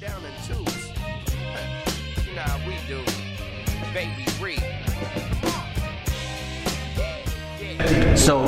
them 0.00 0.08
down 0.08 0.24
in 0.24 0.32
twos. 0.46 0.88
nah, 2.34 2.58
we 2.66 2.74
do. 2.86 3.02
Baby 3.92 4.26
Reed. 4.40 4.62
So, 8.18 8.42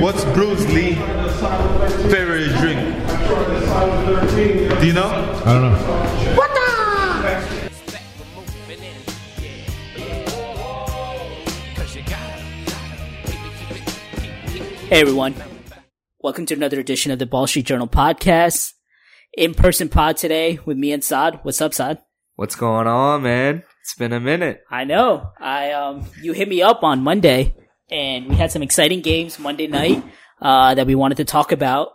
what's 0.00 0.24
Bruce 0.34 0.66
Lee 0.68 0.94
favorite 2.10 2.48
drink? 2.58 2.80
Do 4.80 4.86
you 4.86 4.92
know? 4.92 5.08
I 5.44 5.52
don't 5.52 5.62
know. 5.62 5.78
What 6.36 6.50
for 8.16 8.26
moving 8.36 8.84
in. 8.84 8.94
Yeah. 9.42 10.24
Cause 11.76 11.96
you 11.96 12.02
gotta, 12.02 12.42
gotta. 12.66 12.96
Keep 13.26 13.40
it, 13.44 13.52
keep 13.58 13.70
it, 13.70 13.82
keep, 14.20 14.32
keep 14.52 14.62
it. 14.62 14.68
Hey 14.88 15.00
everyone. 15.00 15.34
Welcome 16.20 16.46
to 16.46 16.54
another 16.54 16.80
edition 16.80 17.12
of 17.12 17.18
the 17.18 17.26
Ball 17.26 17.46
Street 17.46 17.66
Journal 17.66 17.86
podcast. 17.86 18.74
In 19.38 19.54
person 19.54 19.88
pod 19.88 20.16
today 20.16 20.58
with 20.64 20.76
me 20.76 20.90
and 20.90 21.04
Saad. 21.04 21.38
What's 21.44 21.60
up, 21.60 21.72
Saad? 21.72 21.98
What's 22.34 22.56
going 22.56 22.88
on, 22.88 23.22
man? 23.22 23.62
It's 23.82 23.94
been 23.94 24.12
a 24.12 24.18
minute. 24.18 24.62
I 24.68 24.82
know. 24.82 25.30
I 25.38 25.70
um 25.74 26.06
you 26.20 26.32
hit 26.32 26.48
me 26.48 26.60
up 26.60 26.82
on 26.82 27.04
Monday 27.04 27.54
and 27.88 28.26
we 28.26 28.34
had 28.34 28.50
some 28.50 28.64
exciting 28.64 29.00
games 29.00 29.38
Monday 29.38 29.68
night 29.68 30.02
uh 30.42 30.74
that 30.74 30.88
we 30.88 30.96
wanted 30.96 31.18
to 31.18 31.24
talk 31.24 31.52
about. 31.52 31.90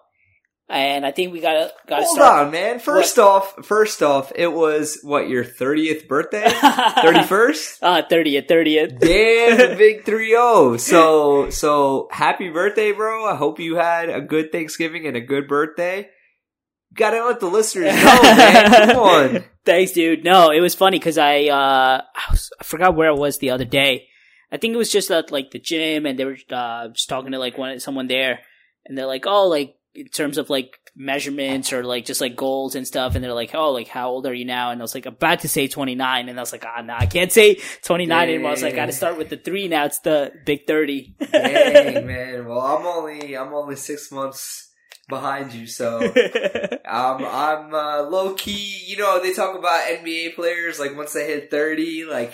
And 0.70 1.06
I 1.06 1.12
think 1.12 1.34
we 1.34 1.42
gotta 1.42 1.74
gotta 1.86 2.06
Hold 2.06 2.16
start 2.16 2.46
on, 2.46 2.52
man. 2.54 2.80
First 2.80 3.20
off, 3.20 3.66
first 3.66 4.02
off, 4.02 4.32
it 4.34 4.48
was 4.48 5.00
what 5.04 5.28
your 5.28 5.44
thirtieth 5.44 6.08
birthday, 6.08 6.50
thirty 7.02 7.24
first. 7.24 7.80
uh 7.84 8.04
thirtieth, 8.10 8.48
thirtieth. 8.48 9.00
Damn, 9.00 9.58
the 9.58 9.76
big 9.78 10.06
three 10.06 10.30
zero. 10.30 10.78
So, 10.78 11.50
so 11.50 12.08
happy 12.10 12.50
birthday, 12.52 12.94
bro. 12.94 13.26
I 13.26 13.36
hope 13.36 13.60
you 13.60 13.76
had 13.76 14.10
a 14.10 14.22
good 14.22 14.54
Thanksgiving 14.54 15.06
and 15.08 15.18
a 15.18 15.22
good 15.22 15.50
birthday. 15.50 16.10
Gotta 16.94 17.26
let 17.26 17.40
the 17.40 17.48
listeners 17.48 17.96
know, 18.04 18.22
man. 18.22 18.90
Come 18.90 19.00
on. 19.00 19.44
Thanks, 19.66 19.94
dude. 19.94 20.24
No, 20.24 20.52
it 20.52 20.60
was 20.60 20.76
funny 20.76 21.00
because 21.00 21.18
I 21.18 21.46
uh 21.46 22.02
I, 22.16 22.32
was, 22.32 22.52
I 22.60 22.64
forgot 22.64 22.96
where 22.96 23.10
I 23.10 23.14
was 23.14 23.38
the 23.38 23.52
other 23.52 23.66
day. 23.66 24.08
I 24.52 24.58
think 24.58 24.76
it 24.76 24.78
was 24.78 24.92
just 24.92 25.10
at 25.10 25.32
like 25.32 25.50
the 25.50 25.60
gym, 25.60 26.06
and 26.06 26.20
they 26.20 26.26
were 26.26 26.38
uh, 26.52 26.90
just 26.90 27.10
talking 27.10 27.32
to 27.32 27.40
like 27.40 27.58
one 27.58 27.80
someone 27.80 28.08
there, 28.08 28.42
and 28.86 28.96
they're 28.96 29.08
like, 29.08 29.26
"Oh, 29.26 29.48
like 29.48 29.76
in 29.96 30.08
terms 30.10 30.38
of 30.38 30.52
like 30.52 30.78
measurements 30.96 31.74
or 31.74 31.84
like 31.84 32.06
just 32.06 32.22
like 32.22 32.36
goals 32.36 32.76
and 32.76 32.86
stuff," 32.86 33.16
and 33.16 33.24
they're 33.24 33.34
like, 33.34 33.56
"Oh, 33.56 33.72
like 33.72 33.88
how 33.88 34.10
old 34.10 34.28
are 34.28 34.34
you 34.34 34.46
now?" 34.46 34.70
And 34.70 34.80
I 34.80 34.84
was 34.84 34.94
like, 34.94 35.08
"About 35.08 35.40
to 35.40 35.50
say 35.50 35.68
29," 35.68 36.30
and 36.30 36.38
I 36.38 36.42
was 36.42 36.52
like, 36.52 36.66
"Ah, 36.68 36.82
no, 36.82 36.94
I 36.96 37.08
can't 37.08 37.32
say 37.32 37.56
29 37.82 38.30
anymore." 38.30 38.50
I 38.50 38.52
was 38.52 38.62
like, 38.62 38.74
"I 38.74 38.76
got 38.76 38.86
to 38.86 38.92
start 38.92 39.18
with 39.18 39.30
the 39.30 39.38
three 39.38 39.68
now. 39.68 39.86
It's 39.86 40.00
the 40.00 40.32
big 40.46 40.68
30." 40.68 41.16
Dang, 41.32 42.06
man. 42.08 42.46
Well, 42.46 42.60
I'm 42.60 42.86
only 42.86 43.36
I'm 43.36 43.52
only 43.54 43.76
six 43.76 44.12
months 44.12 44.70
behind 45.10 45.54
you, 45.54 45.68
so 45.68 46.00
Um, 46.86 47.26
I'm 47.26 47.74
uh, 47.74 48.04
low 48.04 48.34
key. 48.36 48.84
You 48.86 48.98
know, 48.98 49.20
they 49.22 49.34
talk 49.34 49.58
about 49.58 49.88
NBA 49.88 50.36
players 50.36 50.80
like 50.80 50.96
once 50.96 51.14
they 51.14 51.26
hit 51.26 51.50
thirty. 51.50 52.06
Like, 52.06 52.34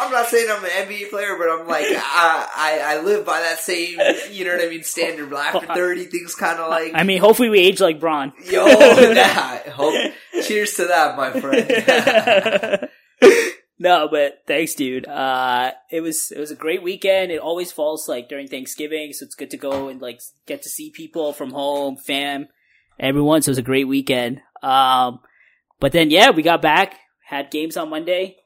I'm 0.00 0.12
not 0.12 0.26
saying 0.26 0.48
I'm 0.50 0.64
an 0.64 0.70
NBA 0.70 1.10
player, 1.10 1.36
but 1.36 1.48
I'm 1.50 1.66
like 1.66 1.86
I 1.90 2.48
I, 2.56 2.80
I 2.84 3.00
live 3.02 3.26
by 3.26 3.40
that 3.40 3.58
same. 3.58 3.98
You 4.30 4.44
know 4.44 4.56
what 4.56 4.64
I 4.64 4.68
mean? 4.68 4.82
Standard. 4.84 5.30
But 5.30 5.54
after 5.54 5.66
thirty, 5.74 6.04
things 6.04 6.34
kind 6.34 6.60
of 6.60 6.68
like 6.70 6.92
I 6.94 7.02
mean, 7.02 7.18
hopefully 7.20 7.48
we 7.48 7.58
age 7.60 7.80
like 7.80 7.98
Bron. 8.00 8.32
yo. 8.44 8.64
Nah, 9.14 9.58
hope, 9.72 10.12
cheers 10.44 10.74
to 10.74 10.84
that, 10.86 11.16
my 11.16 11.30
friend. 11.40 12.88
No, 13.78 14.08
but 14.10 14.42
thanks, 14.46 14.74
dude. 14.74 15.06
Uh, 15.06 15.72
it 15.90 16.00
was 16.00 16.32
it 16.32 16.38
was 16.38 16.50
a 16.50 16.56
great 16.56 16.82
weekend. 16.82 17.30
It 17.30 17.40
always 17.40 17.70
falls 17.70 18.08
like 18.08 18.28
during 18.28 18.48
Thanksgiving, 18.48 19.12
so 19.12 19.24
it's 19.24 19.34
good 19.34 19.50
to 19.50 19.56
go 19.56 19.88
and 19.88 20.00
like 20.00 20.20
get 20.46 20.62
to 20.62 20.68
see 20.68 20.90
people 20.90 21.32
from 21.32 21.50
home, 21.50 21.96
fam, 21.96 22.48
everyone. 22.98 23.42
So 23.42 23.50
it 23.50 23.52
was 23.52 23.58
a 23.58 23.62
great 23.62 23.86
weekend. 23.86 24.40
Um, 24.62 25.20
but 25.78 25.92
then 25.92 26.10
yeah, 26.10 26.30
we 26.30 26.42
got 26.42 26.60
back, 26.60 26.96
had 27.24 27.50
games 27.50 27.76
on 27.76 27.90
Monday, 27.90 28.36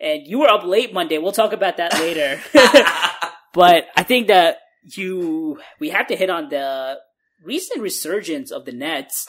and 0.00 0.26
you 0.26 0.40
were 0.40 0.48
up 0.48 0.64
late 0.64 0.92
Monday. 0.92 1.16
We'll 1.18 1.32
talk 1.32 1.52
about 1.52 1.78
that 1.78 1.94
later. 1.94 2.40
but 3.54 3.86
I 3.96 4.02
think 4.02 4.28
that 4.28 4.58
you 4.82 5.58
we 5.80 5.88
have 5.90 6.08
to 6.08 6.16
hit 6.16 6.28
on 6.28 6.50
the 6.50 6.98
recent 7.42 7.80
resurgence 7.80 8.50
of 8.50 8.66
the 8.66 8.72
Nets. 8.72 9.28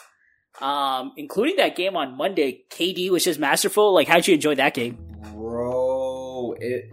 Um, 0.62 1.14
including 1.18 1.56
that 1.58 1.76
game 1.76 1.98
on 1.98 2.16
Monday, 2.16 2.64
KD 2.70 3.10
was 3.10 3.24
just 3.24 3.40
masterful. 3.40 3.94
Like, 3.94 4.08
how'd 4.08 4.28
you 4.28 4.36
enjoy 4.36 4.56
that 4.56 4.74
game? 4.74 4.98
Bro, 5.34 6.56
it. 6.60 6.90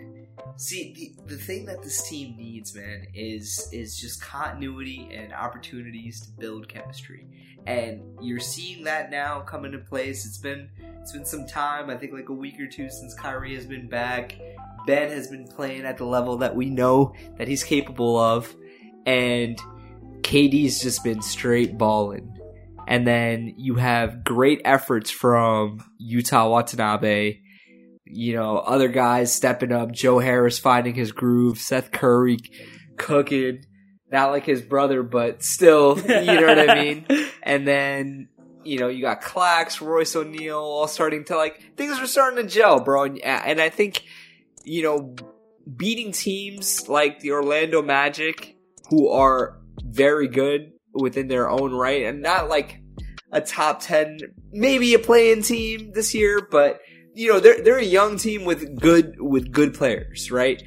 See, 0.56 1.14
the, 1.26 1.34
the 1.34 1.40
thing 1.40 1.64
that 1.66 1.82
this 1.82 2.06
team 2.08 2.36
needs, 2.36 2.74
man, 2.74 3.06
is 3.14 3.68
is 3.72 3.98
just 3.98 4.20
continuity 4.20 5.08
and 5.14 5.32
opportunities 5.32 6.20
to 6.20 6.30
build 6.38 6.68
chemistry, 6.68 7.26
and 7.66 8.02
you're 8.20 8.40
seeing 8.40 8.84
that 8.84 9.10
now 9.10 9.40
come 9.40 9.64
into 9.64 9.78
place. 9.78 10.26
It's 10.26 10.38
been 10.38 10.68
it's 11.00 11.12
been 11.12 11.24
some 11.24 11.46
time. 11.46 11.88
I 11.88 11.96
think 11.96 12.12
like 12.12 12.28
a 12.28 12.34
week 12.34 12.60
or 12.60 12.66
two 12.66 12.90
since 12.90 13.14
Kyrie 13.14 13.54
has 13.54 13.66
been 13.66 13.88
back. 13.88 14.38
Ben 14.86 15.10
has 15.10 15.28
been 15.28 15.46
playing 15.46 15.82
at 15.82 15.98
the 15.98 16.04
level 16.04 16.38
that 16.38 16.54
we 16.54 16.70
know 16.70 17.14
that 17.36 17.48
he's 17.48 17.64
capable 17.64 18.18
of, 18.18 18.54
and 19.06 19.58
KD's 20.22 20.80
just 20.80 21.04
been 21.04 21.22
straight 21.22 21.78
balling. 21.78 22.39
And 22.86 23.06
then 23.06 23.54
you 23.56 23.76
have 23.76 24.24
great 24.24 24.62
efforts 24.64 25.10
from 25.10 25.80
Yuta 26.00 26.50
Watanabe, 26.50 27.38
you 28.04 28.34
know, 28.34 28.58
other 28.58 28.88
guys 28.88 29.32
stepping 29.32 29.72
up, 29.72 29.92
Joe 29.92 30.18
Harris 30.18 30.58
finding 30.58 30.94
his 30.94 31.12
groove, 31.12 31.58
Seth 31.58 31.92
Curry 31.92 32.38
cooking, 32.96 33.64
not 34.10 34.30
like 34.30 34.44
his 34.44 34.62
brother, 34.62 35.02
but 35.02 35.42
still, 35.42 35.98
you 36.08 36.24
know 36.24 36.46
what 36.46 36.70
I 36.70 36.82
mean? 36.82 37.06
And 37.42 37.66
then, 37.66 38.28
you 38.64 38.78
know, 38.78 38.88
you 38.88 39.00
got 39.00 39.22
Clax, 39.22 39.80
Royce 39.80 40.14
O'Neal, 40.14 40.58
all 40.58 40.86
starting 40.86 41.24
to 41.24 41.36
like, 41.36 41.76
things 41.76 41.98
are 41.98 42.06
starting 42.06 42.36
to 42.36 42.48
gel, 42.48 42.80
bro. 42.80 43.04
And, 43.04 43.18
and 43.24 43.60
I 43.60 43.70
think, 43.70 44.04
you 44.62 44.82
know, 44.82 45.16
beating 45.74 46.12
teams 46.12 46.88
like 46.88 47.20
the 47.20 47.32
Orlando 47.32 47.80
Magic, 47.80 48.56
who 48.90 49.08
are 49.08 49.58
very 49.82 50.28
good 50.28 50.72
within 50.94 51.28
their 51.28 51.48
own 51.48 51.72
right, 51.72 52.04
and 52.04 52.22
not 52.22 52.48
like 52.48 52.80
a 53.32 53.40
top 53.40 53.80
10, 53.80 54.18
maybe 54.52 54.94
a 54.94 54.98
playing 54.98 55.42
team 55.42 55.92
this 55.94 56.14
year, 56.14 56.46
but 56.50 56.80
you 57.14 57.28
know, 57.28 57.40
they're 57.40 57.62
they're 57.62 57.78
a 57.78 57.84
young 57.84 58.16
team 58.16 58.44
with 58.44 58.80
good 58.80 59.16
with 59.18 59.50
good 59.50 59.74
players, 59.74 60.30
right? 60.30 60.62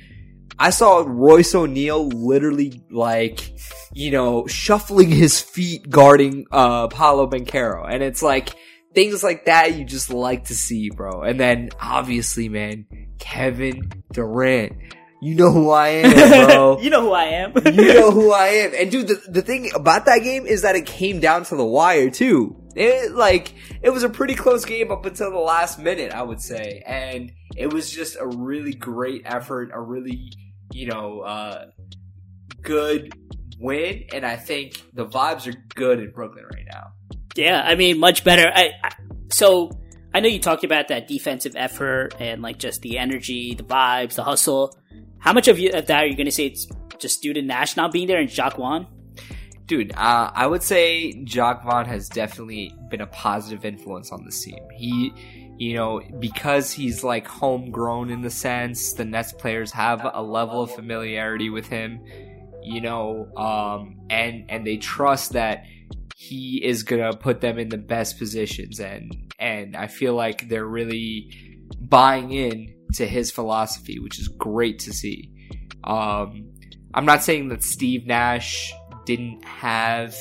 I 0.59 0.69
saw 0.69 1.03
Royce 1.05 1.55
O'Neal 1.55 2.07
literally 2.09 2.83
like, 2.91 3.53
you 3.93 4.11
know, 4.11 4.45
shuffling 4.47 5.09
his 5.09 5.41
feet 5.41 5.89
guarding 5.89 6.45
uh 6.51 6.87
Paolo 6.89 7.27
Banchero. 7.27 7.85
And 7.89 8.03
it's 8.03 8.21
like 8.21 8.49
things 8.93 9.23
like 9.23 9.45
that 9.45 9.75
you 9.75 9.85
just 9.85 10.09
like 10.09 10.45
to 10.45 10.55
see, 10.55 10.89
bro. 10.89 11.21
And 11.21 11.39
then 11.39 11.69
obviously, 11.79 12.49
man, 12.49 12.85
Kevin 13.19 14.03
Durant. 14.11 14.73
You 15.23 15.35
know 15.35 15.51
who 15.51 15.69
I 15.71 15.87
am, 15.89 16.47
bro. 16.47 16.79
you 16.81 16.89
know 16.89 17.01
who 17.01 17.13
I 17.13 17.23
am. 17.23 17.53
you 17.65 17.93
know 17.93 18.11
who 18.11 18.31
I 18.33 18.47
am. 18.47 18.71
And 18.77 18.91
dude, 18.91 19.07
the, 19.07 19.21
the 19.29 19.41
thing 19.41 19.71
about 19.73 20.05
that 20.05 20.19
game 20.19 20.45
is 20.45 20.63
that 20.63 20.75
it 20.75 20.85
came 20.85 21.19
down 21.21 21.45
to 21.45 21.55
the 21.55 21.65
wire 21.65 22.09
too. 22.09 22.55
It 22.75 23.13
like 23.13 23.53
it 23.81 23.91
was 23.91 24.03
a 24.03 24.09
pretty 24.09 24.35
close 24.35 24.65
game 24.65 24.91
up 24.91 25.05
until 25.05 25.31
the 25.31 25.37
last 25.37 25.79
minute, 25.79 26.11
I 26.11 26.23
would 26.23 26.41
say. 26.41 26.83
And 26.85 27.31
it 27.55 27.71
was 27.71 27.89
just 27.89 28.17
a 28.19 28.27
really 28.27 28.73
great 28.73 29.21
effort, 29.25 29.71
a 29.73 29.79
really, 29.79 30.31
you 30.73 30.87
know, 30.87 31.21
uh 31.21 31.65
good 32.61 33.13
win, 33.59 34.05
and 34.13 34.25
I 34.25 34.35
think 34.35 34.81
the 34.93 35.05
vibes 35.05 35.47
are 35.47 35.57
good 35.75 35.99
in 35.99 36.11
Brooklyn 36.11 36.45
right 36.53 36.65
now. 36.71 36.91
yeah, 37.35 37.61
I 37.63 37.75
mean, 37.75 37.99
much 37.99 38.23
better. 38.23 38.51
I, 38.53 38.71
I 38.83 38.91
so 39.31 39.71
I 40.13 40.19
know 40.19 40.27
you 40.27 40.39
talked 40.39 40.63
about 40.63 40.89
that 40.89 41.07
defensive 41.07 41.53
effort 41.55 42.15
and 42.19 42.41
like 42.41 42.59
just 42.59 42.81
the 42.81 42.97
energy, 42.99 43.55
the 43.55 43.63
vibes, 43.63 44.15
the 44.15 44.23
hustle. 44.23 44.77
How 45.23 45.31
much 45.31 45.47
of, 45.47 45.57
you, 45.57 45.69
of 45.71 45.85
that 45.87 46.03
are 46.03 46.05
you 46.05 46.17
going 46.17 46.25
to 46.25 46.33
say 46.33 46.47
it's 46.47 46.67
just 46.99 47.21
due 47.21 47.31
to 47.33 47.41
Nash 47.41 47.77
not 47.77 47.93
being 47.93 48.07
there 48.07 48.19
and 48.19 48.29
Jacques 48.29 48.57
Vaughn? 48.57 48.85
Dude, 49.67 49.93
uh, 49.93 50.29
I 50.35 50.45
would 50.45 50.61
say 50.61 51.23
Jacques 51.23 51.63
Vaughn 51.63 51.85
has 51.85 52.09
definitely 52.09 52.75
been 52.89 52.99
a 52.99 53.07
positive 53.07 53.63
influence 53.63 54.11
on 54.11 54.25
this 54.25 54.43
team. 54.43 54.59
He, 54.75 55.13
you 55.57 55.75
know, 55.75 56.01
because 56.19 56.73
he's 56.73 57.05
like 57.05 57.25
homegrown 57.25 58.09
in 58.09 58.21
the 58.21 58.29
sense, 58.29 58.91
the 58.93 59.05
Nets 59.05 59.31
players 59.31 59.71
have 59.71 60.05
a 60.13 60.21
level 60.21 60.61
of 60.61 60.71
familiarity 60.71 61.49
with 61.49 61.67
him, 61.67 62.01
you 62.61 62.81
know, 62.81 63.29
um, 63.37 64.01
and 64.09 64.43
and 64.49 64.67
they 64.67 64.75
trust 64.75 65.31
that 65.31 65.63
he 66.17 66.61
is 66.61 66.83
gonna 66.83 67.15
put 67.15 67.39
them 67.39 67.57
in 67.57 67.69
the 67.69 67.77
best 67.77 68.19
positions, 68.19 68.81
and 68.81 69.33
and 69.39 69.77
I 69.77 69.87
feel 69.87 70.15
like 70.15 70.49
they're 70.49 70.67
really 70.67 71.31
buying 71.79 72.31
in 72.31 72.73
to 72.93 73.07
his 73.07 73.31
philosophy, 73.31 73.99
which 73.99 74.19
is 74.19 74.27
great 74.27 74.79
to 74.79 74.93
see. 74.93 75.31
Um, 75.83 76.51
I'm 76.93 77.05
not 77.05 77.23
saying 77.23 77.49
that 77.49 77.63
Steve 77.63 78.05
Nash 78.05 78.73
didn't 79.05 79.43
have 79.43 80.15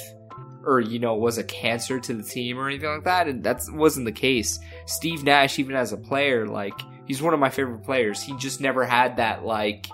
or 0.64 0.80
you 0.80 0.98
know 0.98 1.14
was 1.14 1.38
a 1.38 1.44
cancer 1.44 1.98
to 1.98 2.14
the 2.14 2.22
team 2.22 2.58
or 2.58 2.68
anything 2.68 2.88
like 2.88 3.04
that 3.04 3.28
and 3.28 3.42
that 3.42 3.60
wasn't 3.70 4.04
the 4.04 4.12
case 4.12 4.60
steve 4.86 5.24
nash 5.24 5.58
even 5.58 5.74
as 5.74 5.92
a 5.92 5.96
player 5.96 6.46
like 6.46 6.74
he's 7.04 7.20
one 7.20 7.34
of 7.34 7.40
my 7.40 7.50
favorite 7.50 7.82
players 7.82 8.22
he 8.22 8.36
just 8.36 8.60
never 8.60 8.84
had 8.84 9.16
that 9.16 9.44
like 9.44 9.88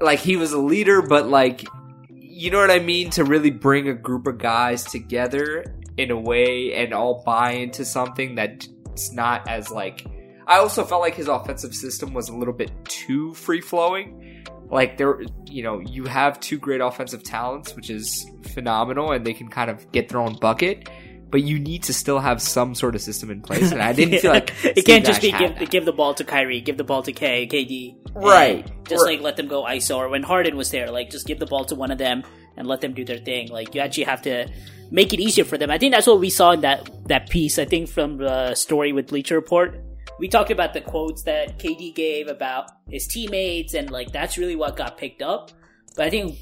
like 0.00 0.20
he 0.20 0.36
was 0.36 0.52
a 0.52 0.58
leader 0.58 1.02
but 1.02 1.28
like 1.28 1.64
you 2.10 2.50
know 2.50 2.58
what 2.58 2.70
i 2.70 2.78
mean 2.78 3.10
to 3.10 3.24
really 3.24 3.50
bring 3.50 3.88
a 3.88 3.94
group 3.94 4.26
of 4.28 4.38
guys 4.38 4.84
together 4.84 5.64
in 5.98 6.12
a 6.12 6.16
way 6.18 6.72
and 6.74 6.94
all 6.94 7.22
buy 7.26 7.50
into 7.50 7.84
something 7.84 8.36
that's 8.36 8.68
not 9.12 9.46
as 9.48 9.70
like. 9.70 10.06
I 10.48 10.58
also 10.58 10.82
felt 10.84 11.02
like 11.02 11.14
his 11.14 11.28
offensive 11.28 11.74
system 11.74 12.14
was 12.14 12.28
a 12.30 12.34
little 12.36 12.54
bit 12.54 12.70
too 12.86 13.34
free 13.34 13.60
flowing. 13.60 14.44
Like 14.70 14.96
there, 14.98 15.20
you 15.46 15.62
know, 15.62 15.78
you 15.80 16.04
have 16.04 16.40
two 16.40 16.58
great 16.58 16.80
offensive 16.80 17.22
talents, 17.22 17.74
which 17.76 17.90
is 17.90 18.26
phenomenal, 18.52 19.12
and 19.12 19.24
they 19.26 19.32
can 19.34 19.48
kind 19.48 19.70
of 19.70 19.90
get 19.92 20.08
their 20.08 20.20
own 20.20 20.34
bucket. 20.40 20.88
But 21.30 21.42
you 21.42 21.58
need 21.58 21.82
to 21.84 21.92
still 21.92 22.18
have 22.18 22.40
some 22.40 22.74
sort 22.74 22.94
of 22.94 23.02
system 23.02 23.30
in 23.30 23.42
place, 23.42 23.70
and 23.70 23.82
I 23.82 23.92
didn't 23.92 24.20
feel 24.20 24.30
like 24.38 24.50
it 24.64 24.72
Steve 24.78 24.84
can't 24.86 25.04
just 25.06 25.20
be 25.20 25.30
Nash 25.30 25.40
give, 25.40 25.58
that. 25.58 25.70
give 25.70 25.84
the 25.84 25.92
ball 25.92 26.14
to 26.14 26.24
Kyrie, 26.24 26.62
give 26.62 26.78
the 26.78 26.84
ball 26.84 27.02
to 27.02 27.12
K, 27.12 27.46
KD, 27.46 27.96
Right. 28.14 28.66
Just 28.88 29.04
Right. 29.04 29.16
like 29.16 29.20
let 29.22 29.36
them 29.36 29.46
go 29.48 29.64
ISO, 29.64 29.98
or 29.98 30.08
when 30.08 30.22
Harden 30.22 30.56
was 30.56 30.70
there, 30.70 30.90
like 30.90 31.10
just 31.10 31.26
give 31.26 31.38
the 31.38 31.44
ball 31.46 31.66
to 31.66 31.74
one 31.74 31.90
of 31.90 31.98
them 31.98 32.22
and 32.56 32.66
let 32.66 32.80
them 32.80 32.94
do 32.94 33.04
their 33.04 33.18
thing. 33.18 33.48
Like 33.48 33.74
you 33.74 33.82
actually 33.82 34.04
have 34.04 34.22
to 34.22 34.48
make 34.90 35.12
it 35.12 35.20
easier 35.20 35.44
for 35.44 35.58
them. 35.58 35.70
I 35.70 35.76
think 35.76 35.92
that's 35.92 36.06
what 36.06 36.18
we 36.18 36.30
saw 36.30 36.52
in 36.52 36.62
that 36.62 36.88
that 37.08 37.28
piece. 37.28 37.58
I 37.58 37.66
think 37.66 37.90
from 37.90 38.16
the 38.16 38.54
story 38.54 38.92
with 38.94 39.08
Bleacher 39.08 39.34
Report, 39.34 39.78
we 40.18 40.28
talked 40.28 40.50
about 40.50 40.72
the 40.72 40.80
quotes 40.80 41.22
that 41.22 41.58
KD 41.58 41.94
gave 41.94 42.28
about 42.28 42.70
his 42.88 43.06
teammates, 43.06 43.74
and 43.74 43.90
like 43.90 44.12
that's 44.12 44.36
really 44.36 44.56
what 44.56 44.76
got 44.76 44.98
picked 44.98 45.22
up. 45.22 45.50
But 45.96 46.06
I 46.06 46.10
think 46.10 46.38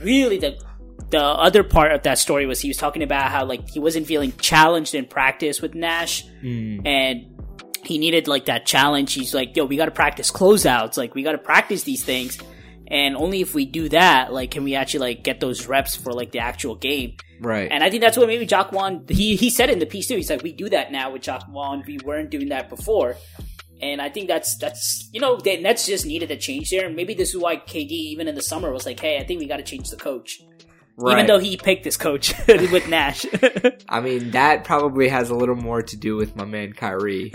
really 0.00 0.38
the 0.38 0.60
the 1.10 1.22
other 1.22 1.64
part 1.64 1.92
of 1.92 2.02
that 2.02 2.18
story 2.18 2.46
was 2.46 2.60
he 2.60 2.68
was 2.68 2.76
talking 2.76 3.02
about 3.02 3.30
how 3.30 3.44
like 3.44 3.68
he 3.68 3.80
wasn't 3.80 4.06
feeling 4.06 4.32
challenged 4.38 4.94
in 4.94 5.06
practice 5.06 5.60
with 5.60 5.74
Nash, 5.74 6.26
mm. 6.42 6.86
and 6.86 7.40
he 7.84 7.98
needed 7.98 8.28
like 8.28 8.46
that 8.46 8.66
challenge. 8.66 9.14
He's 9.14 9.34
like, 9.34 9.56
"Yo, 9.56 9.64
we 9.64 9.76
got 9.76 9.86
to 9.86 9.90
practice 9.90 10.30
closeouts. 10.30 10.96
Like, 10.96 11.14
we 11.14 11.22
got 11.22 11.32
to 11.32 11.38
practice 11.38 11.82
these 11.82 12.04
things, 12.04 12.38
and 12.90 13.16
only 13.16 13.40
if 13.40 13.54
we 13.54 13.64
do 13.64 13.88
that, 13.90 14.32
like, 14.32 14.50
can 14.50 14.64
we 14.64 14.74
actually 14.74 15.14
like 15.14 15.24
get 15.24 15.40
those 15.40 15.66
reps 15.66 15.96
for 15.96 16.12
like 16.12 16.32
the 16.32 16.40
actual 16.40 16.74
game." 16.74 17.16
right. 17.40 17.68
And 17.70 17.82
I 17.82 17.90
think 17.90 18.02
that's 18.02 18.16
what 18.16 18.26
maybe 18.26 18.46
Vaughn 18.72 19.04
he 19.08 19.36
he 19.36 19.50
said 19.50 19.70
in 19.70 19.78
the 19.78 19.86
piece 19.86 20.08
too. 20.08 20.16
He's 20.16 20.30
like, 20.30 20.42
"We 20.42 20.52
do 20.52 20.68
that 20.70 20.92
now 20.92 21.12
with 21.12 21.22
Vaughn. 21.50 21.84
We 21.86 21.98
weren't 22.04 22.30
doing 22.30 22.48
that 22.48 22.68
before." 22.68 23.16
And 23.82 24.02
I 24.02 24.10
think 24.10 24.28
that's 24.28 24.56
that's 24.56 25.08
you 25.12 25.20
know 25.20 25.36
the 25.36 25.56
Nets 25.56 25.86
just 25.86 26.04
needed 26.04 26.30
a 26.30 26.36
change 26.36 26.70
there, 26.70 26.86
and 26.86 26.96
maybe 26.96 27.14
this 27.14 27.30
is 27.30 27.40
why 27.40 27.56
KD 27.56 27.90
even 27.90 28.28
in 28.28 28.34
the 28.34 28.42
summer 28.42 28.72
was 28.72 28.84
like, 28.84 29.00
"Hey, 29.00 29.18
I 29.18 29.24
think 29.24 29.40
we 29.40 29.46
got 29.46 29.56
to 29.56 29.62
change 29.62 29.88
the 29.88 29.96
coach." 29.96 30.40
Even 31.12 31.26
though 31.26 31.38
he 31.38 31.56
picked 31.56 31.84
this 31.84 31.96
coach 31.96 32.32
with 32.48 32.88
Nash. 32.88 33.24
I 33.88 34.00
mean, 34.00 34.30
that 34.32 34.64
probably 34.64 35.08
has 35.08 35.30
a 35.30 35.34
little 35.34 35.54
more 35.56 35.82
to 35.82 35.96
do 35.96 36.16
with 36.16 36.36
my 36.36 36.44
man 36.44 36.72
Kyrie. 36.72 37.30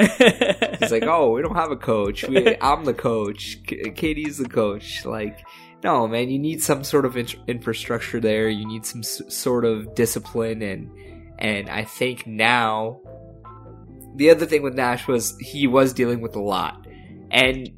He's 0.80 0.92
like, 0.92 1.04
oh, 1.04 1.32
we 1.32 1.42
don't 1.42 1.56
have 1.56 1.72
a 1.72 1.76
coach. 1.76 2.24
We, 2.28 2.56
I'm 2.62 2.86
the 2.86 2.94
coach. 2.94 3.58
K- 3.66 3.92
KD's 3.92 4.38
the 4.38 4.50
coach. 4.50 5.06
Like, 5.06 5.40
no, 5.84 6.08
man, 6.08 6.30
you 6.30 6.40
need 6.40 6.62
some 6.64 6.84
sort 6.84 7.06
of 7.06 7.18
in- 7.18 7.28
infrastructure 7.48 8.20
there. 8.20 8.50
You 8.50 8.68
need 8.68 8.86
some 8.86 9.02
s- 9.02 9.22
sort 9.30 9.66
of 9.66 9.94
discipline, 9.96 10.62
and 10.62 10.90
and 11.38 11.70
I 11.70 11.84
think 11.84 12.26
now, 12.26 13.02
the 14.16 14.30
other 14.30 14.46
thing 14.46 14.64
with 14.64 14.74
Nash 14.76 15.08
was 15.08 15.38
he 15.40 15.68
was 15.68 15.94
dealing 15.94 16.22
with 16.22 16.36
a 16.36 16.42
lot, 16.42 16.88
and 17.32 17.70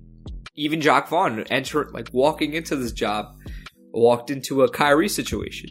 even 0.56 0.82
Jacques 0.82 1.10
Vaughn 1.10 1.42
entered 1.50 1.92
like 1.92 2.10
walking 2.14 2.54
into 2.54 2.76
this 2.76 2.92
job, 2.92 3.36
walked 3.98 4.30
into 4.30 4.64
a 4.64 4.70
Kyrie 4.70 5.10
situation. 5.10 5.70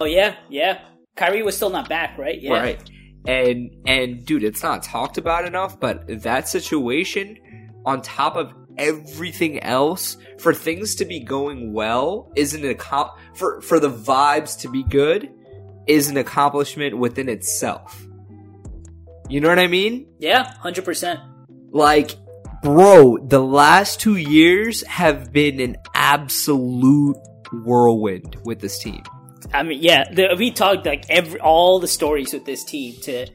oh 0.00 0.04
yeah, 0.06 0.36
yeah. 0.48 0.80
Kyrie 1.16 1.42
was 1.42 1.56
still 1.56 1.70
not 1.70 1.88
back, 1.88 2.18
right? 2.18 2.40
Yeah. 2.40 2.52
Right. 2.52 2.90
And 3.26 3.70
and 3.86 4.24
dude, 4.24 4.44
it's 4.44 4.62
not 4.62 4.82
talked 4.82 5.18
about 5.18 5.46
enough, 5.46 5.80
but 5.80 6.22
that 6.22 6.48
situation 6.48 7.38
on 7.84 8.02
top 8.02 8.36
of 8.36 8.52
everything 8.78 9.62
else 9.62 10.16
for 10.38 10.52
things 10.52 10.96
to 10.96 11.04
be 11.04 11.20
going 11.20 11.72
well 11.72 12.30
is 12.36 12.52
an 12.54 12.62
accom- 12.62 13.10
for 13.34 13.60
for 13.62 13.80
the 13.80 13.90
vibes 13.90 14.60
to 14.60 14.68
be 14.68 14.82
good 14.82 15.30
is 15.86 16.08
an 16.08 16.16
accomplishment 16.16 16.98
within 16.98 17.28
itself. 17.28 18.06
You 19.28 19.40
know 19.40 19.48
what 19.48 19.58
I 19.58 19.66
mean? 19.66 20.06
Yeah, 20.18 20.52
hundred 20.58 20.84
percent. 20.84 21.20
Like 21.70 22.14
bro, 22.62 23.18
the 23.18 23.40
last 23.40 24.00
2 24.00 24.16
years 24.16 24.84
have 24.86 25.32
been 25.32 25.60
an 25.60 25.76
absolute 25.94 27.16
whirlwind 27.52 28.36
with 28.44 28.60
this 28.60 28.78
team. 28.78 29.02
I 29.52 29.62
mean, 29.62 29.80
yeah, 29.82 30.12
the, 30.12 30.34
we 30.38 30.50
talked 30.50 30.86
like 30.86 31.04
every 31.08 31.40
all 31.40 31.78
the 31.78 31.88
stories 31.88 32.32
with 32.32 32.44
this 32.44 32.64
team 32.64 32.94
to 33.02 33.26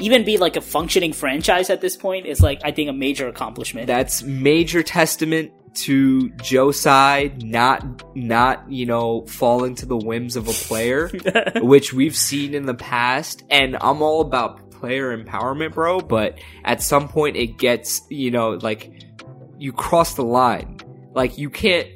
even 0.00 0.24
be 0.24 0.38
like 0.38 0.56
a 0.56 0.60
functioning 0.60 1.12
franchise 1.12 1.70
at 1.70 1.80
this 1.80 1.96
point 1.96 2.26
is 2.26 2.40
like 2.40 2.60
I 2.64 2.72
think 2.72 2.88
a 2.88 2.92
major 2.92 3.28
accomplishment. 3.28 3.86
that's 3.86 4.22
major 4.22 4.82
testament 4.82 5.52
to 5.72 6.30
Joe 6.42 6.72
Tsai 6.72 7.32
not 7.38 8.16
not 8.16 8.70
you 8.70 8.86
know 8.86 9.24
falling 9.26 9.74
to 9.76 9.86
the 9.86 9.96
whims 9.96 10.36
of 10.36 10.48
a 10.48 10.52
player 10.52 11.08
which 11.56 11.92
we've 11.92 12.16
seen 12.16 12.54
in 12.54 12.66
the 12.66 12.74
past 12.74 13.44
and 13.50 13.76
I'm 13.80 14.02
all 14.02 14.20
about 14.20 14.69
player 14.80 15.16
empowerment 15.16 15.74
bro 15.74 16.00
but 16.00 16.38
at 16.64 16.82
some 16.82 17.08
point 17.08 17.36
it 17.36 17.58
gets 17.58 18.00
you 18.08 18.30
know 18.30 18.50
like 18.50 19.04
you 19.58 19.72
cross 19.72 20.14
the 20.14 20.24
line 20.24 20.78
like 21.14 21.38
you 21.38 21.50
can't 21.50 21.88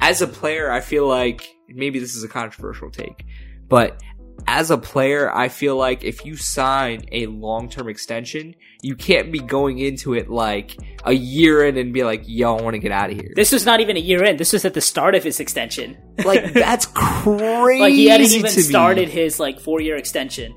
as 0.00 0.20
a 0.20 0.26
player 0.26 0.70
I 0.70 0.80
feel 0.80 1.06
like 1.06 1.48
maybe 1.68 1.98
this 1.98 2.16
is 2.16 2.24
a 2.24 2.28
controversial 2.28 2.90
take 2.90 3.24
but 3.68 4.02
as 4.46 4.70
a 4.70 4.78
player, 4.78 5.34
I 5.34 5.48
feel 5.48 5.76
like 5.76 6.04
if 6.04 6.24
you 6.24 6.36
sign 6.36 7.04
a 7.12 7.26
long 7.26 7.68
term 7.68 7.88
extension, 7.88 8.54
you 8.82 8.94
can't 8.94 9.32
be 9.32 9.40
going 9.40 9.78
into 9.78 10.14
it 10.14 10.30
like 10.30 10.76
a 11.04 11.12
year 11.12 11.66
in 11.66 11.76
and 11.76 11.92
be 11.92 12.04
like, 12.04 12.22
yo, 12.26 12.56
I 12.56 12.62
want 12.62 12.74
to 12.74 12.78
get 12.78 12.92
out 12.92 13.10
of 13.10 13.16
here. 13.16 13.32
this 13.34 13.52
was 13.52 13.66
not 13.66 13.80
even 13.80 13.96
a 13.96 14.00
year 14.00 14.22
in. 14.24 14.36
This 14.36 14.52
was 14.52 14.64
at 14.64 14.74
the 14.74 14.80
start 14.80 15.14
of 15.14 15.24
his 15.24 15.40
extension. 15.40 15.96
like, 16.24 16.52
that's 16.52 16.86
crazy. 16.86 17.80
Like 17.80 17.94
he 17.94 18.06
hadn't 18.06 18.30
even 18.32 18.50
to 18.50 18.56
me. 18.56 18.62
started 18.62 19.08
his 19.08 19.40
like 19.40 19.60
four 19.60 19.80
year 19.80 19.96
extension. 19.96 20.54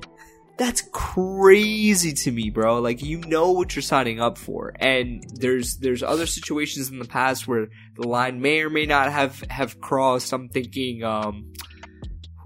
That's 0.62 0.82
crazy 0.92 2.12
to 2.12 2.30
me, 2.30 2.48
bro. 2.50 2.78
Like, 2.78 3.02
you 3.02 3.18
know 3.18 3.50
what 3.50 3.74
you're 3.74 3.82
signing 3.82 4.20
up 4.20 4.38
for. 4.38 4.72
And 4.78 5.24
there's, 5.34 5.78
there's 5.78 6.04
other 6.04 6.24
situations 6.24 6.88
in 6.88 7.00
the 7.00 7.04
past 7.04 7.48
where 7.48 7.66
the 7.96 8.06
line 8.06 8.40
may 8.40 8.60
or 8.60 8.70
may 8.70 8.86
not 8.86 9.10
have, 9.10 9.40
have 9.50 9.80
crossed. 9.80 10.32
I'm 10.32 10.48
thinking, 10.48 11.02
um, 11.02 11.52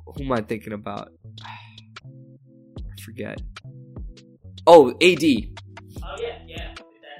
who 0.06 0.24
am 0.24 0.32
I 0.32 0.40
thinking 0.40 0.72
about? 0.72 1.12
I 1.42 3.02
forget. 3.02 3.38
Oh, 4.66 4.92
AD. 4.92 4.96
Oh 5.02 6.16
yeah, 6.18 6.38
yeah. 6.46 6.74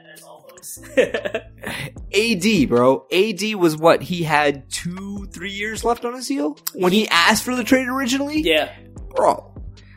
That's 0.06 0.22
all, 0.22 0.48
folks. 0.48 0.80
AD, 0.96 2.68
bro. 2.70 3.06
AD 3.12 3.54
was 3.56 3.76
what 3.76 4.02
he 4.02 4.22
had 4.22 4.70
two, 4.70 5.26
three 5.26 5.52
years 5.52 5.84
left 5.84 6.06
on 6.06 6.14
his 6.14 6.26
deal 6.26 6.56
when 6.72 6.92
he 6.92 7.06
asked 7.08 7.44
for 7.44 7.54
the 7.54 7.64
trade 7.64 7.86
originally. 7.86 8.40
yeah, 8.40 8.72
bro. 9.14 9.52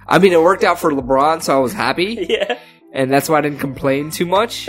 I 0.10 0.18
mean, 0.18 0.34
it 0.34 0.42
worked 0.42 0.64
out 0.64 0.80
for 0.80 0.92
LeBron, 0.92 1.44
so 1.44 1.56
I 1.56 1.60
was 1.60 1.72
happy, 1.72 2.26
yeah. 2.30 2.58
and 2.92 3.12
that's 3.12 3.30
why 3.30 3.38
I 3.38 3.42
didn't 3.42 3.60
complain 3.60 4.10
too 4.10 4.26
much. 4.26 4.68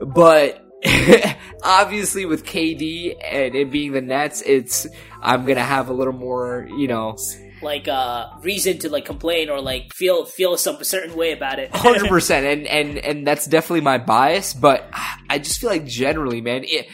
But 0.00 0.66
obviously, 1.62 2.24
with 2.24 2.44
KD 2.46 3.14
and 3.22 3.54
it 3.54 3.70
being 3.70 3.92
the 3.92 4.00
Nets, 4.00 4.42
it's 4.44 4.86
I'm 5.20 5.44
gonna 5.44 5.62
have 5.62 5.90
a 5.90 5.92
little 5.92 6.14
more, 6.14 6.66
you 6.76 6.88
know, 6.88 7.18
Like 7.60 7.88
uh, 7.88 8.28
reason 8.42 8.78
to 8.78 8.88
like 8.88 9.04
complain 9.04 9.50
or 9.50 9.60
like 9.60 9.92
feel 9.92 10.24
feel 10.24 10.56
some 10.56 10.82
certain 10.82 11.14
way 11.14 11.32
about 11.32 11.58
it. 11.58 11.74
hundred 11.76 12.08
percent, 12.08 12.46
and 12.46 12.66
and 12.66 12.96
and 12.98 13.26
that's 13.26 13.46
definitely 13.46 13.82
my 13.82 13.98
bias. 13.98 14.54
But 14.54 14.88
I 15.28 15.38
just 15.38 15.60
feel 15.60 15.68
like 15.68 15.84
generally, 15.84 16.40
man, 16.40 16.64
it, 16.64 16.88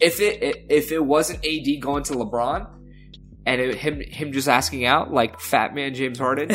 if 0.00 0.20
it 0.20 0.66
if 0.70 0.92
it 0.92 1.04
wasn't 1.04 1.44
AD 1.44 1.80
going 1.80 2.04
to 2.04 2.12
LeBron 2.12 2.68
and 3.46 3.60
it, 3.60 3.74
him 3.76 4.00
him 4.00 4.32
just 4.32 4.48
asking 4.48 4.84
out 4.84 5.12
like 5.12 5.40
Fat 5.40 5.74
Man 5.74 5.94
James 5.94 6.18
Harden. 6.18 6.50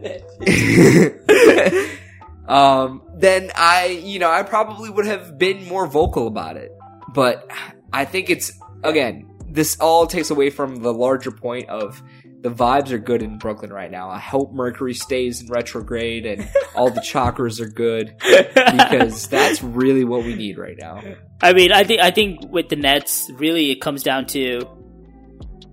um, 2.48 3.02
then 3.14 3.50
I 3.54 4.00
you 4.02 4.18
know 4.18 4.30
I 4.30 4.42
probably 4.42 4.90
would 4.90 5.06
have 5.06 5.38
been 5.38 5.66
more 5.66 5.86
vocal 5.86 6.26
about 6.26 6.56
it. 6.56 6.72
But 7.12 7.50
I 7.92 8.04
think 8.04 8.30
it's 8.30 8.52
again 8.82 9.28
this 9.48 9.78
all 9.80 10.06
takes 10.06 10.30
away 10.30 10.50
from 10.50 10.76
the 10.76 10.92
larger 10.92 11.30
point 11.30 11.68
of 11.68 12.02
the 12.42 12.50
vibes 12.50 12.90
are 12.90 12.98
good 12.98 13.22
in 13.22 13.36
Brooklyn 13.36 13.72
right 13.72 13.90
now. 13.90 14.08
I 14.08 14.18
hope 14.18 14.52
Mercury 14.52 14.94
stays 14.94 15.42
in 15.42 15.48
retrograde 15.48 16.24
and 16.24 16.48
all 16.74 16.90
the 16.90 17.00
chakras 17.00 17.60
are 17.60 17.68
good 17.68 18.14
because 18.54 19.28
that's 19.28 19.62
really 19.62 20.04
what 20.04 20.24
we 20.24 20.34
need 20.34 20.56
right 20.56 20.76
now. 20.78 21.02
I 21.42 21.52
mean, 21.52 21.72
I 21.72 21.84
think 21.84 22.00
I 22.00 22.10
think 22.10 22.50
with 22.50 22.68
the 22.68 22.76
Nets, 22.76 23.30
really, 23.34 23.70
it 23.70 23.80
comes 23.80 24.02
down 24.02 24.26
to 24.26 24.62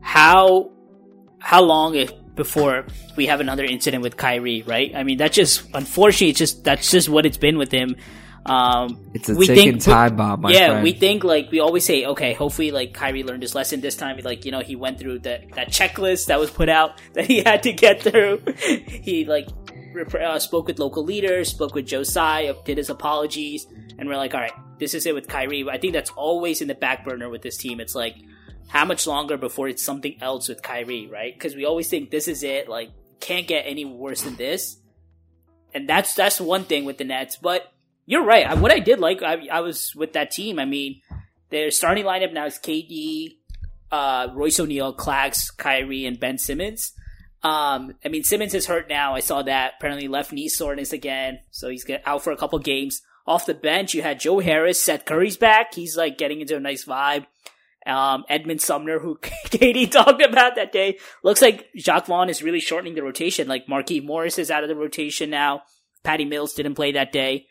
how 0.02 0.72
how 1.40 1.62
long 1.62 1.96
it, 1.96 2.14
before 2.38 2.86
we 3.18 3.26
have 3.26 3.42
another 3.42 3.66
incident 3.66 4.02
with 4.04 4.16
Kyrie, 4.16 4.62
right? 4.62 4.96
I 4.96 5.04
mean, 5.04 5.18
that's 5.18 5.36
just 5.36 5.68
unfortunately, 5.74 6.30
it's 6.30 6.40
just 6.40 6.64
that's 6.64 6.90
just 6.90 7.10
what 7.10 7.26
it's 7.26 7.38
been 7.38 7.58
with 7.58 7.72
him. 7.72 7.96
Um, 8.46 9.12
It's 9.14 9.28
a 9.28 9.36
we 9.36 9.46
ticking 9.46 9.72
think- 9.74 9.84
time 9.84 10.16
bomb, 10.16 10.40
my 10.40 10.52
yeah, 10.54 10.68
friend. 10.68 10.84
we 10.84 10.94
think 10.94 11.26
like 11.26 11.52
we 11.52 11.60
always 11.60 11.84
say, 11.84 12.06
okay, 12.06 12.32
hopefully 12.34 12.72
like 12.72 12.94
Kyrie 12.94 13.24
learned 13.24 13.42
his 13.44 13.54
lesson 13.54 13.82
this 13.82 13.98
time. 13.98 14.18
Like 14.24 14.46
you 14.46 14.52
know, 14.52 14.62
he 14.62 14.78
went 14.78 15.00
through 15.00 15.20
that 15.20 15.52
that 15.56 15.68
checklist 15.68 16.28
that 16.28 16.40
was 16.40 16.50
put 16.50 16.70
out 16.70 17.02
that 17.14 17.26
he 17.26 17.44
had 17.44 17.64
to 17.64 17.74
get 17.74 18.02
through. 18.02 18.42
he 18.88 19.26
like 19.26 19.50
rep- 19.94 20.16
uh, 20.16 20.40
spoke 20.40 20.68
with 20.68 20.80
local 20.80 21.04
leaders, 21.04 21.50
spoke 21.50 21.76
with 21.76 21.88
Joe 21.88 22.04
Tsai, 22.04 22.54
did 22.64 22.78
his 22.78 22.90
apologies, 22.90 23.68
and 24.00 24.08
we're 24.08 24.16
like, 24.16 24.34
all 24.34 24.40
right, 24.40 24.54
this 24.80 24.94
is 24.94 25.06
it 25.06 25.14
with 25.14 25.28
Kyrie. 25.28 25.68
I 25.70 25.78
think 25.78 25.92
that's 25.92 26.12
always 26.12 26.62
in 26.62 26.70
the 26.70 26.76
back 26.76 27.04
burner 27.04 27.28
with 27.30 27.42
this 27.42 27.58
team. 27.58 27.82
It's 27.82 27.96
like 27.96 28.16
how 28.68 28.86
much 28.86 29.08
longer 29.08 29.38
before 29.38 29.68
it's 29.68 29.84
something 29.84 30.18
else 30.22 30.50
with 30.50 30.62
Kyrie, 30.62 31.08
right? 31.08 31.34
Because 31.34 31.56
we 31.56 31.66
always 31.66 31.90
think 31.90 32.12
this 32.12 32.28
is 32.28 32.44
it. 32.44 32.68
Like 32.68 32.92
can't 33.20 33.48
get 33.48 33.64
any 33.66 33.86
worse 33.86 34.22
than 34.22 34.36
this. 34.36 34.78
And 35.74 35.88
that's 35.88 36.14
that's 36.16 36.40
one 36.40 36.64
thing 36.64 36.86
with 36.86 36.98
the 36.98 37.04
Nets. 37.04 37.38
But 37.38 37.72
you're 38.06 38.24
right. 38.24 38.58
What 38.58 38.72
I 38.72 38.80
did 38.80 39.00
like, 39.00 39.22
I, 39.22 39.48
I 39.52 39.60
was 39.62 39.94
with 39.96 40.14
that 40.14 40.32
team. 40.32 40.60
I 40.60 40.66
mean, 40.66 41.02
their 41.50 41.72
starting 41.72 42.06
lineup 42.06 42.34
now 42.34 42.46
is 42.46 42.58
KD, 42.58 43.38
uh, 43.92 44.30
Royce 44.34 44.60
O'Neal, 44.60 44.96
Clax, 44.96 45.56
Kyrie, 45.56 46.06
and 46.06 46.20
Ben 46.20 46.38
Simmons. 46.38 46.94
Um, 47.44 47.94
I 48.04 48.10
mean, 48.10 48.24
Simmons 48.24 48.54
is 48.54 48.66
hurt 48.66 48.90
now. 48.90 49.14
I 49.14 49.20
saw 49.20 49.44
that. 49.44 49.74
Apparently, 49.78 50.08
left 50.08 50.32
knee 50.32 50.50
soreness 50.50 50.92
again, 50.94 51.40
so 51.52 51.70
he's 51.70 51.86
out 52.06 52.24
for 52.24 52.32
a 52.32 52.38
couple 52.38 52.58
games. 52.60 53.02
Off 53.26 53.46
the 53.46 53.54
bench, 53.54 53.94
you 53.94 54.02
had 54.02 54.22
Joe 54.22 54.40
Harris, 54.40 54.82
Seth 54.82 55.04
Curry's 55.04 55.36
back. 55.38 55.74
He's 55.74 55.98
like 55.98 56.18
getting 56.18 56.40
into 56.40 56.56
a 56.56 56.62
nice 56.62 56.86
vibe. 56.86 57.26
Um, 57.88 58.26
Edmond 58.30 58.62
Sumner, 58.62 59.00
who 59.00 59.18
KD 59.22 59.90
talked 59.90 60.22
about 60.22 60.56
that 60.56 60.72
day, 60.72 60.98
looks 61.24 61.42
like 61.42 61.68
Jacques 61.78 62.08
Vaughn 62.08 62.30
is 62.30 62.44
really 62.44 62.60
shortening 62.60 62.96
the 62.96 63.04
rotation. 63.04 63.48
Like 63.48 63.68
Markieff 63.68 64.04
Morris 64.06 64.38
is 64.38 64.52
out 64.52 64.64
of 64.64 64.70
the 64.70 64.76
rotation 64.76 65.30
now. 65.30 65.64
Patty 66.04 66.26
Mills 66.26 66.54
didn't 66.54 66.76
play 66.76 66.92
that 66.94 67.12
day. 67.12 67.48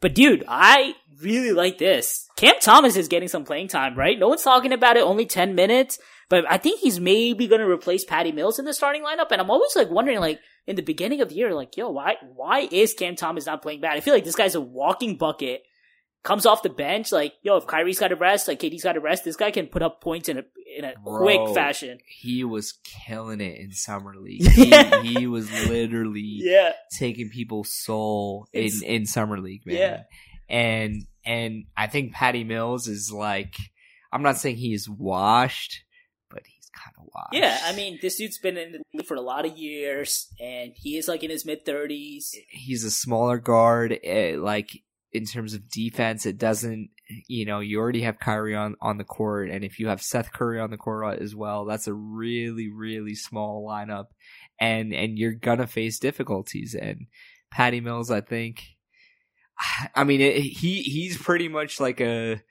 But 0.00 0.14
dude, 0.14 0.44
I 0.46 0.94
really 1.22 1.52
like 1.52 1.78
this. 1.78 2.28
Cam 2.36 2.56
Thomas 2.60 2.96
is 2.96 3.08
getting 3.08 3.28
some 3.28 3.44
playing 3.44 3.68
time, 3.68 3.96
right? 3.96 4.18
No 4.18 4.28
one's 4.28 4.42
talking 4.42 4.72
about 4.72 4.96
it, 4.96 5.02
only 5.02 5.24
10 5.24 5.54
minutes. 5.54 5.98
But 6.28 6.44
I 6.50 6.58
think 6.58 6.80
he's 6.80 7.00
maybe 7.00 7.46
going 7.46 7.60
to 7.60 7.70
replace 7.70 8.04
Patty 8.04 8.32
Mills 8.32 8.58
in 8.58 8.64
the 8.64 8.74
starting 8.74 9.02
lineup. 9.02 9.28
And 9.30 9.40
I'm 9.40 9.50
always 9.50 9.74
like 9.76 9.90
wondering, 9.90 10.20
like, 10.20 10.40
in 10.66 10.76
the 10.76 10.82
beginning 10.82 11.20
of 11.20 11.28
the 11.28 11.34
year, 11.34 11.54
like, 11.54 11.76
yo, 11.76 11.90
why, 11.90 12.16
why 12.34 12.68
is 12.70 12.94
Cam 12.94 13.16
Thomas 13.16 13.46
not 13.46 13.62
playing 13.62 13.80
bad? 13.80 13.96
I 13.96 14.00
feel 14.00 14.14
like 14.14 14.24
this 14.24 14.34
guy's 14.34 14.54
a 14.54 14.60
walking 14.60 15.16
bucket. 15.16 15.62
Comes 16.24 16.46
off 16.46 16.62
the 16.62 16.70
bench, 16.70 17.12
like, 17.12 17.34
yo, 17.42 17.58
if 17.58 17.66
Kyrie's 17.66 18.00
got 18.00 18.08
to 18.08 18.16
rest, 18.16 18.48
like, 18.48 18.58
KD's 18.58 18.82
got 18.82 18.94
to 18.94 19.00
rest, 19.00 19.24
this 19.24 19.36
guy 19.36 19.50
can 19.50 19.66
put 19.66 19.82
up 19.82 20.00
points 20.00 20.28
in 20.28 20.38
a, 20.38 20.42
in 20.76 20.84
a 20.84 20.94
Bro. 21.04 21.18
quick 21.18 21.54
fashion. 21.54 21.98
He 22.08 22.44
was 22.44 22.72
killing 22.82 23.42
it 23.42 23.60
in 23.60 23.72
summer 23.72 24.14
league. 24.16 24.42
Yeah. 24.56 25.02
He, 25.02 25.12
he 25.14 25.26
was 25.26 25.50
literally 25.68 26.22
Yeah. 26.24 26.72
taking 26.98 27.28
people's 27.28 27.70
soul 27.72 28.48
in 28.54 28.64
It's- 28.64 28.80
in 28.82 29.04
summer 29.06 29.38
league, 29.38 29.66
man. 29.66 29.76
Yeah. 29.76 30.02
And 30.48 31.06
and 31.26 31.64
I 31.76 31.86
think 31.86 32.12
Patty 32.12 32.42
Mills 32.44 32.88
is 32.88 33.12
like 33.12 33.54
I'm 34.12 34.22
not 34.22 34.36
saying 34.38 34.56
he's 34.56 34.88
washed, 34.88 35.82
but 36.30 36.40
he's 36.46 36.70
kind 36.74 36.94
of 36.98 37.04
washed. 37.14 37.34
Yeah, 37.34 37.58
I 37.64 37.74
mean, 37.74 37.98
this 38.00 38.16
dude's 38.16 38.38
been 38.38 38.56
in 38.56 38.72
the 38.72 38.78
league 38.94 39.06
for 39.06 39.14
a 39.16 39.20
lot 39.22 39.44
of 39.46 39.56
years, 39.58 40.28
and 40.40 40.72
he 40.76 40.96
is 40.98 41.08
like 41.08 41.22
in 41.24 41.30
his 41.30 41.44
mid 41.44 41.64
30s. 41.66 42.34
he's 42.50 42.84
a 42.84 42.90
smaller 42.90 43.38
guard. 43.38 43.98
eh, 44.04 44.36
like 44.38 44.70
in 45.14 45.24
terms 45.24 45.54
of 45.54 45.70
defense, 45.70 46.26
it 46.26 46.36
doesn't. 46.36 46.90
You 47.28 47.46
know, 47.46 47.60
you 47.60 47.78
already 47.78 48.02
have 48.02 48.18
Kyrie 48.18 48.56
on 48.56 48.74
on 48.82 48.98
the 48.98 49.04
court, 49.04 49.48
and 49.48 49.64
if 49.64 49.78
you 49.78 49.88
have 49.88 50.02
Seth 50.02 50.32
Curry 50.32 50.60
on 50.60 50.70
the 50.70 50.76
court 50.76 51.20
as 51.20 51.34
well, 51.34 51.64
that's 51.64 51.86
a 51.86 51.94
really 51.94 52.68
really 52.68 53.14
small 53.14 53.66
lineup, 53.66 54.06
and 54.60 54.92
and 54.92 55.16
you're 55.16 55.32
gonna 55.32 55.68
face 55.68 56.00
difficulties. 56.00 56.74
And 56.74 57.06
Patty 57.52 57.80
Mills, 57.80 58.10
I 58.10 58.20
think. 58.20 58.64
I 59.94 60.02
mean, 60.02 60.20
it, 60.20 60.40
he 60.40 60.82
he's 60.82 61.16
pretty 61.16 61.48
much 61.48 61.80
like 61.80 62.00
a. 62.00 62.42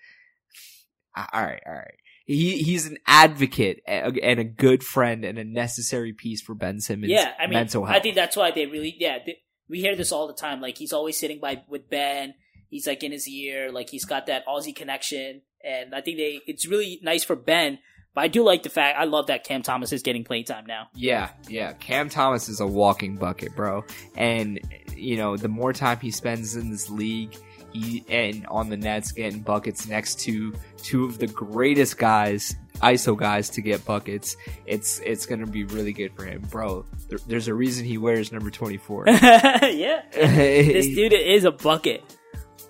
All 1.16 1.44
right, 1.44 1.62
all 1.66 1.74
right. 1.74 1.96
He 2.26 2.60
he's 2.60 2.88
an 2.88 2.98
advocate 3.06 3.82
and 3.86 4.18
and 4.18 4.40
a 4.40 4.46
good 4.46 4.84
friend 4.84 5.26
and 5.26 5.38
a 5.38 5.44
necessary 5.44 6.14
piece 6.14 6.42
for 6.42 6.56
Ben 6.56 6.80
Simmons. 6.80 7.12
Yeah, 7.12 7.34
I 7.38 7.48
mean, 7.48 7.56
mental 7.56 7.86
health. 7.86 7.98
I 7.98 8.00
think 8.00 8.16
that's 8.16 8.38
why 8.38 8.52
they 8.52 8.66
really, 8.66 8.96
yeah, 8.98 9.18
they, 9.26 9.40
we 9.68 9.82
hear 9.82 9.98
this 9.98 10.14
all 10.14 10.28
the 10.28 10.34
time. 10.34 10.62
Like, 10.62 10.78
he's 10.78 10.94
always 10.94 11.20
sitting 11.20 11.42
by 11.42 11.64
with 11.68 11.90
Ben. 11.90 12.34
He's 12.74 12.88
like 12.88 13.04
in 13.04 13.12
his 13.12 13.28
ear, 13.28 13.72
like 13.72 13.92
he's 13.92 14.04
got 14.04 14.26
that 14.26 14.48
Aussie 14.48 14.76
connection, 14.76 15.44
and 15.64 15.94
I 15.94 16.02
think 16.02 16.18
they, 16.18 16.42
it's 16.48 16.66
really 16.66 17.00
nice 17.04 17.24
for 17.24 17.36
Ben. 17.36 17.78
But 18.16 18.22
I 18.22 18.28
do 18.30 18.44
like 18.44 18.64
the 18.64 18.70
fact, 18.70 18.98
I 18.98 19.04
love 19.04 19.28
that 19.28 19.44
Cam 19.44 19.62
Thomas 19.62 19.92
is 19.92 20.02
getting 20.02 20.24
playtime 20.24 20.66
now. 20.66 20.88
Yeah, 20.96 21.30
yeah. 21.48 21.74
Cam 21.74 22.10
Thomas 22.10 22.50
is 22.50 22.62
a 22.62 22.66
walking 22.66 23.16
bucket, 23.16 23.56
bro. 23.56 23.86
And 24.18 24.60
you 24.96 25.18
know, 25.18 25.38
the 25.38 25.50
more 25.50 25.72
time 25.72 26.00
he 26.00 26.10
spends 26.10 26.56
in 26.56 26.72
this 26.72 26.90
league, 26.90 27.38
he 27.74 28.04
and 28.10 28.44
on 28.48 28.70
the 28.70 28.78
Nets 28.78 29.12
getting 29.12 29.42
buckets 29.42 29.88
next 29.88 30.22
to 30.22 30.52
two 30.78 31.06
of 31.06 31.20
the 31.20 31.28
greatest 31.28 32.00
guys, 32.00 32.56
ISO 32.82 33.16
guys 33.16 33.52
to 33.52 33.62
get 33.62 33.86
buckets, 33.86 34.36
it's 34.66 34.98
it's 35.06 35.28
gonna 35.28 35.46
be 35.46 35.64
really 35.66 35.94
good 35.94 36.12
for 36.16 36.26
him, 36.26 36.42
bro. 36.50 36.88
There, 37.08 37.20
there's 37.28 37.48
a 37.48 37.54
reason 37.54 37.86
he 37.86 38.00
wears 38.00 38.32
number 38.32 38.50
twenty 38.50 38.78
four. 38.78 39.06
yeah, 39.08 40.02
this 40.12 40.88
dude 40.88 41.14
is 41.14 41.44
a 41.44 41.52
bucket. 41.52 42.04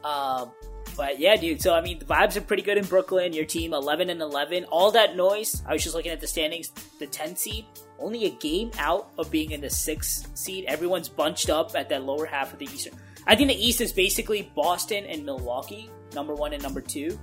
Um, 0.03 0.51
but 0.95 1.19
yeah, 1.19 1.36
dude. 1.36 1.62
So 1.62 1.74
I 1.74 1.81
mean, 1.81 2.00
the 2.00 2.05
vibes 2.05 2.36
are 2.36 2.41
pretty 2.41 2.63
good 2.63 2.77
in 2.77 2.86
Brooklyn. 2.86 3.33
Your 3.33 3.45
team, 3.45 3.74
eleven 3.74 4.10
and 4.10 4.22
eleven. 4.22 4.65
All 4.65 4.91
that 4.91 5.15
noise. 5.15 5.63
I 5.67 5.74
was 5.74 5.83
just 5.83 5.95
looking 5.95 6.12
at 6.12 6.19
the 6.19 6.27
standings. 6.27 6.72
The 7.00 7.07
10 7.07 7.36
seed, 7.36 7.65
only 8.00 8.25
a 8.25 8.29
game 8.29 8.72
out 8.77 9.12
of 9.17 9.31
being 9.31 9.51
in 9.51 9.62
the 9.62 9.69
sixth 9.69 10.36
seed. 10.38 10.65
Everyone's 10.65 11.10
bunched 11.10 11.50
up 11.50 11.75
at 11.75 11.89
that 11.89 12.03
lower 12.03 12.25
half 12.25 12.53
of 12.53 12.60
the 12.60 12.65
Eastern. 12.65 12.93
I 13.25 13.36
think 13.36 13.50
the 13.50 13.65
East 13.65 13.81
is 13.81 13.93
basically 13.93 14.51
Boston 14.55 15.05
and 15.05 15.25
Milwaukee, 15.25 15.89
number 16.13 16.36
one 16.36 16.53
and 16.53 16.62
number 16.62 16.81
two. 16.81 17.19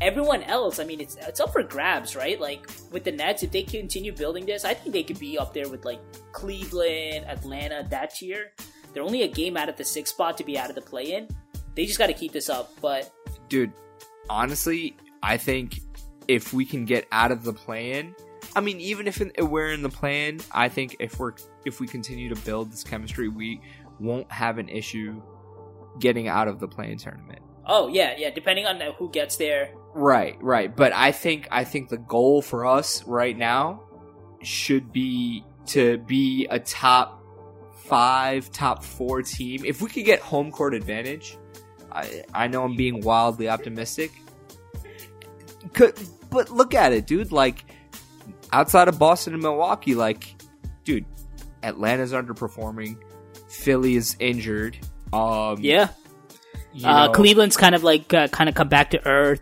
Everyone 0.00 0.44
else, 0.44 0.78
I 0.78 0.84
mean, 0.84 1.00
it's 1.00 1.16
it's 1.16 1.40
up 1.40 1.52
for 1.52 1.62
grabs, 1.62 2.14
right? 2.14 2.40
Like 2.40 2.68
with 2.92 3.04
the 3.04 3.12
Nets, 3.12 3.42
if 3.42 3.50
they 3.50 3.62
continue 3.62 4.12
building 4.12 4.46
this, 4.46 4.64
I 4.64 4.74
think 4.74 4.92
they 4.92 5.02
could 5.02 5.18
be 5.18 5.38
up 5.38 5.52
there 5.52 5.68
with 5.68 5.84
like 5.84 6.00
Cleveland, 6.32 7.26
Atlanta, 7.26 7.86
that 7.90 8.14
tier. 8.14 8.52
They're 8.92 9.02
only 9.02 9.22
a 9.22 9.28
game 9.28 9.56
out 9.56 9.68
of 9.68 9.76
the 9.76 9.84
sixth 9.84 10.14
spot 10.14 10.38
to 10.38 10.44
be 10.44 10.58
out 10.58 10.68
of 10.68 10.74
the 10.74 10.82
play-in. 10.82 11.28
They 11.78 11.86
just 11.86 11.96
got 11.96 12.08
to 12.08 12.12
keep 12.12 12.32
this 12.32 12.50
up. 12.50 12.72
But 12.80 13.08
dude, 13.48 13.72
honestly, 14.28 14.96
I 15.22 15.36
think 15.36 15.78
if 16.26 16.52
we 16.52 16.64
can 16.64 16.84
get 16.84 17.06
out 17.12 17.30
of 17.30 17.44
the 17.44 17.52
plan, 17.52 18.16
I 18.56 18.60
mean, 18.60 18.80
even 18.80 19.06
if 19.06 19.22
we're 19.38 19.70
in 19.70 19.82
the 19.82 19.88
plan, 19.88 20.40
I 20.50 20.68
think 20.68 20.96
if 20.98 21.20
we're 21.20 21.34
if 21.64 21.78
we 21.78 21.86
continue 21.86 22.34
to 22.34 22.40
build 22.42 22.72
this 22.72 22.82
chemistry, 22.82 23.28
we 23.28 23.60
won't 24.00 24.28
have 24.32 24.58
an 24.58 24.68
issue 24.68 25.22
getting 26.00 26.26
out 26.26 26.48
of 26.48 26.58
the 26.58 26.66
play 26.66 26.96
tournament. 26.96 27.42
oh 27.64 27.86
yeah, 27.86 28.12
yeah. 28.18 28.30
Depending 28.30 28.66
on 28.66 28.80
who 28.98 29.08
gets 29.10 29.36
there, 29.36 29.72
Right, 29.94 30.36
right. 30.40 30.74
But 30.74 30.92
I 30.92 31.12
think 31.12 31.46
I 31.52 31.62
think 31.62 31.90
the 31.90 31.98
goal 31.98 32.42
for 32.42 32.66
us 32.66 33.04
right 33.04 33.38
now 33.38 33.84
should 34.42 34.92
be 34.92 35.44
to 35.66 35.98
be 35.98 36.48
a 36.50 36.58
top 36.58 37.22
five, 37.84 38.50
top 38.50 38.82
four 38.82 39.22
team. 39.22 39.64
If 39.64 39.80
we 39.80 39.88
could 39.88 40.04
get 40.04 40.18
home 40.18 40.50
court 40.50 40.74
advantage, 40.74 41.38
I 41.98 42.24
I 42.34 42.46
know 42.46 42.64
I'm 42.64 42.76
being 42.76 43.00
wildly 43.00 43.48
optimistic. 43.48 44.12
Could, 45.72 45.94
but 46.30 46.50
look 46.50 46.74
at 46.74 46.92
it, 46.92 47.06
dude. 47.06 47.32
Like 47.32 47.64
outside 48.52 48.88
of 48.88 48.98
Boston 48.98 49.34
and 49.34 49.42
Milwaukee, 49.42 49.94
like, 49.94 50.34
dude, 50.84 51.04
Atlanta's 51.62 52.12
underperforming. 52.12 52.96
Philly 53.48 53.96
is 53.96 54.16
injured. 54.20 54.78
Um, 55.12 55.58
yeah. 55.60 55.88
Uh, 56.84 57.10
Cleveland's 57.10 57.56
kind 57.56 57.74
of 57.74 57.82
like 57.82 58.14
uh, 58.14 58.28
kind 58.28 58.48
of 58.48 58.54
come 58.54 58.68
back 58.68 58.90
to 58.90 59.06
earth. 59.06 59.40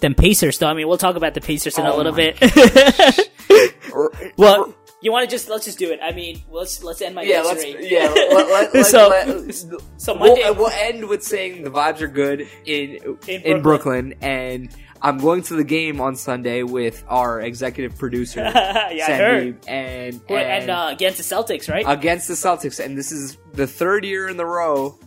Then 0.00 0.14
Pacers, 0.14 0.58
though. 0.58 0.66
I 0.66 0.74
mean, 0.74 0.88
we'll 0.88 0.98
talk 0.98 1.16
about 1.16 1.34
the 1.34 1.40
Pacers 1.40 1.78
in 1.78 1.84
a 1.84 1.92
Oh 1.92 1.96
little 1.96 2.12
bit. 2.12 2.38
well, 4.36 4.74
you 5.02 5.12
want 5.12 5.28
to 5.28 5.34
just 5.34 5.48
let's 5.48 5.64
just 5.64 5.78
do 5.78 5.90
it. 5.92 6.00
I 6.02 6.12
mean, 6.12 6.42
let's 6.50 6.82
let's 6.84 7.00
end 7.00 7.14
my 7.14 7.22
yeah, 7.22 7.42
let's 7.42 7.64
misery. 7.64 7.88
yeah. 7.90 8.06
Let, 8.08 8.48
let, 8.50 8.74
let, 8.74 8.86
So- 8.86 9.08
let- 9.08 9.54
so 9.54 10.16
we'll, 10.18 10.36
Monday, 10.36 10.50
we'll 10.50 10.68
end 10.70 11.08
with 11.08 11.22
saying 11.22 11.64
the 11.64 11.70
vibes 11.70 12.00
are 12.00 12.08
good 12.08 12.46
in 12.64 13.18
in, 13.26 13.40
In 13.42 13.62
Brooklyn. 13.62 14.14
and 14.20 14.68
I'm 15.02 15.16
going 15.16 15.42
to 15.44 15.54
the 15.54 15.64
game 15.64 16.00
on 16.00 16.14
Sunday 16.14 16.62
with 16.62 17.02
our 17.08 17.40
executive 17.40 17.96
producer 17.98 18.40
yeah, 18.54 19.06
I 19.08 19.12
heard. 19.12 19.58
And 19.66 20.20
and, 20.28 20.30
and 20.30 20.70
uh, 20.70 20.88
against 20.92 21.16
the 21.16 21.24
Celtics, 21.24 21.70
right? 21.70 21.84
against 21.88 22.28
the 22.28 22.34
Celtics, 22.34 22.84
and 22.84 22.98
this 22.98 23.10
is 23.10 23.38
the 23.54 23.66
third 23.66 24.04
year 24.04 24.28
in 24.28 24.36
the 24.36 24.44
row. 24.46 24.98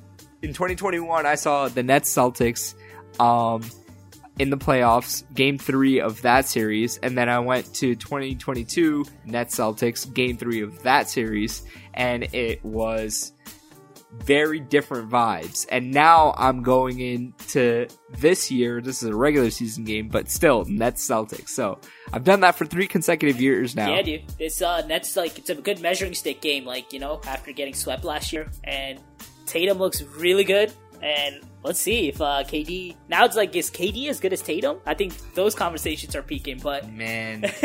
In 0.41 0.49
2021, 0.49 1.25
I 1.25 1.35
saw 1.35 1.67
the 1.69 1.83
Nets 1.83 2.13
Celtics 2.13 2.73
um, 3.19 3.61
in 4.39 4.49
the 4.49 4.57
playoffs, 4.57 5.23
game 5.33 5.57
three 5.57 5.99
of 5.99 6.21
that 6.23 6.47
series, 6.47 6.97
and 6.97 7.17
then 7.17 7.29
I 7.29 7.39
went 7.39 7.73
to 7.75 7.95
2022 7.95 9.05
Nets 9.25 9.55
Celtics, 9.55 10.11
game 10.11 10.37
three 10.37 10.61
of 10.61 10.81
that 10.83 11.09
series, 11.09 11.63
and 11.93 12.23
it 12.33 12.63
was 12.65 13.33
very 14.19 14.59
different 14.59 15.09
vibes. 15.09 15.65
And 15.69 15.91
now 15.91 16.33
I'm 16.37 16.61
going 16.63 16.99
into 16.99 17.87
this 18.11 18.51
year. 18.51 18.81
This 18.81 19.03
is 19.03 19.09
a 19.09 19.15
regular 19.15 19.49
season 19.49 19.83
game, 19.83 20.07
but 20.07 20.29
still 20.29 20.65
Nets 20.65 21.07
Celtics. 21.07 21.49
So 21.49 21.79
I've 22.11 22.23
done 22.23 22.41
that 22.41 22.55
for 22.55 22.65
three 22.65 22.87
consecutive 22.87 23.41
years 23.41 23.75
now. 23.75 23.93
Yeah, 23.95 24.01
dude. 24.01 24.27
This 24.37 24.61
uh, 24.61 24.85
Nets 24.85 25.15
like 25.15 25.37
it's 25.39 25.49
a 25.49 25.55
good 25.55 25.79
measuring 25.81 26.13
stick 26.13 26.41
game. 26.41 26.65
Like 26.65 26.93
you 26.93 26.99
know, 26.99 27.21
after 27.27 27.51
getting 27.51 27.73
swept 27.73 28.03
last 28.03 28.33
year, 28.33 28.49
and 28.63 28.99
Tatum 29.45 29.77
looks 29.77 30.01
really 30.01 30.43
good. 30.43 30.71
And 31.01 31.41
let's 31.63 31.79
see 31.79 32.09
if 32.09 32.21
uh, 32.21 32.43
KD 32.43 32.95
now 33.09 33.25
it's 33.25 33.35
like 33.35 33.55
is 33.55 33.69
KD 33.69 34.09
as 34.09 34.19
good 34.19 34.33
as 34.33 34.41
Tatum? 34.41 34.79
I 34.85 34.93
think 34.93 35.13
those 35.33 35.55
conversations 35.55 36.15
are 36.15 36.23
peaking. 36.23 36.59
But 36.59 36.91
Man, 36.91 37.41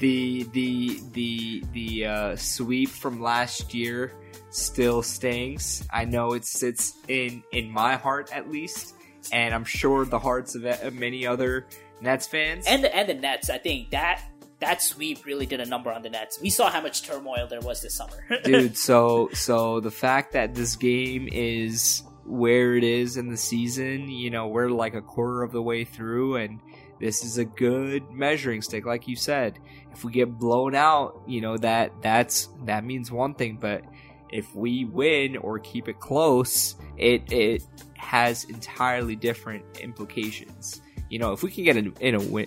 the 0.00 0.46
the 0.52 1.00
the 1.12 1.64
the 1.72 2.06
uh, 2.06 2.36
sweep 2.36 2.90
from 2.90 3.20
last 3.20 3.74
year 3.74 4.12
still 4.50 5.02
stings. 5.02 5.86
I 5.92 6.04
know 6.04 6.34
it 6.34 6.44
sits 6.44 6.94
in 7.08 7.42
in 7.52 7.70
my 7.70 7.96
heart 7.96 8.30
at 8.32 8.50
least, 8.50 8.94
and 9.32 9.54
I'm 9.54 9.64
sure 9.64 10.04
the 10.04 10.18
hearts 10.18 10.54
of, 10.54 10.94
many 10.94 11.26
other 11.26 11.66
Nets 12.00 12.26
fans. 12.26 12.66
and 12.66 12.84
the 12.84 12.94
and 12.94 13.08
the 13.08 13.14
Nets, 13.14 13.50
I 13.50 13.58
think 13.58 13.90
that 13.90 14.22
that 14.60 14.82
sweep 14.82 15.24
really 15.24 15.46
did 15.46 15.60
a 15.60 15.66
number 15.66 15.92
on 15.92 16.02
the 16.02 16.10
Nets. 16.10 16.40
We 16.40 16.50
saw 16.50 16.68
how 16.70 16.80
much 16.80 17.02
turmoil 17.02 17.46
there 17.48 17.60
was 17.60 17.80
this 17.80 17.94
summer. 17.94 18.24
dude 18.44 18.76
so 18.76 19.30
so 19.32 19.80
the 19.80 19.90
fact 19.90 20.32
that 20.32 20.54
this 20.54 20.76
game 20.76 21.28
is 21.30 22.02
where 22.28 22.76
it 22.76 22.84
is 22.84 23.16
in 23.16 23.28
the 23.28 23.36
season 23.36 24.08
you 24.08 24.30
know 24.30 24.48
we're 24.48 24.68
like 24.68 24.94
a 24.94 25.00
quarter 25.00 25.42
of 25.42 25.50
the 25.50 25.62
way 25.62 25.84
through 25.84 26.36
and 26.36 26.60
this 27.00 27.24
is 27.24 27.38
a 27.38 27.44
good 27.44 28.10
measuring 28.10 28.60
stick 28.60 28.84
like 28.84 29.06
you 29.06 29.16
said. 29.16 29.58
If 29.92 30.04
we 30.04 30.12
get 30.12 30.38
blown 30.38 30.74
out 30.74 31.22
you 31.26 31.40
know 31.40 31.56
that 31.58 31.92
that's 32.02 32.48
that 32.64 32.84
means 32.84 33.10
one 33.10 33.34
thing 33.34 33.58
but 33.60 33.84
if 34.30 34.54
we 34.54 34.84
win 34.84 35.36
or 35.36 35.58
keep 35.58 35.88
it 35.88 36.00
close 36.00 36.76
it 36.96 37.32
it 37.32 37.62
has 37.96 38.44
entirely 38.44 39.16
different 39.16 39.64
implications. 39.78 40.80
You 41.08 41.18
know 41.18 41.32
if 41.32 41.42
we 41.42 41.50
can 41.50 41.64
get 41.64 41.76
a, 41.76 41.92
in 42.00 42.14
a 42.14 42.20
win 42.20 42.46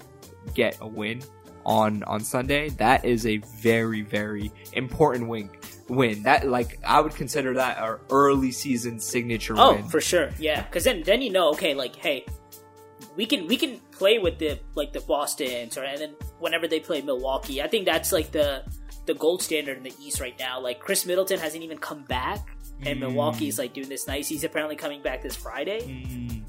get 0.53 0.77
a 0.81 0.87
win 0.87 1.21
on 1.65 2.03
on 2.03 2.21
Sunday, 2.21 2.69
that 2.69 3.05
is 3.05 3.25
a 3.25 3.37
very 3.37 4.01
very 4.01 4.51
important 4.73 5.27
win. 5.27 5.49
Win 5.87 6.23
that 6.23 6.47
like 6.47 6.79
I 6.85 7.01
would 7.01 7.15
consider 7.15 7.53
that 7.55 7.77
our 7.77 7.99
early 8.09 8.51
season 8.51 8.99
signature 8.99 9.55
oh, 9.57 9.75
win. 9.75 9.87
for 9.89 9.99
sure, 9.99 10.29
yeah. 10.39 10.61
Because 10.61 10.85
then 10.85 11.03
then 11.03 11.21
you 11.21 11.31
know, 11.31 11.49
okay, 11.51 11.73
like 11.73 11.95
hey, 11.95 12.25
we 13.15 13.25
can 13.25 13.47
we 13.47 13.57
can 13.57 13.79
play 13.91 14.17
with 14.19 14.39
the 14.39 14.59
like 14.75 14.93
the 14.93 15.01
Boston's 15.01 15.77
or 15.77 15.83
and 15.83 15.99
then 15.99 16.15
whenever 16.39 16.67
they 16.67 16.79
play 16.79 17.01
Milwaukee, 17.01 17.61
I 17.61 17.67
think 17.67 17.85
that's 17.85 18.11
like 18.11 18.31
the 18.31 18.63
the 19.05 19.13
gold 19.13 19.41
standard 19.41 19.77
in 19.77 19.83
the 19.83 19.93
East 19.99 20.21
right 20.21 20.37
now. 20.39 20.59
Like 20.59 20.79
Khris 20.79 21.05
Middleton 21.05 21.39
hasn't 21.39 21.63
even 21.63 21.77
come 21.77 22.03
back, 22.03 22.39
and 22.85 22.97
Mm. 22.97 23.01
Milwaukee's 23.01 23.59
like 23.59 23.73
doing 23.73 23.89
this 23.89 24.07
nice. 24.07 24.27
He's 24.27 24.43
apparently 24.43 24.75
coming 24.75 25.01
back 25.01 25.21
this 25.21 25.35
Friday. 25.35 25.81
Mm. 25.81 26.43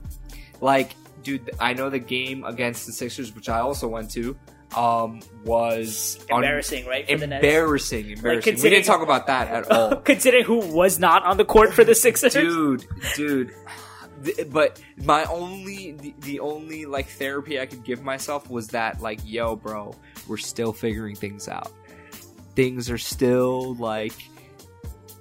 Like, 0.60 0.94
dude, 1.22 1.50
I 1.58 1.72
know 1.72 1.90
the 1.90 1.98
game 1.98 2.44
against 2.44 2.86
the 2.86 2.92
Sixers, 2.92 3.34
which 3.34 3.48
I 3.48 3.60
also 3.60 3.88
went 3.88 4.10
to, 4.12 4.36
um, 4.76 5.20
was 5.44 6.18
Embarrassing, 6.30 6.86
right? 6.86 7.06
For 7.08 7.16
the 7.18 7.26
Nets. 7.26 7.44
embarrassing, 7.44 8.10
embarrassing. 8.10 8.54
we 8.62 8.70
didn't 8.70 8.86
talk 8.86 9.02
about 9.02 9.26
that 9.26 9.48
at 9.48 9.70
all. 9.70 9.96
Considering 9.96 10.44
who 10.44 10.58
was 10.74 10.98
not 10.98 11.24
on 11.24 11.36
the 11.36 11.44
court 11.44 11.72
for 11.74 11.84
the 11.84 11.94
Sixers, 11.94 12.32
dude 12.32 12.86
dude 13.16 13.54
but 14.50 14.80
my 14.98 15.24
only 15.24 15.92
the, 15.92 16.14
the 16.20 16.40
only 16.40 16.86
like 16.86 17.08
therapy 17.08 17.58
i 17.60 17.66
could 17.66 17.82
give 17.82 18.02
myself 18.02 18.48
was 18.48 18.68
that 18.68 19.00
like 19.00 19.18
yo 19.24 19.56
bro 19.56 19.94
we're 20.28 20.36
still 20.36 20.72
figuring 20.72 21.16
things 21.16 21.48
out 21.48 21.72
things 22.54 22.90
are 22.90 22.98
still 22.98 23.74
like 23.76 24.12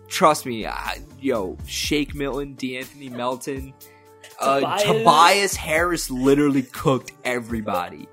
trust 0.07 0.45
me 0.45 0.65
I, 0.67 0.99
yo 1.19 1.57
shake 1.65 2.13
milton 2.13 2.53
d'anthony 2.53 3.09
melton 3.09 3.73
uh, 4.39 4.59
Tobias. 4.59 4.83
tobias 4.83 5.55
harris 5.55 6.11
literally 6.11 6.63
cooked 6.63 7.11
everybody 7.23 8.07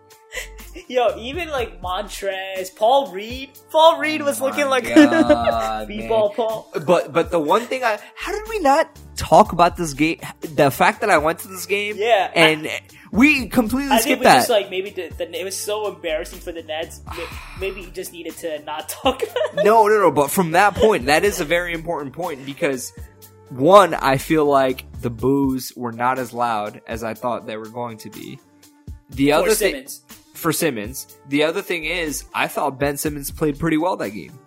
Yo, 0.89 1.17
even 1.19 1.49
like 1.49 1.81
Montrezl, 1.83 2.75
Paul 2.77 3.13
Reed. 3.13 3.51
Paul 3.71 3.99
Reed 3.99 4.23
was 4.23 4.41
oh 4.41 4.45
looking 4.47 4.67
like 4.69 4.93
God, 4.95 5.89
B-ball. 5.89 6.31
Paul. 6.35 6.73
but 6.87 7.13
but 7.13 7.31
the 7.31 7.39
one 7.41 7.63
thing 7.63 7.83
i 7.85 7.99
how 8.17 8.33
did 8.33 8.49
we 8.49 8.59
not 8.61 8.89
talk 9.17 9.53
about 9.53 9.77
this 9.77 9.93
game 9.95 10.21
the 10.41 10.71
fact 10.71 11.01
that 11.01 11.11
i 11.11 11.19
went 11.19 11.39
to 11.41 11.49
this 11.49 11.67
game 11.67 11.97
Yeah, 11.99 12.31
I- 12.35 12.39
and 12.39 12.71
we 13.11 13.49
completely 13.49 13.91
I 13.91 13.99
think 13.99 14.03
skipped 14.03 14.21
we 14.21 14.25
that 14.25 14.35
just 14.37 14.51
like 14.51 14.69
maybe 14.71 14.91
the, 14.91 15.09
the, 15.17 15.41
it 15.41 15.45
was 15.45 15.57
so 15.57 15.89
embarrassing 15.95 16.41
for 16.41 16.53
the 16.53 16.63
Nets. 16.63 17.01
Maybe 17.59 17.81
he 17.83 17.91
just 17.91 18.13
needed 18.13 18.37
to 18.39 18.63
not 18.65 18.89
talk. 19.03 19.23
no, 19.55 19.87
no, 19.89 19.99
no. 19.99 20.11
But 20.11 20.31
from 20.31 20.51
that 20.51 20.75
point, 20.75 21.07
that 21.07 21.25
is 21.25 21.41
a 21.41 21.45
very 21.47 21.73
important 21.73 22.13
point 22.13 22.45
because 22.45 22.93
one, 23.49 23.95
I 23.95 24.19
feel 24.19 24.45
like 24.45 24.85
the 25.01 25.09
boos 25.09 25.73
were 25.75 25.91
not 25.93 26.19
as 26.19 26.35
loud 26.35 26.83
as 26.87 27.03
I 27.03 27.15
thought 27.15 27.47
they 27.47 27.57
were 27.57 27.71
going 27.71 27.97
to 27.99 28.11
be. 28.11 28.39
The 29.09 29.33
other 29.33 29.53
thing 29.55 29.73
Simmons. 29.89 30.03
For 30.39 30.53
Simmons, 30.53 31.19
the 31.29 31.43
other 31.43 31.61
thing 31.63 31.85
is 31.85 32.25
I 32.33 32.49
thought 32.49 32.79
Ben 32.79 32.97
Simmons 32.97 33.31
played 33.31 33.59
pretty 33.59 33.77
well 33.77 33.97
that 33.97 34.11
game. 34.11 34.39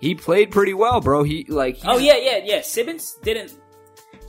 He 0.00 0.14
played 0.14 0.50
pretty 0.50 0.74
well, 0.74 1.00
bro. 1.00 1.22
He 1.22 1.44
like 1.48 1.78
Oh 1.84 1.98
yeah, 1.98 2.16
yeah, 2.16 2.40
yeah. 2.42 2.60
Simmons 2.62 3.18
didn't. 3.22 3.52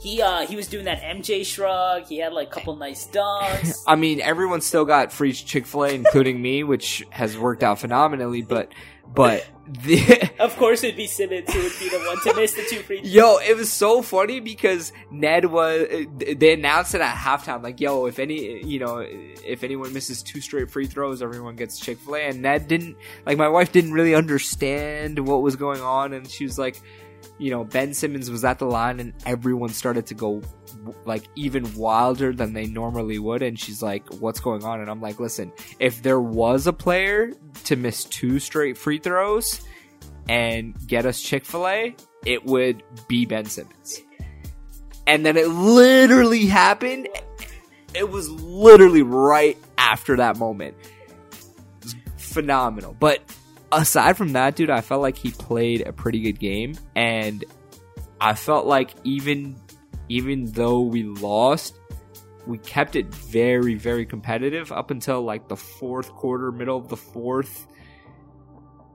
He 0.00 0.20
uh 0.20 0.46
he 0.46 0.56
was 0.56 0.68
doing 0.68 0.84
that 0.84 1.00
MJ 1.00 1.44
shrug. 1.46 2.06
He 2.06 2.18
had 2.18 2.32
like 2.32 2.48
a 2.48 2.50
couple 2.50 2.76
nice 2.76 3.08
dunks. 3.08 3.82
I 3.86 3.96
mean, 3.96 4.20
everyone 4.20 4.60
still 4.60 4.84
got 4.84 5.12
free 5.12 5.32
Chick 5.32 5.66
Fil 5.66 5.84
A, 5.84 5.88
including 5.94 6.40
me, 6.48 6.64
which 6.64 7.04
has 7.10 7.38
worked 7.38 7.62
out 7.62 7.78
phenomenally. 7.78 8.42
But 8.42 8.72
but 9.06 9.46
the 9.66 10.30
of 10.38 10.56
course, 10.56 10.82
it'd 10.82 10.96
be 10.96 11.06
Simmons 11.06 11.52
who 11.52 11.62
would 11.62 11.72
be 11.78 11.88
the 11.88 11.98
one 11.98 12.20
to 12.22 12.34
miss 12.34 12.54
the 12.54 12.64
two 12.68 12.80
free. 12.80 12.98
Throws. 12.98 13.12
Yo, 13.12 13.36
it 13.38 13.56
was 13.56 13.70
so 13.72 14.02
funny 14.02 14.40
because 14.40 14.92
Ned 15.10 15.44
was. 15.46 15.82
Uh, 15.82 16.04
they 16.36 16.54
announced 16.54 16.94
it 16.94 17.00
at 17.00 17.14
halftime, 17.14 17.62
like, 17.62 17.80
"Yo, 17.80 18.06
if 18.06 18.18
any, 18.18 18.64
you 18.64 18.78
know, 18.78 18.98
if 18.98 19.62
anyone 19.62 19.92
misses 19.92 20.22
two 20.22 20.40
straight 20.40 20.70
free 20.70 20.86
throws, 20.86 21.22
everyone 21.22 21.56
gets 21.56 21.78
Chick 21.78 21.98
Fil 21.98 22.16
A." 22.16 22.20
And 22.28 22.42
Ned 22.42 22.68
didn't, 22.68 22.96
like, 23.24 23.38
my 23.38 23.48
wife 23.48 23.72
didn't 23.72 23.92
really 23.92 24.14
understand 24.14 25.18
what 25.26 25.42
was 25.42 25.56
going 25.56 25.80
on, 25.80 26.12
and 26.12 26.28
she 26.28 26.44
was 26.44 26.58
like, 26.58 26.80
you 27.38 27.50
know, 27.50 27.64
Ben 27.64 27.94
Simmons 27.94 28.30
was 28.30 28.44
at 28.44 28.58
the 28.58 28.66
line, 28.66 29.00
and 29.00 29.12
everyone 29.26 29.70
started 29.70 30.06
to 30.06 30.14
go 30.14 30.42
like 31.04 31.24
even 31.36 31.74
wilder 31.74 32.32
than 32.32 32.52
they 32.52 32.66
normally 32.66 33.18
would, 33.18 33.42
and 33.42 33.58
she's 33.58 33.82
like, 33.82 34.06
"What's 34.14 34.40
going 34.40 34.64
on?" 34.64 34.80
And 34.80 34.90
I'm 34.90 35.00
like, 35.00 35.20
"Listen, 35.20 35.52
if 35.78 36.02
there 36.02 36.20
was 36.20 36.66
a 36.66 36.72
player 36.72 37.32
to 37.64 37.76
miss 37.76 38.04
two 38.04 38.38
straight 38.38 38.76
free 38.76 38.98
throws." 38.98 39.62
and 40.28 40.74
get 40.86 41.06
us 41.06 41.20
Chick 41.20 41.44
fil 41.44 41.66
A, 41.66 41.96
it 42.24 42.44
would 42.44 42.82
be 43.08 43.26
Ben 43.26 43.44
Simmons. 43.46 44.00
And 45.06 45.26
then 45.26 45.36
it 45.36 45.48
literally 45.48 46.46
happened. 46.46 47.08
It 47.94 48.08
was 48.08 48.30
literally 48.30 49.02
right 49.02 49.58
after 49.76 50.16
that 50.16 50.38
moment. 50.38 50.76
Phenomenal. 52.16 52.96
But 52.98 53.20
aside 53.72 54.16
from 54.16 54.34
that, 54.34 54.56
dude, 54.56 54.70
I 54.70 54.80
felt 54.80 55.02
like 55.02 55.16
he 55.16 55.30
played 55.30 55.86
a 55.86 55.92
pretty 55.92 56.20
good 56.20 56.38
game. 56.38 56.76
And 56.94 57.44
I 58.20 58.34
felt 58.34 58.66
like 58.66 58.94
even 59.04 59.56
even 60.08 60.46
though 60.52 60.82
we 60.82 61.02
lost, 61.04 61.74
we 62.46 62.58
kept 62.58 62.96
it 62.96 63.06
very, 63.12 63.74
very 63.74 64.04
competitive 64.04 64.72
up 64.72 64.90
until 64.90 65.22
like 65.22 65.48
the 65.48 65.56
fourth 65.56 66.10
quarter, 66.10 66.52
middle 66.52 66.76
of 66.76 66.88
the 66.88 66.96
fourth. 66.96 67.66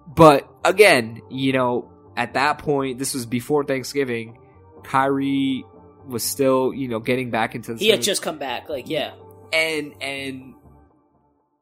But 0.07 0.49
again, 0.63 1.21
you 1.29 1.53
know, 1.53 1.91
at 2.15 2.33
that 2.33 2.59
point, 2.59 2.99
this 2.99 3.13
was 3.13 3.25
before 3.25 3.63
Thanksgiving. 3.63 4.39
Kyrie 4.83 5.65
was 6.05 6.23
still, 6.23 6.73
you 6.73 6.87
know, 6.87 6.99
getting 6.99 7.29
back 7.29 7.55
into 7.55 7.73
the 7.73 7.79
He 7.79 7.89
had 7.89 8.01
just 8.01 8.21
come 8.21 8.37
back. 8.37 8.69
Like 8.69 8.89
yeah, 8.89 9.13
and 9.51 9.93
and 10.01 10.53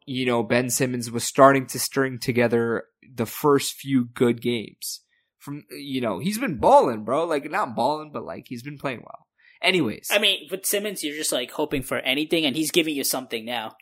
you 0.05 0.25
know 0.25 0.43
Ben 0.43 0.69
Simmons 0.69 1.09
was 1.09 1.23
starting 1.23 1.65
to 1.67 1.79
string 1.79 2.19
together 2.19 2.85
the 3.15 3.25
first 3.25 3.75
few 3.75 4.05
good 4.05 4.41
games. 4.41 5.01
From 5.39 5.63
you 5.69 6.01
know 6.01 6.19
he's 6.19 6.37
been 6.39 6.57
balling, 6.57 7.03
bro. 7.03 7.25
Like 7.25 7.49
not 7.49 7.75
balling, 7.75 8.11
but 8.11 8.25
like 8.25 8.45
he's 8.47 8.63
been 8.63 8.77
playing 8.77 9.03
well. 9.05 9.27
Anyways, 9.61 10.09
I 10.11 10.19
mean, 10.19 10.47
with 10.51 10.65
Simmons, 10.65 11.03
you're 11.03 11.15
just 11.15 11.31
like 11.31 11.51
hoping 11.51 11.81
for 11.81 11.97
anything, 11.97 12.45
and 12.45 12.55
he's 12.55 12.71
giving 12.71 12.95
you 12.95 13.03
something 13.03 13.45
now. 13.45 13.75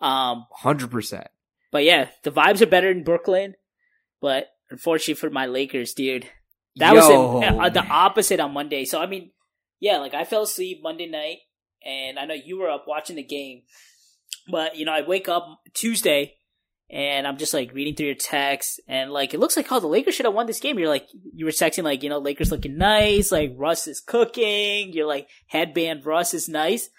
Um, 0.00 0.46
hundred 0.52 0.90
percent. 0.90 1.28
but 1.72 1.84
yeah, 1.84 2.08
the 2.22 2.30
vibes 2.30 2.60
are 2.60 2.66
better 2.66 2.90
in 2.90 3.02
Brooklyn. 3.02 3.54
But 4.20 4.46
unfortunately 4.70 5.14
for 5.14 5.30
my 5.30 5.46
Lakers, 5.46 5.94
dude, 5.94 6.28
that 6.76 6.94
was 6.94 7.08
in, 7.08 7.60
uh, 7.60 7.68
the 7.68 7.84
opposite 7.84 8.40
on 8.40 8.52
Monday. 8.52 8.84
So 8.84 9.00
I 9.00 9.06
mean, 9.06 9.30
yeah, 9.80 9.98
like 9.98 10.14
I 10.14 10.24
fell 10.24 10.42
asleep 10.42 10.80
Monday 10.82 11.06
night, 11.06 11.38
and 11.84 12.18
I 12.18 12.24
know 12.24 12.34
you 12.34 12.58
were 12.58 12.70
up 12.70 12.84
watching 12.86 13.16
the 13.16 13.22
game, 13.22 13.62
but 14.50 14.76
you 14.76 14.84
know 14.84 14.92
I 14.92 15.02
wake 15.02 15.28
up 15.28 15.60
Tuesday, 15.74 16.34
and 16.88 17.26
I'm 17.26 17.36
just 17.36 17.54
like 17.54 17.74
reading 17.74 17.94
through 17.94 18.06
your 18.06 18.14
texts, 18.14 18.80
and 18.86 19.10
like 19.10 19.34
it 19.34 19.40
looks 19.40 19.56
like 19.56 19.70
oh 19.70 19.80
the 19.80 19.86
Lakers 19.86 20.14
should 20.14 20.26
have 20.26 20.34
won 20.34 20.46
this 20.46 20.60
game. 20.60 20.78
You're 20.78 20.88
like 20.88 21.08
you 21.34 21.44
were 21.44 21.50
texting 21.50 21.84
like 21.84 22.02
you 22.02 22.08
know 22.08 22.18
Lakers 22.18 22.50
looking 22.50 22.78
nice, 22.78 23.32
like 23.32 23.52
Russ 23.56 23.86
is 23.86 24.00
cooking. 24.00 24.92
You're 24.92 25.06
like 25.06 25.28
headband 25.46 26.06
Russ 26.06 26.34
is 26.34 26.48
nice. 26.48 26.90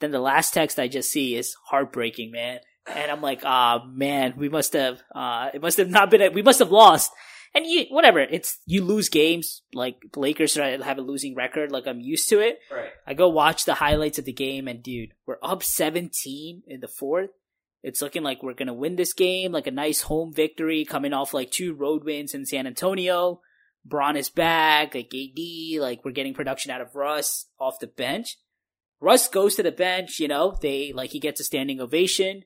Then 0.00 0.10
the 0.10 0.20
last 0.20 0.52
text 0.52 0.78
I 0.78 0.88
just 0.88 1.10
see 1.10 1.34
is 1.34 1.56
heartbreaking, 1.64 2.30
man. 2.30 2.60
And 2.86 3.10
I'm 3.10 3.22
like, 3.22 3.40
ah, 3.44 3.84
man, 3.86 4.34
we 4.36 4.48
must 4.48 4.74
have, 4.74 5.00
uh, 5.14 5.50
it 5.52 5.62
must 5.62 5.78
have 5.78 5.88
not 5.88 6.10
been, 6.10 6.22
a, 6.22 6.28
we 6.28 6.42
must 6.42 6.60
have 6.60 6.70
lost. 6.70 7.10
And 7.54 7.66
you, 7.66 7.86
whatever, 7.88 8.20
it's, 8.20 8.60
you 8.66 8.84
lose 8.84 9.08
games, 9.08 9.62
like, 9.72 9.96
the 10.12 10.20
Lakers 10.20 10.54
have 10.54 10.98
a 10.98 11.02
losing 11.02 11.34
record, 11.34 11.72
like, 11.72 11.86
I'm 11.86 12.00
used 12.00 12.28
to 12.28 12.40
it. 12.40 12.58
Right. 12.70 12.90
I 13.06 13.14
go 13.14 13.28
watch 13.28 13.64
the 13.64 13.74
highlights 13.74 14.18
of 14.18 14.26
the 14.26 14.32
game, 14.32 14.68
and 14.68 14.82
dude, 14.82 15.14
we're 15.26 15.38
up 15.42 15.62
17 15.62 16.62
in 16.66 16.80
the 16.80 16.88
fourth. 16.88 17.30
It's 17.86 18.02
looking 18.02 18.24
like 18.24 18.42
we're 18.42 18.54
gonna 18.54 18.74
win 18.74 18.96
this 18.96 19.12
game, 19.12 19.52
like 19.52 19.68
a 19.68 19.70
nice 19.70 20.00
home 20.00 20.32
victory, 20.32 20.84
coming 20.84 21.12
off 21.12 21.32
like 21.32 21.52
two 21.52 21.72
road 21.72 22.02
wins 22.02 22.34
in 22.34 22.44
San 22.44 22.66
Antonio. 22.66 23.40
Bron 23.84 24.16
is 24.16 24.28
back, 24.28 24.96
like 24.96 25.14
AD, 25.14 25.80
like 25.80 26.04
we're 26.04 26.10
getting 26.10 26.34
production 26.34 26.72
out 26.72 26.80
of 26.80 26.96
Russ 26.96 27.46
off 27.60 27.78
the 27.78 27.86
bench. 27.86 28.38
Russ 29.00 29.28
goes 29.28 29.54
to 29.54 29.62
the 29.62 29.70
bench, 29.70 30.18
you 30.18 30.26
know, 30.26 30.58
they 30.60 30.92
like 30.92 31.10
he 31.10 31.20
gets 31.20 31.38
a 31.38 31.44
standing 31.44 31.80
ovation. 31.80 32.42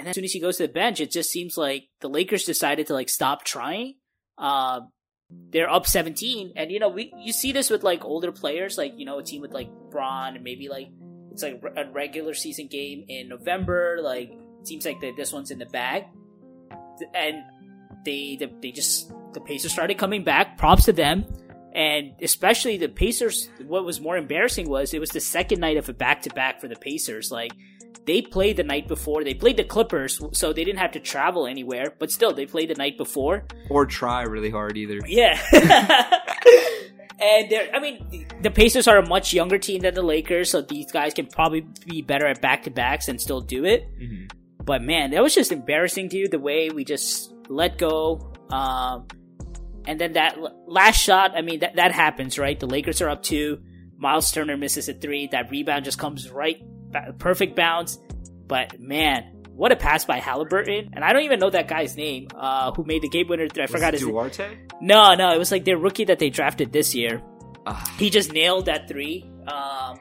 And 0.00 0.08
as 0.08 0.16
soon 0.16 0.24
as 0.24 0.32
he 0.32 0.40
goes 0.40 0.56
to 0.56 0.66
the 0.66 0.72
bench, 0.72 1.00
it 1.00 1.12
just 1.12 1.30
seems 1.30 1.56
like 1.56 1.84
the 2.00 2.08
Lakers 2.08 2.42
decided 2.42 2.88
to 2.88 2.92
like 2.92 3.08
stop 3.08 3.44
trying. 3.44 3.98
Uh, 4.36 4.80
they're 5.30 5.70
up 5.70 5.86
17, 5.86 6.54
and 6.56 6.72
you 6.72 6.80
know 6.80 6.88
we 6.88 7.14
you 7.20 7.32
see 7.32 7.52
this 7.52 7.70
with 7.70 7.84
like 7.84 8.04
older 8.04 8.32
players, 8.32 8.76
like 8.76 8.94
you 8.96 9.06
know 9.06 9.20
a 9.20 9.22
team 9.22 9.42
with 9.42 9.52
like 9.52 9.70
Bron 9.92 10.34
and 10.34 10.42
maybe 10.42 10.68
like 10.68 10.88
it's 11.30 11.44
like 11.44 11.62
a 11.76 11.88
regular 11.88 12.34
season 12.34 12.66
game 12.66 13.04
in 13.06 13.28
November. 13.28 14.00
Like 14.02 14.32
seems 14.64 14.84
like 14.84 15.00
the, 15.00 15.12
this 15.12 15.32
one's 15.32 15.50
in 15.50 15.58
the 15.58 15.66
bag. 15.66 16.04
and 17.14 17.42
they 18.04 18.36
they, 18.38 18.52
they 18.60 18.70
just 18.72 19.12
the 19.32 19.40
Pacers 19.40 19.72
started 19.72 19.98
coming 19.98 20.24
back. 20.24 20.58
Props 20.58 20.84
to 20.86 20.92
them. 20.92 21.24
And 21.74 22.12
especially 22.20 22.76
the 22.76 22.88
Pacers, 22.88 23.48
what 23.66 23.84
was 23.86 23.98
more 24.00 24.16
embarrassing 24.18 24.68
was 24.68 24.92
it 24.92 24.98
was 25.00 25.08
the 25.10 25.20
second 25.20 25.60
night 25.60 25.78
of 25.78 25.88
a 25.88 25.94
back 25.94 26.20
to 26.22 26.30
back 26.30 26.60
for 26.60 26.68
the 26.68 26.76
Pacers. 26.76 27.30
Like, 27.30 27.52
they 28.04 28.20
played 28.20 28.58
the 28.58 28.62
night 28.62 28.88
before. 28.88 29.24
They 29.24 29.32
played 29.32 29.56
the 29.56 29.64
Clippers, 29.64 30.20
so 30.32 30.52
they 30.52 30.64
didn't 30.64 30.80
have 30.80 30.92
to 30.92 31.00
travel 31.00 31.46
anywhere, 31.46 31.94
but 31.98 32.10
still, 32.10 32.34
they 32.34 32.44
played 32.44 32.68
the 32.68 32.74
night 32.74 32.98
before. 32.98 33.46
Or 33.70 33.86
try 33.86 34.22
really 34.24 34.50
hard 34.50 34.76
either. 34.76 34.98
Yeah. 35.06 35.40
and 37.20 37.50
they're, 37.50 37.74
I 37.74 37.80
mean, 37.80 38.26
the 38.42 38.50
Pacers 38.50 38.86
are 38.88 38.98
a 38.98 39.06
much 39.08 39.32
younger 39.32 39.56
team 39.58 39.80
than 39.82 39.94
the 39.94 40.02
Lakers, 40.02 40.50
so 40.50 40.60
these 40.60 40.90
guys 40.92 41.14
can 41.14 41.26
probably 41.26 41.64
be 41.86 42.02
better 42.02 42.26
at 42.26 42.42
back 42.42 42.64
to 42.64 42.70
backs 42.70 43.08
and 43.08 43.20
still 43.20 43.40
do 43.40 43.64
it. 43.64 43.84
Mhm. 43.98 44.30
But 44.64 44.82
man, 44.82 45.10
that 45.10 45.22
was 45.22 45.34
just 45.34 45.52
embarrassing, 45.52 46.08
to 46.10 46.16
you 46.16 46.28
the 46.28 46.38
way 46.38 46.70
we 46.70 46.84
just 46.84 47.32
let 47.48 47.78
go. 47.78 48.32
Um, 48.50 49.06
and 49.84 50.00
then 50.00 50.12
that 50.12 50.36
l- 50.38 50.64
last 50.66 51.00
shot, 51.00 51.32
I 51.36 51.42
mean, 51.42 51.60
that, 51.60 51.76
that 51.76 51.92
happens, 51.92 52.38
right? 52.38 52.58
The 52.58 52.66
Lakers 52.66 53.00
are 53.02 53.08
up 53.08 53.22
two. 53.22 53.60
Miles 53.96 54.30
Turner 54.30 54.56
misses 54.56 54.88
a 54.88 54.94
three. 54.94 55.28
That 55.28 55.50
rebound 55.50 55.84
just 55.84 55.98
comes 55.98 56.30
right, 56.30 56.62
perfect 57.18 57.56
bounce. 57.56 57.98
But 58.46 58.78
man, 58.80 59.42
what 59.54 59.72
a 59.72 59.76
pass 59.76 60.04
by 60.04 60.18
Halliburton. 60.18 60.90
And 60.92 61.04
I 61.04 61.12
don't 61.12 61.22
even 61.22 61.38
know 61.38 61.50
that 61.50 61.68
guy's 61.68 61.96
name, 61.96 62.28
uh, 62.34 62.72
who 62.72 62.84
made 62.84 63.02
the 63.02 63.08
game 63.08 63.28
winner. 63.28 63.46
I 63.58 63.66
forgot 63.66 63.94
his 63.94 64.02
name. 64.02 64.12
Duarte? 64.12 64.58
No, 64.80 65.14
no, 65.14 65.32
it 65.32 65.38
was 65.38 65.52
like 65.52 65.64
their 65.64 65.78
rookie 65.78 66.04
that 66.06 66.18
they 66.18 66.30
drafted 66.30 66.72
this 66.72 66.94
year. 66.94 67.22
Ah. 67.66 67.94
He 67.98 68.10
just 68.10 68.32
nailed 68.32 68.66
that 68.66 68.88
three, 68.88 69.28
um, 69.46 69.98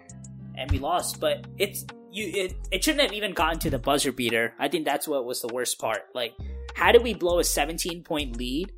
and 0.56 0.71
we 0.71 0.80
lost. 0.80 1.19
But 1.19 1.45
it's 1.58 1.86
you. 2.12 2.43
It, 2.45 2.54
it 2.71 2.84
shouldn't 2.84 3.02
have 3.04 3.13
even 3.13 3.34
gotten 3.34 3.60
to 3.60 3.69
the 3.69 3.80
buzzer 3.80 4.12
beater. 4.12 4.54
I 4.60 4.67
think 4.67 4.86
that's 4.86 5.08
what 5.08 5.26
was 5.26 5.41
the 5.41 5.47
worst 5.54 5.80
part. 5.80 6.02
Like, 6.13 6.34
how 6.76 6.91
did 6.91 7.04
we 7.04 7.13
blow 7.13 7.39
a 7.39 7.43
17 7.43 8.04
point 8.04 8.38
lead, 8.38 8.71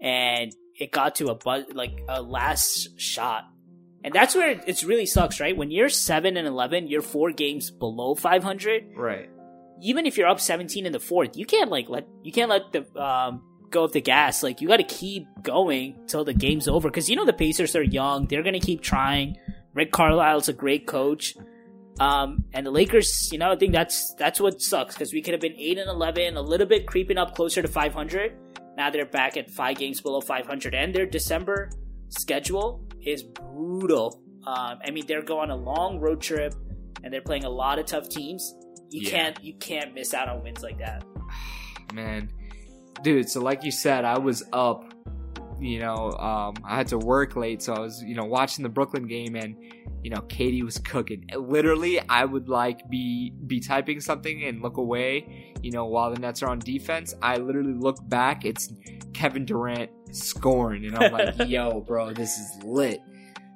and 0.00 0.52
it 0.78 0.92
got 0.92 1.16
to 1.16 1.28
a 1.28 1.34
buzz 1.34 1.64
like 1.72 1.92
a 2.08 2.22
last 2.22 2.98
shot? 3.00 3.44
And 4.04 4.14
that's 4.14 4.34
where 4.34 4.50
it, 4.50 4.62
it's 4.66 4.84
really 4.84 5.06
sucks, 5.06 5.40
right? 5.40 5.56
When 5.56 5.70
you're 5.70 5.88
seven 5.88 6.36
and 6.36 6.46
11, 6.46 6.86
you're 6.86 7.02
four 7.02 7.32
games 7.32 7.70
below 7.70 8.14
500 8.14 8.84
Right. 8.96 9.28
even 9.82 10.06
if 10.06 10.16
you're 10.16 10.28
up 10.28 10.40
17 10.40 10.86
in 10.86 10.92
the 10.92 11.00
fourth, 11.00 11.36
you 11.36 11.44
can't 11.44 11.70
like 11.70 11.88
let 11.88 12.06
you 12.22 12.30
can't 12.32 12.48
let 12.48 12.72
the 12.72 13.00
um 13.00 13.42
go 13.70 13.84
of 13.84 13.92
the 13.92 14.00
gas. 14.00 14.42
Like 14.44 14.60
you 14.60 14.68
got 14.68 14.76
to 14.78 14.84
keep 14.84 15.26
going 15.42 15.96
till 16.06 16.24
the 16.24 16.32
game's 16.32 16.68
over 16.68 16.88
because 16.88 17.10
you 17.10 17.16
know 17.16 17.24
the 17.26 17.32
Pacers 17.32 17.74
are 17.74 17.82
young. 17.82 18.26
They're 18.28 18.44
gonna 18.44 18.60
keep 18.60 18.82
trying. 18.82 19.36
Rick 19.74 19.90
Carlisle's 19.92 20.48
a 20.48 20.52
great 20.52 20.86
coach. 20.86 21.34
Um, 22.00 22.44
and 22.52 22.64
the 22.66 22.70
Lakers, 22.70 23.30
you 23.32 23.38
know, 23.38 23.50
I 23.50 23.56
think 23.56 23.72
that's 23.72 24.14
that's 24.14 24.40
what 24.40 24.60
sucks 24.62 24.94
because 24.94 25.12
we 25.12 25.20
could 25.22 25.32
have 25.34 25.40
been 25.40 25.56
eight 25.58 25.78
and 25.78 25.88
eleven, 25.90 26.36
a 26.36 26.42
little 26.42 26.66
bit 26.66 26.86
creeping 26.86 27.18
up 27.18 27.34
closer 27.34 27.60
to 27.62 27.68
500. 27.68 28.32
Now 28.76 28.90
they're 28.90 29.06
back 29.06 29.36
at 29.36 29.50
five 29.50 29.76
games 29.76 30.00
below 30.00 30.20
500, 30.20 30.74
and 30.74 30.94
their 30.94 31.06
December 31.06 31.70
schedule 32.10 32.84
is 33.04 33.22
brutal. 33.24 34.22
Um, 34.46 34.78
I 34.84 34.90
mean, 34.92 35.06
they're 35.06 35.22
going 35.22 35.50
a 35.50 35.56
long 35.56 35.98
road 35.98 36.20
trip, 36.20 36.54
and 37.02 37.12
they're 37.12 37.20
playing 37.22 37.44
a 37.44 37.50
lot 37.50 37.78
of 37.78 37.86
tough 37.86 38.08
teams. 38.08 38.54
You 38.90 39.02
Yeah. 39.02 39.10
can't 39.10 39.44
you 39.44 39.54
can't 39.58 39.92
miss 39.94 40.14
out 40.14 40.28
on 40.28 40.42
wins 40.42 40.62
like 40.62 40.78
that. 40.78 41.04
man 41.94 42.30
dude 43.02 43.28
so 43.30 43.40
like 43.40 43.62
you 43.64 43.70
said 43.70 44.04
i 44.04 44.18
was 44.18 44.42
up 44.52 44.92
you 45.60 45.80
know 45.80 46.12
um 46.12 46.54
i 46.64 46.76
had 46.76 46.86
to 46.86 46.98
work 46.98 47.36
late 47.36 47.62
so 47.62 47.74
i 47.74 47.78
was 47.78 48.02
you 48.02 48.14
know 48.14 48.24
watching 48.24 48.62
the 48.62 48.68
brooklyn 48.68 49.06
game 49.06 49.34
and 49.34 49.56
you 50.02 50.10
know 50.10 50.20
KD 50.22 50.62
was 50.62 50.78
cooking. 50.78 51.24
Literally 51.36 52.00
i 52.08 52.24
would 52.24 52.48
like 52.48 52.88
be 52.88 53.32
be 53.46 53.60
typing 53.60 54.00
something 54.00 54.44
and 54.44 54.62
look 54.62 54.76
away 54.76 55.52
you 55.60 55.72
know 55.72 55.86
while 55.86 56.12
the 56.12 56.20
nets 56.20 56.42
are 56.42 56.48
on 56.48 56.60
defense. 56.60 57.14
I 57.20 57.36
literally 57.36 57.74
look 57.74 57.96
back 58.08 58.44
it's 58.44 58.72
kevin 59.12 59.44
durant 59.44 59.90
scoring 60.12 60.84
and 60.86 60.96
i'm 60.96 61.12
like 61.12 61.34
yo 61.48 61.80
bro 61.80 62.12
this 62.12 62.38
is 62.38 62.62
lit 62.62 63.00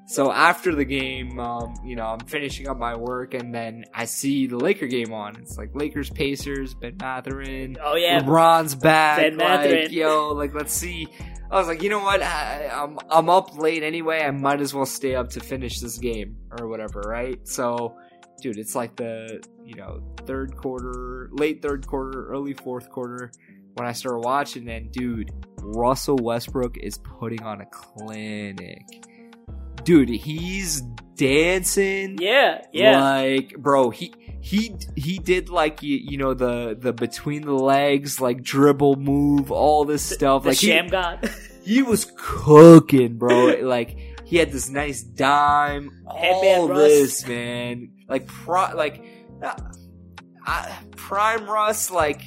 so 0.07 0.33
after 0.33 0.75
the 0.75 0.85
game, 0.85 1.39
um, 1.39 1.75
you 1.85 1.97
know, 1.97 2.07
I'm 2.07 2.21
finishing 2.21 2.69
up 2.69 2.77
my 2.77 2.97
work, 2.97 3.35
and 3.35 3.55
then 3.55 3.85
I 3.95 4.05
see 4.05 4.47
the 4.47 4.57
Laker 4.57 4.87
game 4.87 5.13
on. 5.13 5.37
It's 5.37 5.57
like 5.57 5.71
Lakers, 5.75 6.11
Pacers, 6.11 6.75
Ben 6.75 6.97
Mathurin, 7.01 7.79
Oh 7.81 7.95
yeah, 7.95 8.21
LeBron's 8.21 8.75
back. 8.75 9.19
Ben 9.19 9.39
like, 9.39 9.93
yo, 9.93 10.33
like 10.33 10.55
let's 10.55 10.73
see. 10.73 11.09
I 11.51 11.57
was 11.57 11.67
like, 11.67 11.83
you 11.83 11.91
know 11.91 12.01
what? 12.01 12.23
I, 12.23 12.69
I'm 12.73 12.99
I'm 13.11 13.29
up 13.29 13.57
late 13.59 13.83
anyway. 13.83 14.23
I 14.23 14.31
might 14.31 14.61
as 14.61 14.75
well 14.75 14.87
stay 14.87 15.15
up 15.15 15.31
to 15.31 15.41
finish 15.41 15.81
this 15.81 15.99
game 15.99 16.37
or 16.59 16.69
whatever, 16.69 17.01
right? 17.01 17.39
So, 17.47 17.97
dude, 18.41 18.59
it's 18.59 18.75
like 18.75 18.97
the 18.97 19.43
you 19.65 19.77
know 19.77 20.03
third 20.27 20.57
quarter, 20.57 21.29
late 21.33 21.63
third 21.63 21.87
quarter, 21.87 22.29
early 22.29 22.55
fourth 22.55 22.91
quarter 22.91 23.31
when 23.75 23.87
I 23.87 23.93
start 23.93 24.21
watching. 24.21 24.69
And 24.69 24.91
dude, 24.91 25.31
Russell 25.61 26.17
Westbrook 26.17 26.77
is 26.79 26.99
putting 26.99 27.43
on 27.43 27.61
a 27.61 27.67
clinic. 27.67 28.83
Dude, 29.85 30.09
he's 30.09 30.83
dancing. 31.17 32.19
yeah, 32.21 32.63
yeah. 32.73 33.01
Like, 33.01 33.57
bro, 33.59 33.91
he 33.91 34.15
he 34.41 34.77
he 34.97 35.19
did 35.19 35.49
like 35.49 35.83
you, 35.83 35.97
you 35.97 36.19
know 36.19 36.35
the 36.35 36.77
the 36.79 36.93
between 36.93 37.43
the 37.43 37.55
legs 37.55 38.21
like 38.21 38.43
dribble 38.43 38.97
move, 38.97 39.51
all 39.53 39.85
this 39.85 40.03
stuff. 40.03 40.43
the 40.43 40.51
like 40.51 40.59
sham 40.59 40.85
he, 40.85 40.91
god. 40.91 41.31
he 41.63 41.83
was 41.83 42.11
cooking, 42.17 43.19
bro. 43.19 43.57
like 43.63 43.97
he 44.25 44.37
had 44.37 44.51
this 44.51 44.69
nice 44.69 45.03
dime, 45.03 45.91
Headband 46.11 46.61
all 46.63 46.69
Russ. 46.69 46.81
this 46.81 47.29
man. 47.29 47.93
Like 48.09 48.27
pro, 48.27 48.75
like 48.75 49.05
uh, 49.43 49.55
uh, 50.47 50.77
prime 50.97 51.49
Russ, 51.49 51.91
like 51.91 52.23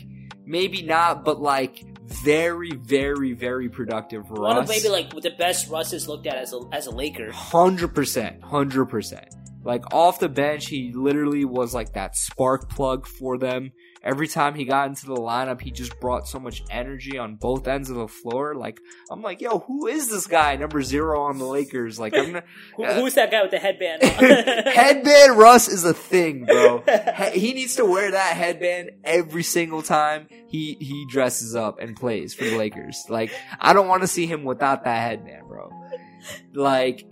maybe 0.46 0.84
not, 0.84 1.26
but 1.26 1.42
like 1.42 1.84
very, 2.08 2.72
very, 2.72 3.34
very 3.34 3.70
productive 3.70 4.30
Russ. 4.30 4.40
One 4.40 4.58
of 4.58 4.68
maybe 4.68 4.90
like 4.90 5.10
the 5.10 5.32
best 5.32 5.70
Russ 5.70 5.92
has 5.92 6.08
looked 6.08 6.28
at 6.28 6.36
as 6.36 6.54
a 6.54 6.60
as 6.72 6.88
a 6.88 6.92
Laker. 6.92 7.32
Hundred 7.32 7.96
percent, 7.96 8.44
hundred 8.44 8.86
percent. 8.86 9.28
Like 9.64 9.94
off 9.94 10.20
the 10.20 10.30
bench, 10.30 10.68
he 10.68 10.94
literally 10.94 11.44
was 11.44 11.74
like 11.74 11.94
that 11.94 12.16
spark 12.16 12.70
plug 12.70 13.08
for 13.08 13.38
them. 13.38 13.72
Every 14.06 14.28
time 14.28 14.54
he 14.54 14.66
got 14.66 14.88
into 14.88 15.08
the 15.08 15.16
lineup, 15.16 15.60
he 15.62 15.72
just 15.72 16.00
brought 16.00 16.28
so 16.28 16.40
much 16.40 16.62
energy 16.70 17.18
on 17.18 17.38
both 17.38 17.68
ends 17.68 17.90
of 17.90 17.96
the 17.96 18.08
floor. 18.08 18.54
Like 18.54 18.80
I'm 19.12 19.22
like, 19.24 19.42
yo, 19.42 19.60
who 19.60 19.88
is 19.88 20.10
this 20.10 20.28
guy, 20.28 20.56
number 20.58 20.82
zero 20.84 21.24
on 21.24 21.40
the 21.40 21.46
Lakers? 21.46 22.00
Like 22.00 22.14
I'm 22.16 22.34
not, 22.34 22.44
Who, 22.78 22.84
Uh, 22.86 22.94
who's 23.02 23.16
that 23.16 23.32
guy 23.32 23.42
with 23.42 23.50
the 23.52 23.58
headband? 23.58 24.04
headband 24.68 25.38
Russ 25.38 25.68
is 25.68 25.84
a 25.84 25.94
thing, 25.94 26.46
bro. 26.46 26.84
He- 27.32 27.40
he 27.40 27.54
needs 27.54 27.76
to 27.78 27.86
wear 27.86 28.12
that 28.12 28.36
headband 28.38 28.92
every 29.04 29.44
single 29.44 29.82
time 29.82 30.28
he 30.48 30.78
he 30.80 31.06
dresses 31.10 31.56
up 31.56 31.80
and 31.80 31.96
plays 31.96 32.34
for 32.36 32.44
the 32.44 32.58
Lakers. 32.58 33.04
Like 33.10 33.32
I 33.60 33.74
don't 33.74 33.88
want 33.88 34.04
to 34.04 34.08
see 34.08 34.28
him 34.28 34.44
without 34.44 34.84
that 34.84 35.00
headband, 35.02 35.48
bro. 35.48 35.72
Like 36.54 37.06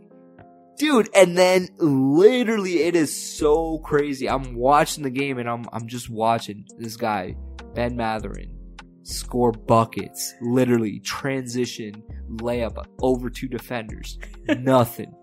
dude, 0.78 1.10
and 1.16 1.38
then 1.38 1.70
literally 1.78 2.84
it 2.84 2.96
is 2.96 3.16
so 3.16 3.80
crazy. 3.80 4.30
I'm 4.30 4.56
watching 4.56 5.04
the 5.04 5.10
game 5.10 5.38
and 5.40 5.50
I'm 5.50 5.66
I'm 5.72 5.88
just 5.88 6.10
watching 6.10 6.66
this 6.78 6.98
guy, 6.98 7.36
Ben 7.76 7.96
Mathurin, 7.96 8.56
score 9.04 9.52
buckets, 9.52 10.34
literally 10.42 11.00
transition 11.00 12.04
layup 12.38 12.86
over 13.02 13.30
two 13.30 13.48
defenders. 13.48 14.18
Nothing. 14.48 15.14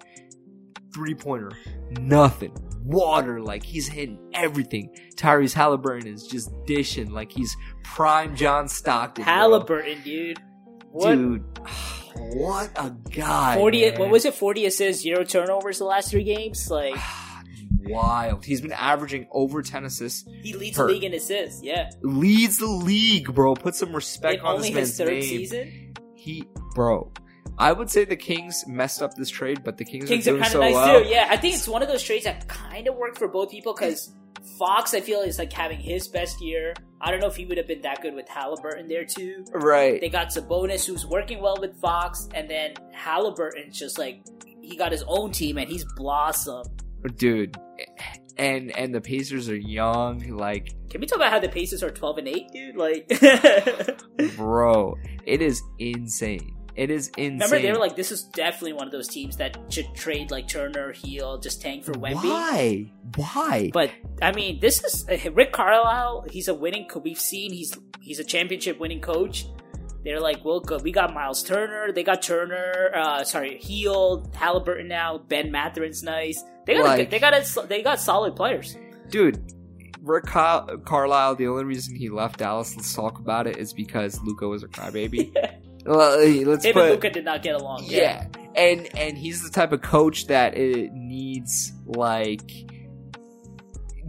Three 0.92 1.14
pointer, 1.14 1.52
nothing. 2.00 2.52
Water, 2.82 3.40
like 3.40 3.62
he's 3.62 3.86
hitting 3.86 4.18
everything. 4.34 4.92
Tyrese 5.14 5.52
Halliburton 5.54 6.08
is 6.08 6.26
just 6.26 6.50
dishing 6.66 7.12
like 7.12 7.30
he's 7.30 7.56
prime 7.84 8.34
John 8.34 8.66
Stockton. 8.66 9.22
bro. 9.22 9.32
Halliburton, 9.32 10.02
dude. 10.02 10.40
What? 10.90 11.14
Dude, 11.14 11.44
what 12.14 12.70
a 12.76 12.90
guy. 13.10 13.56
Forty. 13.56 13.82
man. 13.90 13.98
What 13.98 14.10
was 14.10 14.24
it? 14.24 14.34
Forty 14.34 14.66
assists, 14.66 15.02
zero 15.02 15.24
turnovers 15.24 15.78
the 15.78 15.84
last 15.84 16.10
three 16.10 16.24
games. 16.24 16.70
Like 16.70 16.94
Wild. 17.82 18.44
He's 18.44 18.60
been 18.60 18.72
averaging 18.72 19.26
over 19.32 19.62
10 19.62 19.84
assists. 19.84 20.28
he 20.42 20.52
leads 20.54 20.76
Per- 20.76 20.86
the 20.86 20.92
league 20.92 21.04
in 21.04 21.14
assists. 21.14 21.62
Yeah, 21.62 21.90
Leads 22.02 22.58
the 22.58 22.66
league, 22.66 23.34
bro. 23.34 23.54
Put 23.54 23.74
some 23.74 23.94
respect 23.94 24.40
in 24.40 24.46
on 24.46 24.56
only 24.56 24.70
this 24.72 24.90
his 24.90 24.98
man's 25.00 25.10
third 25.10 25.18
name. 25.18 25.22
season. 25.22 25.94
He, 26.14 26.44
bro. 26.74 27.10
I 27.58 27.72
would 27.72 27.90
say 27.90 28.04
the 28.04 28.16
Kings 28.16 28.64
messed 28.66 29.02
up 29.02 29.14
this 29.14 29.28
trade, 29.28 29.62
but 29.64 29.76
the 29.76 29.84
Kings, 29.84 30.08
Kings 30.08 30.26
are 30.28 30.30
are 30.30 30.34
doing 30.34 30.42
kind 30.42 30.52
so 30.52 30.58
of 30.60 30.64
nice 30.66 30.74
well. 30.74 31.02
too. 31.02 31.08
Yeah, 31.08 31.26
I 31.30 31.36
think 31.36 31.54
it's 31.54 31.66
one 31.68 31.82
of 31.82 31.88
those 31.88 32.02
trades 32.02 32.24
that 32.24 32.46
kind 32.48 32.86
of 32.86 32.94
worked 32.96 33.18
for 33.18 33.28
both 33.28 33.50
people 33.50 33.74
because 33.74 34.12
Fox, 34.58 34.94
I 34.94 35.00
feel, 35.00 35.20
is 35.20 35.38
like 35.38 35.52
having 35.52 35.78
his 35.80 36.06
best 36.08 36.40
year. 36.40 36.74
I 37.00 37.10
don't 37.10 37.20
know 37.20 37.28
if 37.28 37.36
he 37.36 37.46
would 37.46 37.56
have 37.56 37.66
been 37.66 37.80
that 37.82 38.02
good 38.02 38.14
with 38.14 38.28
Halliburton 38.28 38.88
there 38.88 39.04
too. 39.04 39.44
Right. 39.52 40.00
They 40.00 40.10
got 40.10 40.28
Sabonis, 40.28 40.86
who's 40.86 41.06
working 41.06 41.40
well 41.40 41.56
with 41.58 41.80
Fox, 41.80 42.28
and 42.34 42.48
then 42.48 42.74
Halliburton's 42.92 43.78
just 43.78 43.98
like 43.98 44.22
he 44.60 44.76
got 44.76 44.92
his 44.92 45.02
own 45.06 45.32
team 45.32 45.56
and 45.58 45.68
he's 45.68 45.84
blossomed. 45.96 46.82
Dude. 47.16 47.56
And 48.36 48.70
and 48.76 48.94
the 48.94 49.00
Pacers 49.00 49.48
are 49.48 49.56
young, 49.56 50.36
like 50.36 50.74
Can 50.90 51.00
we 51.00 51.06
talk 51.06 51.16
about 51.16 51.32
how 51.32 51.38
the 51.38 51.48
Pacers 51.48 51.82
are 51.82 51.90
twelve 51.90 52.18
and 52.18 52.28
eight, 52.28 52.50
dude? 52.52 52.76
Like, 52.76 53.08
bro, 54.36 54.96
it 55.24 55.42
is 55.42 55.62
insane. 55.78 56.54
It 56.80 56.90
is 56.90 57.08
insane. 57.18 57.32
Remember, 57.34 57.58
they 57.60 57.70
were 57.72 57.78
like, 57.78 57.94
"This 57.94 58.10
is 58.10 58.22
definitely 58.22 58.72
one 58.72 58.86
of 58.86 58.92
those 58.92 59.06
teams 59.06 59.36
that 59.36 59.58
should 59.68 59.94
trade 59.94 60.30
like 60.30 60.48
Turner, 60.48 60.92
Hield, 60.92 61.42
just 61.42 61.60
tank 61.60 61.84
for 61.84 61.92
Wemby." 61.92 62.14
why? 62.24 62.90
Why? 63.16 63.70
But 63.72 63.90
I 64.22 64.32
mean, 64.32 64.60
this 64.60 64.82
is 64.82 65.06
uh, 65.08 65.30
Rick 65.32 65.52
Carlisle. 65.52 66.26
He's 66.30 66.48
a 66.48 66.54
winning. 66.54 66.86
co- 66.88 67.00
We've 67.00 67.20
seen 67.20 67.52
he's 67.52 67.76
he's 68.00 68.18
a 68.18 68.24
championship 68.24 68.80
winning 68.80 69.00
coach. 69.02 69.46
They're 70.04 70.20
like, 70.20 70.42
well, 70.46 70.60
go, 70.60 70.78
we 70.78 70.92
got 70.92 71.12
Miles 71.12 71.42
Turner. 71.42 71.92
They 71.92 72.02
got 72.02 72.22
Turner. 72.22 72.90
Uh, 72.94 73.22
sorry, 73.24 73.58
Hield, 73.58 74.34
Halliburton 74.34 74.88
now. 74.88 75.18
Ben 75.18 75.50
Mathurin's 75.52 76.02
nice. 76.02 76.42
They 76.66 76.72
got 76.74 76.84
Like- 76.86 77.06
a, 77.08 77.10
they 77.10 77.18
got 77.18 77.34
a, 77.34 77.66
they 77.66 77.82
got 77.82 78.00
solid 78.00 78.34
players. 78.34 78.76
dude. 79.10 79.38
Rick 80.02 80.24
Car- 80.24 80.78
Carlisle. 80.86 81.34
The 81.36 81.46
only 81.48 81.64
reason 81.64 81.94
he 81.94 82.08
left 82.08 82.38
Dallas, 82.38 82.74
let's 82.74 82.94
talk 82.94 83.18
about 83.18 83.46
it, 83.46 83.58
is 83.58 83.74
because 83.74 84.18
Luka 84.22 84.48
was 84.48 84.62
a 84.62 84.68
crybaby. 84.68 85.30
well, 85.86 86.18
let's 86.44 86.64
Him 86.64 86.74
put 86.74 86.82
and 86.84 86.90
Luka 86.92 87.10
did 87.10 87.24
not 87.24 87.42
get 87.42 87.54
along. 87.54 87.84
yeah. 87.84 88.26
and 88.54 88.88
and 88.96 89.16
he's 89.16 89.42
the 89.42 89.50
type 89.50 89.72
of 89.72 89.82
coach 89.82 90.26
that 90.26 90.56
it 90.56 90.92
needs 90.92 91.72
like 91.86 92.50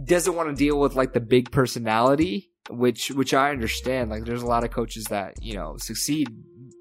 doesn't 0.04 0.34
want 0.34 0.48
to 0.48 0.54
deal 0.54 0.78
with 0.78 0.94
like 0.94 1.12
the 1.12 1.20
big 1.20 1.50
personality 1.50 2.50
which 2.70 3.10
which 3.12 3.32
i 3.34 3.50
understand 3.50 4.10
like 4.10 4.24
there's 4.24 4.42
a 4.42 4.46
lot 4.46 4.64
of 4.64 4.70
coaches 4.70 5.04
that 5.06 5.34
you 5.42 5.54
know 5.54 5.76
succeed 5.78 6.28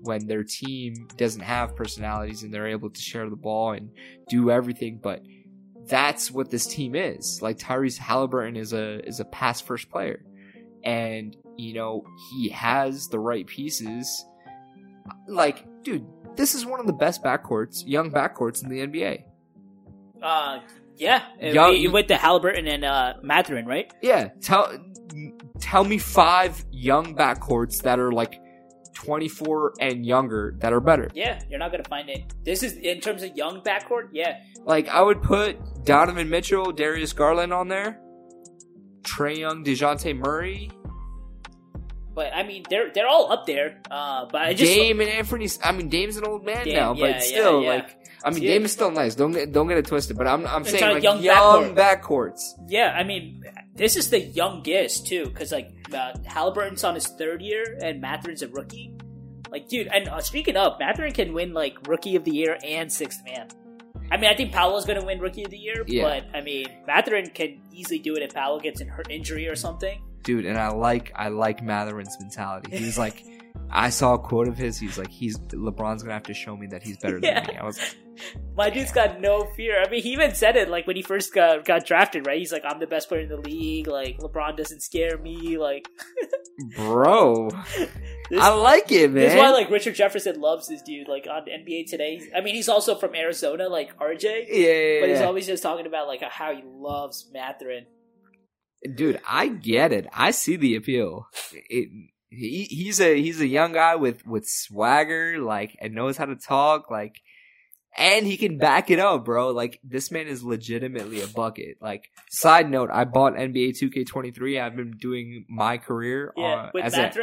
when 0.02 0.26
their 0.26 0.44
team 0.44 1.08
doesn't 1.18 1.42
have 1.42 1.76
personalities 1.76 2.42
and 2.44 2.52
they're 2.54 2.68
able 2.68 2.90
to 2.90 3.00
share 3.00 3.30
the 3.30 3.36
ball 3.36 3.74
and 3.74 3.92
do 4.28 4.50
everything 4.50 5.00
but 5.02 5.22
that's 5.88 6.32
what 6.32 6.50
this 6.50 6.66
team 6.66 6.96
is 6.96 7.40
like 7.42 7.58
tyrese 7.58 7.98
halliburton 7.98 8.56
is 8.56 8.74
a 8.74 9.06
is 9.08 9.20
a 9.20 9.26
pass 9.26 9.62
first 9.62 9.90
player 9.90 10.24
and 10.84 11.38
you 11.58 11.74
know 11.74 12.04
he 12.32 12.50
has 12.50 13.08
the 13.08 13.20
right 13.20 13.46
pieces 13.46 14.26
like 15.28 15.66
dude 15.84 16.06
this 16.36 16.56
is 16.56 16.66
one 16.66 16.80
of 16.80 16.88
the 16.88 16.94
best 16.94 17.24
backcourts, 17.24 17.84
young 17.86 18.10
backcourts 18.12 18.64
in 18.64 18.70
the 18.70 18.80
NBA. 18.88 19.24
Uh, 20.22 20.60
yeah. 20.98 21.24
Young- 21.42 21.76
you 21.76 21.92
went 21.92 22.08
to 22.10 22.16
Halliburton 22.18 22.68
and 22.68 22.86
uh, 22.86 23.16
Mathurin, 23.22 23.66
right? 23.66 23.92
Yeah, 24.02 24.30
tell 24.42 24.72
tell 25.60 25.84
me 25.84 25.98
five 25.98 26.64
young 26.72 27.16
backcourts 27.16 27.82
that 27.84 28.00
are 28.00 28.12
like 28.12 28.40
24 28.94 29.74
and 29.80 30.06
younger 30.06 30.56
that 30.60 30.72
are 30.74 30.80
better. 30.80 31.10
Yeah, 31.14 31.42
you're 31.50 31.60
not 31.60 31.72
gonna 31.72 31.84
find 31.84 32.10
it. 32.10 32.34
This 32.44 32.64
is 32.64 32.74
in 32.74 33.00
terms 33.02 33.24
of 33.24 33.36
young 33.36 33.62
backcourt. 33.62 34.10
Yeah, 34.14 34.38
Like 34.64 34.88
I 34.88 35.02
would 35.02 35.22
put 35.22 35.58
Donovan 35.86 36.30
Mitchell, 36.30 36.72
Darius 36.72 37.14
Garland 37.14 37.52
on 37.52 37.68
there, 37.68 38.00
Trae 39.02 39.38
Young, 39.40 39.64
Dejounte 39.66 40.16
Murray, 40.16 40.70
but 42.14 42.34
I 42.34 42.44
mean, 42.44 42.64
they're 42.70 42.92
they're 42.94 43.08
all 43.08 43.32
up 43.32 43.46
there. 43.46 43.82
Uh, 43.90 44.26
but 44.32 44.42
I 44.42 44.54
just 44.54 44.72
Dame 44.74 45.00
and 45.02 45.10
Anthony. 45.10 45.48
I 45.64 45.72
mean, 45.72 45.90
Dame's 45.90 46.18
an 46.18 46.26
old 46.26 46.46
man 46.46 46.66
Dame, 46.66 46.76
now, 46.76 46.94
yeah, 46.94 47.06
yeah, 47.06 47.14
but 47.14 47.24
still, 47.24 47.62
yeah. 47.64 47.70
like, 47.70 47.98
I 48.24 48.30
mean, 48.32 48.42
Dame 48.44 48.66
is 48.66 48.72
still 48.72 48.92
nice. 48.92 49.16
Don't 49.16 49.32
get 49.32 49.52
don't 49.52 49.68
get 49.68 49.78
it 49.78 49.86
twisted. 49.86 50.18
But 50.18 50.28
I'm 50.28 50.46
I'm 50.46 50.62
It's 50.62 50.72
saying 50.72 50.94
like 50.96 51.04
young 51.04 51.22
young, 51.22 51.76
backcourts. 51.76 52.42
Yeah, 52.68 52.94
I 52.98 53.04
mean, 53.04 53.44
this 53.76 53.96
is 53.96 54.10
the 54.10 54.20
youngest 54.20 55.08
too, 55.08 55.26
because 55.26 55.52
like 55.52 55.72
uh, 55.94 56.14
Halliburton's 56.26 56.84
on 56.84 56.96
his 56.96 57.08
third 57.08 57.42
year 57.42 57.78
and 57.82 58.02
Mathurin's 58.02 58.42
a 58.42 58.48
rookie. 58.48 58.94
Like, 59.50 59.68
dude, 59.68 59.88
and 59.88 60.08
uh, 60.08 60.22
speaking 60.22 60.56
of, 60.56 60.80
Mathurin 60.80 61.12
can 61.14 61.34
win 61.34 61.54
like 61.54 61.76
rookie 61.88 62.16
of 62.16 62.24
the 62.24 62.32
year 62.32 62.58
and 62.64 62.92
sixth 62.92 63.22
man. 63.26 63.48
I 64.10 64.18
mean, 64.18 64.30
I 64.30 64.36
think 64.36 64.52
Paolo's 64.52 64.86
going 64.86 65.00
to 65.00 65.06
win 65.06 65.20
rookie 65.20 65.44
of 65.46 65.52
the 65.52 65.58
year, 65.58 65.84
Yeah. 65.88 66.04
but 66.04 66.38
I 66.38 66.42
mean, 66.42 66.66
Mathurin 66.86 67.30
can 67.30 67.62
easily 67.72 68.00
do 68.00 68.16
it 68.16 68.24
if 68.24 68.34
Paolo 68.34 68.60
gets 68.60 68.82
an 68.82 68.90
hurt 68.90 69.10
injury 69.10 69.48
or 69.48 69.56
something. 69.56 70.02
Dude 70.24 70.46
and 70.46 70.58
i 70.58 70.70
like 70.70 71.12
i 71.16 71.30
like 71.30 71.64
mathurin's 71.64 72.18
mentality 72.20 72.78
he's 72.78 72.98
like 72.98 73.24
i 73.70 73.90
saw 73.90 74.16
a 74.16 74.20
quote 74.20 74.48
of 74.48 74.58
his 74.58 74.78
he's 74.78 74.98
like 74.98 75.10
he's 75.10 75.38
lebron's 75.38 76.04
gonna 76.04 76.14
have 76.14 76.24
to 76.24 76.34
show 76.34 76.56
me 76.56 76.68
that 76.68 76.84
he's 76.84 76.98
better 76.98 77.20
than 77.20 77.48
me 77.48 77.58
i 77.58 77.66
was 77.66 77.78
like 77.78 77.96
My 78.56 78.70
dude's 78.70 78.92
got 78.92 79.22
no 79.22 79.46
fear. 79.56 79.82
I 79.82 79.90
mean, 79.90 80.04
he 80.04 80.12
even 80.12 80.36
said 80.36 80.56
it 80.56 80.70
like 80.70 80.86
when 80.86 80.96
he 80.96 81.02
first 81.02 81.34
got 81.34 81.66
got 81.66 81.86
drafted, 81.86 82.28
right? 82.28 82.38
He's 82.38 82.52
like, 82.52 82.64
"I'm 82.66 82.80
the 82.80 82.88
best 82.88 83.08
player 83.08 83.22
in 83.22 83.30
the 83.30 83.38
league. 83.38 83.88
Like 83.88 84.20
LeBron 84.20 84.58
doesn't 84.58 84.82
scare 84.82 85.18
me." 85.18 85.58
Like, 85.58 85.88
bro 86.76 87.50
this, 88.30 88.42
i 88.42 88.50
like 88.50 88.92
it 88.92 89.12
man 89.12 89.24
This 89.24 89.34
is 89.34 89.40
why 89.40 89.50
like 89.52 89.70
Richard 89.70 89.96
Jefferson 89.96 90.40
loves 90.40 90.68
this 90.68 90.82
dude. 90.82 91.08
Like 91.08 91.28
on 91.30 91.44
NBA 91.44 91.90
Today. 91.90 92.22
I 92.36 92.42
mean, 92.42 92.56
he's 92.56 92.70
also 92.70 92.96
from 92.96 93.16
Arizona, 93.16 93.70
like 93.70 93.98
RJ. 93.98 94.24
yeah, 94.24 94.68
yeah, 94.68 95.00
But 95.00 95.10
he's 95.10 95.20
yeah. 95.20 95.26
always 95.26 95.48
just 95.48 95.64
talking 95.64 95.86
about 95.86 96.08
like 96.08 96.22
how 96.22 96.54
he 96.54 96.62
loves 96.66 97.30
Mathurin. 97.34 97.86
Dude 98.96 99.20
i 99.28 99.48
get 99.48 99.92
it. 99.92 100.08
I 100.14 100.32
see 100.32 100.56
the 100.56 100.76
appeal. 100.76 101.28
It, 101.54 101.90
he, 102.30 102.64
he's 102.70 103.00
a 103.02 103.22
he's 103.22 103.42
a 103.42 103.48
young 103.48 103.74
guy 103.74 103.96
with 103.96 104.26
with 104.26 104.46
swagger 104.48 105.40
like 105.40 105.76
and 105.80 105.94
knows 105.94 106.18
how 106.18 106.26
to 106.26 106.36
talk 106.36 106.90
like 106.90 107.20
and 107.98 108.26
he 108.26 108.38
can 108.38 108.58
back 108.58 108.90
it 108.90 109.00
up 109.00 109.26
bro. 109.26 109.50
Like 109.50 109.80
this 109.84 110.12
man 110.12 110.28
is 110.28 110.44
legitimately 110.44 111.22
a 111.22 111.28
bucket. 111.28 111.78
Like 111.82 112.10
side 112.30 112.70
note 112.70 112.90
i 112.92 113.04
bought 113.04 113.34
nba 113.34 113.74
2k23 113.78 114.62
i've 114.62 114.76
been 114.76 114.92
doing 114.98 115.46
my 115.50 115.78
career 115.78 116.34
Yeah, 116.38 116.46
uh, 116.46 116.72
with 116.74 116.86
as 116.86 116.98
a. 116.98 117.12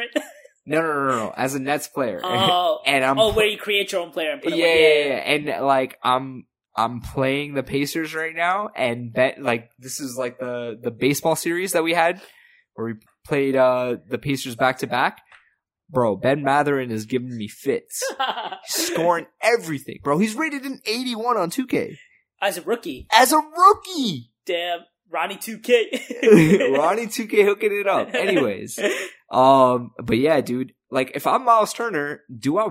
No, 0.68 0.82
no, 0.82 0.86
no, 0.86 1.06
no, 1.06 1.16
no. 1.16 1.34
As 1.34 1.54
a 1.54 1.58
Nets 1.58 1.88
player, 1.88 2.20
oh, 2.22 2.80
and 2.86 3.02
I'm 3.02 3.18
oh, 3.18 3.32
where 3.32 3.46
you 3.46 3.56
create 3.56 3.90
your 3.90 4.02
own 4.02 4.10
player 4.10 4.32
and 4.32 4.42
put 4.42 4.54
yeah, 4.54 4.66
yeah, 4.66 4.74
Yeah, 4.74 5.04
yeah, 5.06 5.14
and 5.54 5.66
like 5.66 5.98
I'm 6.02 6.44
I'm 6.78 7.00
playing 7.00 7.54
the 7.54 7.62
Pacers 7.62 8.14
right 8.14 8.34
now, 8.36 8.70
and 8.76 9.12
bet 9.12 9.42
like 9.42 9.70
this 9.78 9.98
is 10.00 10.16
like 10.16 10.38
the 10.38 10.78
the 10.80 10.90
baseball 10.90 11.34
series 11.36 11.72
that 11.72 11.82
we 11.82 11.92
had 11.92 12.20
where 12.74 12.86
we 12.86 12.94
played 13.26 13.56
uh 13.56 13.96
the 14.08 14.18
Pacers 14.18 14.54
back 14.56 14.78
to 14.78 14.86
back. 14.86 15.20
Bro, 15.90 16.16
Ben 16.16 16.42
Mathurin 16.42 16.90
is 16.90 17.06
giving 17.06 17.36
me 17.36 17.48
fits. 17.48 18.02
He's 18.66 18.86
scoring 18.88 19.26
everything, 19.40 19.98
bro. 20.04 20.18
He's 20.18 20.34
rated 20.34 20.64
an 20.64 20.80
81 20.86 21.36
on 21.38 21.50
2K 21.50 21.96
As 22.42 22.58
a 22.58 22.62
rookie, 22.62 23.06
as 23.10 23.32
a 23.32 23.38
rookie. 23.38 24.30
damn 24.46 24.80
Ronnie 25.10 25.36
2K. 25.36 26.76
Ronnie 26.76 27.06
2K 27.16 27.44
hooking 27.44 27.72
it 27.72 27.86
up. 27.88 28.14
Anyways, 28.14 28.78
Um, 29.30 29.92
but 30.02 30.18
yeah, 30.18 30.40
dude, 30.42 30.74
like 30.90 31.12
if 31.14 31.26
I'm 31.26 31.44
Miles 31.46 31.72
Turner, 31.72 32.20
do 32.38 32.58
I 32.58 32.66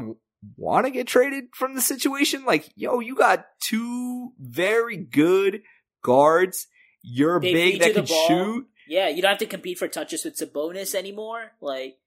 want 0.55 0.85
to 0.85 0.91
get 0.91 1.07
traded 1.07 1.45
from 1.53 1.75
the 1.75 1.81
situation? 1.81 2.45
Like, 2.45 2.69
yo, 2.75 2.99
you 2.99 3.15
got 3.15 3.45
two 3.59 4.33
very 4.39 4.97
good 4.97 5.61
guards. 6.03 6.67
You're 7.01 7.39
They 7.39 7.53
big 7.53 7.79
that 7.81 7.93
can 7.93 8.05
ball. 8.05 8.27
shoot. 8.27 8.67
Yeah, 8.87 9.09
you 9.09 9.21
don't 9.21 9.29
have 9.29 9.37
to 9.39 9.45
compete 9.45 9.77
for 9.79 9.87
touches 9.87 10.23
with 10.23 10.37
Sabonis 10.37 10.95
anymore. 10.95 11.51
Like, 11.61 11.97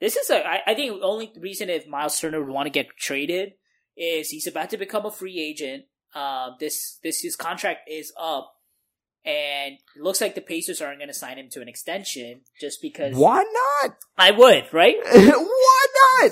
this 0.00 0.16
is 0.16 0.30
a. 0.30 0.44
I, 0.46 0.60
I 0.68 0.74
think 0.74 1.00
the 1.00 1.06
only 1.06 1.32
reason 1.38 1.68
if 1.70 1.86
Miles 1.86 2.18
Turner 2.18 2.40
would 2.40 2.52
want 2.52 2.66
to 2.66 2.70
get 2.70 2.96
traded 2.98 3.52
is 3.96 4.30
he's 4.30 4.46
about 4.46 4.70
to 4.70 4.78
become 4.78 5.04
a 5.06 5.10
free 5.10 5.38
agent. 5.38 5.84
Um, 6.14 6.56
this 6.58 6.98
this 7.04 7.20
his 7.20 7.36
contract 7.36 7.88
is 7.88 8.12
up, 8.18 8.52
and 9.24 9.74
it 9.74 10.02
looks 10.02 10.20
like 10.20 10.34
the 10.34 10.40
Pacers 10.40 10.80
aren't 10.80 10.98
going 10.98 11.08
to 11.08 11.14
sign 11.14 11.38
him 11.38 11.48
to 11.50 11.60
an 11.60 11.68
extension 11.68 12.40
just 12.60 12.80
because. 12.82 13.14
Why 13.14 13.44
not? 13.82 13.96
I 14.18 14.30
would 14.32 14.72
right. 14.72 14.96
Why 15.04 15.86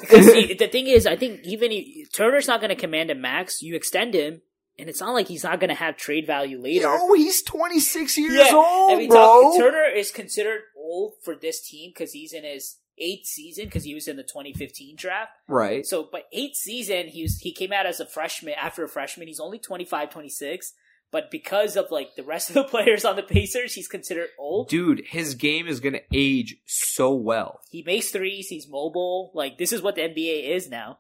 see, 0.07 0.55
the 0.59 0.69
thing 0.69 0.87
is, 0.87 1.07
I 1.07 1.17
think 1.17 1.41
even 1.45 1.71
if 1.73 2.13
Turner's 2.13 2.47
not 2.49 2.61
going 2.61 2.71
to 2.71 2.77
command 2.77 3.11
a 3.11 3.15
max, 3.15 3.63
you 3.63 3.75
extend 3.77 4.15
him, 4.15 4.43
and 4.79 4.89
it's 4.89 5.01
not 5.01 5.13
like 5.13 5.29
he's 5.29 5.45
not 5.45 5.61
going 5.61 5.69
to 5.71 5.75
have 5.75 5.97
trade 5.97 6.27
value 6.27 6.61
later. 6.61 6.87
Oh, 6.89 7.15
he's 7.15 7.43
26 7.43 8.17
years 8.19 8.33
Yeah, 8.35 8.51
old, 8.55 8.93
I 8.93 8.97
mean, 8.97 9.09
bro. 9.09 9.17
talk- 9.53 9.59
Turner 9.59 9.85
is 9.85 10.11
considered 10.11 10.61
old 10.77 11.15
for 11.25 11.35
this 11.35 11.61
team 11.69 11.91
because 11.95 12.13
he's 12.13 12.33
in 12.33 12.45
his 12.45 12.77
eighth 13.01 13.27
season 13.27 13.67
because 13.67 13.85
he 13.85 13.95
was 13.95 14.09
in 14.09 14.17
the 14.17 14.23
2015 14.25 14.97
draft. 14.97 15.31
right. 15.47 15.87
So, 15.87 16.09
but 16.11 16.25
eighth 16.33 16.57
season, 16.57 17.07
he 17.09 17.23
was 17.23 17.39
he 17.39 17.53
came 17.53 17.73
out 17.73 17.87
as 17.87 18.01
a 18.01 18.07
freshman. 18.07 18.55
After 18.61 18.83
a 18.85 18.89
freshman, 18.89 19.29
he's 19.29 19.39
only 19.41 19.59
25, 19.59 20.11
26. 20.11 20.73
But 21.11 21.31
because 21.31 21.77
of 21.77 21.87
like 21.91 22.17
the 22.17 22.23
rest 22.23 22.51
of 22.51 22.55
the 22.55 22.65
players 22.71 23.05
on 23.05 23.17
the 23.17 23.23
Pacers, 23.23 23.75
he's 23.75 23.89
considered 23.89 24.29
old. 24.39 24.69
Dude, 24.69 25.03
his 25.07 25.35
game 25.35 25.67
is 25.67 25.81
gonna 25.81 26.01
age 26.13 26.57
so 26.67 27.15
well. 27.15 27.61
He 27.71 27.83
makes 27.83 28.11
threes. 28.11 28.49
He's 28.49 28.69
mobile. 28.69 29.31
Like 29.35 29.57
this 29.59 29.73
is 29.73 29.81
what 29.83 29.95
the 29.95 30.03
NBA 30.03 30.51
is 30.51 30.69
now. 30.69 30.99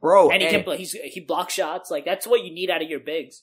Bro, 0.00 0.30
and 0.30 0.42
he 0.42 0.48
and- 0.48 0.64
can. 0.64 0.76
He's 0.78 0.92
he 0.92 1.20
blocks 1.20 1.54
shots. 1.54 1.90
Like 1.90 2.04
that's 2.04 2.26
what 2.26 2.42
you 2.44 2.52
need 2.52 2.70
out 2.70 2.82
of 2.82 2.88
your 2.90 3.00
bigs. 3.00 3.42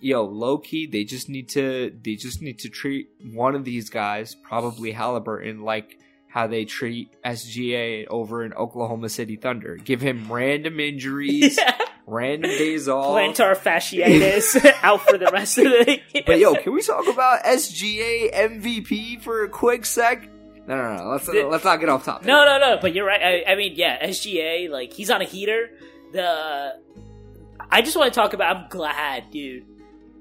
yo, 0.00 0.24
low 0.24 0.58
key, 0.58 0.86
they 0.86 1.04
just 1.04 1.28
need 1.28 1.48
to 1.50 1.96
they 2.02 2.16
just 2.16 2.42
need 2.42 2.58
to 2.60 2.68
treat 2.68 3.08
one 3.32 3.54
of 3.54 3.64
these 3.64 3.90
guys, 3.90 4.34
probably 4.34 4.90
Halliburton, 4.92 5.62
like 5.62 5.98
how 6.30 6.46
they 6.46 6.64
treat 6.64 7.10
SGA 7.24 8.06
over 8.08 8.42
in 8.44 8.52
Oklahoma 8.54 9.08
City 9.08 9.36
Thunder. 9.36 9.76
Give 9.76 10.00
him 10.00 10.30
random 10.32 10.80
injuries, 10.90 11.58
random 12.08 12.50
days 12.50 12.88
off. 12.88 13.14
Plantar 13.16 13.56
fasciitis 13.56 14.64
out 14.82 15.02
for 15.02 15.18
the 15.18 15.30
rest 15.30 15.58
of 15.58 15.64
the. 15.64 16.00
But 16.26 16.38
yo, 16.38 16.54
can 16.54 16.72
we 16.72 16.82
talk 16.82 17.06
about 17.08 17.42
SGA 17.44 18.32
MVP 18.34 19.22
for 19.22 19.44
a 19.44 19.48
quick 19.48 19.84
sec? 19.86 20.28
No, 20.66 20.76
no, 20.76 20.96
no. 20.96 21.10
Let's 21.10 21.26
The- 21.26 21.46
let's 21.46 21.64
not 21.64 21.80
get 21.80 21.88
off 21.88 22.04
topic. 22.04 22.26
No, 22.26 22.44
no, 22.44 22.58
no. 22.58 22.78
But 22.80 22.94
you're 22.94 23.06
right. 23.06 23.22
I, 23.46 23.52
I 23.52 23.54
mean, 23.54 23.72
yeah, 23.76 24.04
SGA, 24.06 24.68
like 24.70 24.92
he's 24.92 25.10
on 25.10 25.20
a 25.20 25.24
heater. 25.24 25.70
The 26.12 26.74
I 27.70 27.82
just 27.82 27.96
want 27.96 28.12
to 28.12 28.18
talk 28.18 28.32
about. 28.32 28.56
I'm 28.56 28.68
glad, 28.68 29.30
dude, 29.30 29.64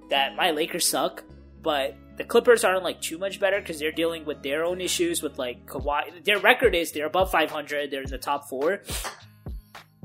that 0.09 0.35
my 0.35 0.51
Lakers 0.51 0.87
suck, 0.87 1.23
but 1.61 1.95
the 2.17 2.23
Clippers 2.23 2.63
aren't 2.63 2.83
like 2.83 3.01
too 3.01 3.17
much 3.17 3.39
better 3.39 3.59
because 3.59 3.79
they're 3.79 3.91
dealing 3.91 4.25
with 4.25 4.41
their 4.43 4.63
own 4.65 4.81
issues 4.81 5.21
with 5.21 5.37
like 5.37 5.65
Kawhi. 5.65 6.23
Their 6.23 6.39
record 6.39 6.75
is 6.75 6.91
they're 6.91 7.05
above 7.05 7.31
500. 7.31 7.91
They're 7.91 8.01
in 8.03 8.09
the 8.09 8.17
top 8.17 8.49
four, 8.49 8.81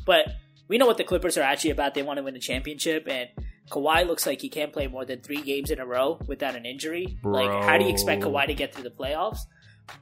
but. 0.05 0.27
We 0.72 0.78
know 0.78 0.87
what 0.87 0.96
the 0.96 1.04
Clippers 1.04 1.37
are 1.37 1.42
actually 1.42 1.68
about. 1.68 1.92
They 1.92 2.02
want 2.02 2.16
to 2.16 2.22
win 2.22 2.32
the 2.32 2.40
championship, 2.40 3.06
and 3.06 3.28
Kawhi 3.68 4.06
looks 4.06 4.24
like 4.24 4.40
he 4.40 4.48
can't 4.48 4.72
play 4.72 4.87
more 4.87 5.04
than 5.04 5.20
three 5.20 5.42
games 5.42 5.70
in 5.70 5.78
a 5.78 5.85
row 5.85 6.18
without 6.26 6.56
an 6.56 6.64
injury. 6.64 7.18
Like, 7.22 7.50
how 7.50 7.76
do 7.76 7.85
you 7.85 7.90
expect 7.90 8.22
Bro. 8.22 8.30
Kawhi 8.30 8.46
to 8.46 8.54
get 8.54 8.74
through 8.74 8.85
the 8.85 8.90
playoffs? 8.90 9.40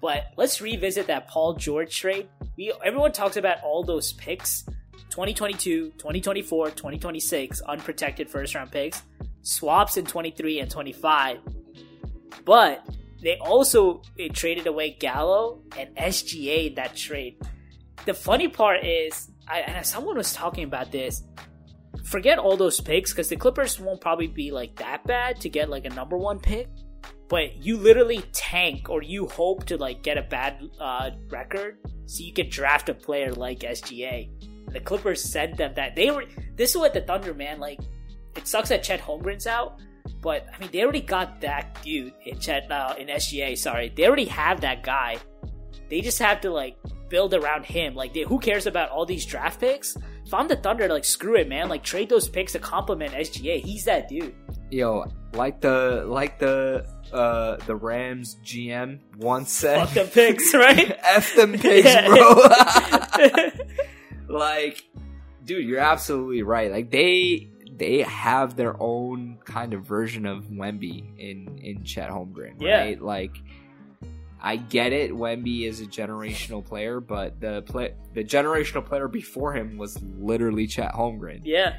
But 0.00 0.26
let's 0.37 0.61
revisit 0.61 1.09
that 1.09 1.26
Paul 1.26 1.54
George 1.54 1.98
trade. 1.98 2.28
We 2.56 2.72
everyone 2.85 3.11
talks 3.11 3.37
about 3.37 3.61
all 3.64 3.83
those 3.83 4.12
picks 4.12 4.62
2022, 5.09 5.90
2024, 5.98 6.68
2026 6.68 7.62
unprotected 7.62 8.30
first 8.30 8.54
round 8.54 8.70
picks, 8.70 9.02
swaps 9.42 9.96
in 9.96 10.06
23 10.06 10.61
and 10.61 10.70
25. 10.70 11.38
But 12.44 12.87
they 13.20 13.38
also 13.38 14.02
traded 14.35 14.68
away 14.68 14.90
Gallo 15.00 15.62
and 15.76 15.96
SGA 15.96 16.68
in 16.68 16.74
that 16.76 16.94
trade. 16.94 17.38
The 18.06 18.14
funny 18.14 18.46
part 18.46 18.85
is, 18.85 19.33
I, 19.50 19.60
and 19.60 19.84
someone 19.84 20.16
was 20.16 20.32
talking 20.32 20.64
about 20.64 20.92
this. 20.92 21.22
Forget 22.04 22.38
all 22.38 22.56
those 22.56 22.80
picks 22.80 23.12
because 23.12 23.28
the 23.28 23.36
Clippers 23.36 23.80
won't 23.80 24.00
probably 24.00 24.28
be 24.28 24.50
like 24.50 24.76
that 24.76 25.04
bad 25.06 25.40
to 25.40 25.48
get 25.48 25.68
like 25.68 25.84
a 25.84 25.90
number 25.90 26.16
one 26.16 26.38
pick 26.38 26.68
but 27.30 27.64
you 27.64 27.76
literally 27.76 28.22
tank 28.32 28.90
or 28.90 29.02
you 29.02 29.26
hope 29.28 29.64
to 29.64 29.78
like 29.78 30.02
get 30.02 30.18
a 30.18 30.22
bad 30.22 30.68
uh, 30.80 31.10
record 31.30 31.78
so 32.04 32.24
you 32.24 32.32
could 32.32 32.50
draft 32.50 32.88
a 32.88 32.94
player 32.94 33.32
like 33.32 33.60
SGA. 33.60 34.28
The 34.72 34.80
Clippers 34.80 35.22
sent 35.22 35.56
them 35.56 35.72
that 35.76 35.94
they 35.94 36.10
were. 36.10 36.24
This 36.56 36.70
is 36.70 36.76
what 36.76 36.92
the 36.92 37.00
Thunder 37.00 37.32
man 37.32 37.60
like. 37.60 37.78
It 38.36 38.48
sucks 38.48 38.68
that 38.68 38.82
Chet 38.82 39.00
Holmgren's 39.00 39.46
out, 39.46 39.80
but 40.20 40.46
I 40.52 40.58
mean 40.58 40.70
they 40.72 40.82
already 40.82 41.00
got 41.00 41.40
that 41.40 41.80
dude 41.82 42.12
in 42.26 42.40
Chet 42.40 42.70
uh, 42.70 42.94
in 42.98 43.06
SGA. 43.06 43.56
Sorry, 43.56 43.92
they 43.96 44.06
already 44.06 44.26
have 44.26 44.60
that 44.62 44.82
guy. 44.82 45.18
They 45.90 46.00
just 46.00 46.18
have 46.20 46.40
to 46.42 46.50
like 46.50 46.76
build 47.09 47.35
around 47.35 47.64
him. 47.66 47.94
Like, 47.94 48.14
they, 48.14 48.22
who 48.22 48.38
cares 48.38 48.66
about 48.66 48.90
all 48.90 49.05
these 49.05 49.26
draft 49.26 49.61
picks? 49.61 49.96
If 50.24 50.33
I'm 50.33 50.46
the 50.48 50.57
Thunder, 50.57 50.88
like 50.88 51.05
screw 51.05 51.35
it, 51.37 51.48
man. 51.48 51.68
Like 51.68 51.83
trade 51.83 52.09
those 52.09 52.29
picks 52.29 52.53
to 52.53 52.59
complement 52.61 53.12
SGA. 53.12 53.61
He's 53.61 53.85
that 53.87 54.09
dude. 54.09 54.35
Yo, 54.70 55.05
like 55.35 55.61
the 55.61 56.05
like 56.07 56.38
the 56.38 56.87
uh 57.12 57.57
the 57.66 57.74
Rams 57.74 58.37
GM 58.44 59.00
once 59.16 59.50
said, 59.50 59.81
Fuck 59.87 59.94
them 59.94 60.07
picks, 60.07 60.55
right? 60.55 60.96
F 61.03 61.35
them 61.35 61.57
Yeah. 61.61 62.07
bro. 62.07 62.40
like, 64.29 64.85
dude, 65.44 65.64
you're 65.66 65.81
absolutely 65.81 66.42
right. 66.42 66.70
Like 66.70 66.90
they 66.90 67.48
they 67.76 68.03
have 68.03 68.57
their 68.57 68.76
own 68.81 69.38
kind 69.44 69.74
of 69.74 69.83
version 69.85 70.26
of 70.26 70.44
Wemby 70.44 71.18
in 71.18 71.59
in 71.59 71.83
Chet 71.85 72.11
Holmgren, 72.11 72.55
Yeah. 72.61 72.79
right? 72.83 73.00
Like. 73.03 73.33
I 74.42 74.57
get 74.57 74.92
it. 74.92 75.11
Wemby 75.12 75.66
is 75.66 75.81
a 75.81 75.87
generational 75.87 76.64
player, 76.64 77.00
but 77.00 77.40
the 77.40 77.62
play, 77.62 77.94
the 78.14 78.24
generational 78.24 78.85
player 78.85 79.07
before 79.09 79.53
him 79.55 79.76
was 79.76 80.00
literally 80.18 80.66
Chet 80.66 80.92
Holmgren. 80.92 81.40
yeah. 81.44 81.76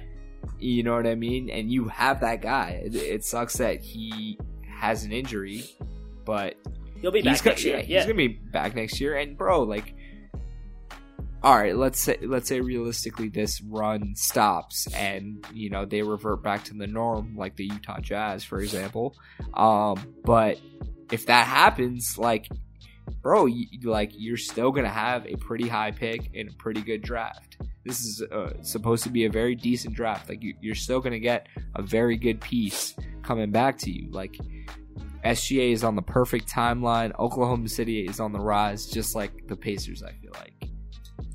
You 0.60 0.82
know 0.84 0.96
what 0.96 1.06
I 1.06 1.14
mean? 1.16 1.50
And 1.52 1.72
you 1.72 1.88
have 1.90 2.22
that 2.22 2.42
guy. 2.42 2.82
It, 2.86 2.96
it 2.96 3.24
sucks 3.26 3.58
that 3.58 3.80
he 3.82 4.40
has 4.68 5.04
an 5.04 5.12
injury, 5.12 5.64
but 6.26 6.56
He'll 7.00 7.12
be 7.12 7.22
back 7.22 7.38
gonna, 7.44 7.52
next 7.52 7.64
year. 7.64 7.78
yeah, 7.78 7.84
Yeah. 7.88 7.98
he's 8.00 8.06
gonna 8.06 8.16
be 8.18 8.28
back 8.28 8.76
next 8.76 9.00
year. 9.02 9.16
And 9.18 9.38
bro, 9.38 9.62
like, 9.64 9.94
all 11.44 11.56
right, 11.58 11.76
let's 11.76 12.00
say 12.00 12.18
let's 12.22 12.48
say 12.48 12.60
realistically 12.62 13.28
this 13.30 13.62
run 13.62 14.14
stops, 14.16 14.88
and 14.94 15.44
you 15.54 15.70
know 15.72 15.86
they 15.86 16.04
revert 16.04 16.44
back 16.44 16.64
to 16.66 16.74
the 16.76 16.86
norm, 16.86 17.36
like 17.36 17.56
the 17.56 17.66
Utah 17.66 18.00
Jazz, 18.00 18.44
for 18.44 18.60
example. 18.60 19.16
Um, 19.56 20.00
but 20.24 20.60
if 21.12 21.26
that 21.28 21.48
happens, 21.48 22.18
like, 22.18 22.48
bro, 23.22 23.46
you, 23.46 23.66
like 23.84 24.12
you're 24.14 24.38
still 24.38 24.72
gonna 24.72 24.90
have 24.90 25.26
a 25.26 25.36
pretty 25.36 25.68
high 25.68 25.92
pick 25.92 26.30
in 26.34 26.50
a 26.50 26.54
pretty 26.54 26.82
good 26.82 27.02
draft. 27.02 27.58
This 27.86 28.00
is 28.02 28.22
uh, 28.22 28.54
supposed 28.62 29.04
to 29.04 29.10
be 29.10 29.26
a 29.26 29.30
very 29.30 29.56
decent 29.56 29.96
draft. 29.96 30.30
Like 30.30 30.44
you, 30.44 30.56
you're 30.62 30.76
still 30.76 31.00
gonna 31.00 31.20
get 31.20 31.48
a 31.76 31.82
very 31.82 32.18
good 32.18 32.40
piece 32.40 32.96
coming 33.24 33.52
back 33.52 33.78
to 33.80 33.92
you. 33.92 34.10
Like 34.12 34.38
SGA 35.26 35.72
is 35.72 35.84
on 35.84 35.96
the 35.96 36.02
perfect 36.02 36.48
timeline. 36.48 37.12
Oklahoma 37.20 37.68
City 37.70 38.06
is 38.06 38.20
on 38.20 38.32
the 38.32 38.40
rise, 38.40 38.88
just 38.88 39.16
like 39.16 39.48
the 39.48 39.56
Pacers. 39.56 40.04
I 40.04 40.14
feel 40.14 40.32
like. 40.34 40.54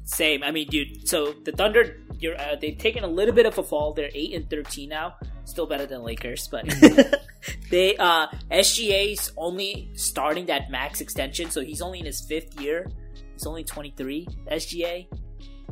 Same. 0.05 0.43
I 0.43 0.51
mean, 0.53 0.69
dude. 0.69 1.09
So 1.09 1.33
the 1.45 1.53
Thunder, 1.53 1.97
you're 2.19 2.39
uh, 2.41 2.57
they've 2.61 2.79
taken 2.79 3.05
a 3.05 3.09
little 3.09 3.35
bit 3.35 3.47
of 3.47 3.59
a 3.59 3.63
fall. 3.63 3.93
They're 3.93 4.11
eight 4.15 4.35
and 4.35 4.49
thirteen 4.49 4.89
now. 4.89 5.15
Still 5.45 5.67
better 5.67 5.87
than 5.87 6.03
Lakers, 6.03 6.49
but 6.49 6.67
they 7.71 7.97
uh 7.97 8.27
SGA's 8.51 9.33
only 9.37 9.91
starting 9.95 10.47
that 10.47 10.71
max 10.71 11.01
extension, 11.01 11.51
so 11.51 11.61
he's 11.61 11.83
only 11.83 12.01
in 12.01 12.07
his 12.07 12.21
fifth 12.21 12.61
year. 12.61 12.91
He's 13.33 13.47
only 13.47 13.65
twenty 13.65 13.93
three. 13.97 14.27
SGA, 14.51 15.07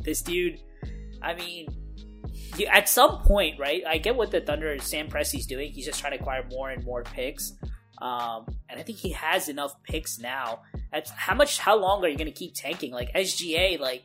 this 0.01 0.21
dude. 0.21 0.61
I 1.21 1.33
mean, 1.33 1.67
you, 2.57 2.67
at 2.67 2.87
some 2.87 3.19
point, 3.23 3.59
right? 3.59 3.83
I 3.87 3.97
get 3.97 4.15
what 4.15 4.31
the 4.31 4.41
Thunder 4.41 4.77
Sam 4.79 5.09
Presti's 5.09 5.45
doing. 5.45 5.71
He's 5.71 5.85
just 5.85 5.99
trying 5.99 6.13
to 6.13 6.19
acquire 6.19 6.45
more 6.49 6.69
and 6.69 6.83
more 6.83 7.03
picks. 7.03 7.53
Um, 8.01 8.45
and 8.69 8.79
I 8.79 8.83
think 8.83 8.97
he 8.97 9.11
has 9.11 9.49
enough 9.49 9.81
picks 9.83 10.19
now. 10.19 10.61
That's 10.91 11.09
how 11.11 11.35
much? 11.35 11.59
How 11.59 11.77
long 11.77 12.03
are 12.03 12.07
you 12.07 12.17
going 12.17 12.31
to 12.31 12.37
keep 12.37 12.53
tanking? 12.53 12.91
Like 12.91 13.13
SGA, 13.13 13.79
like 13.79 14.03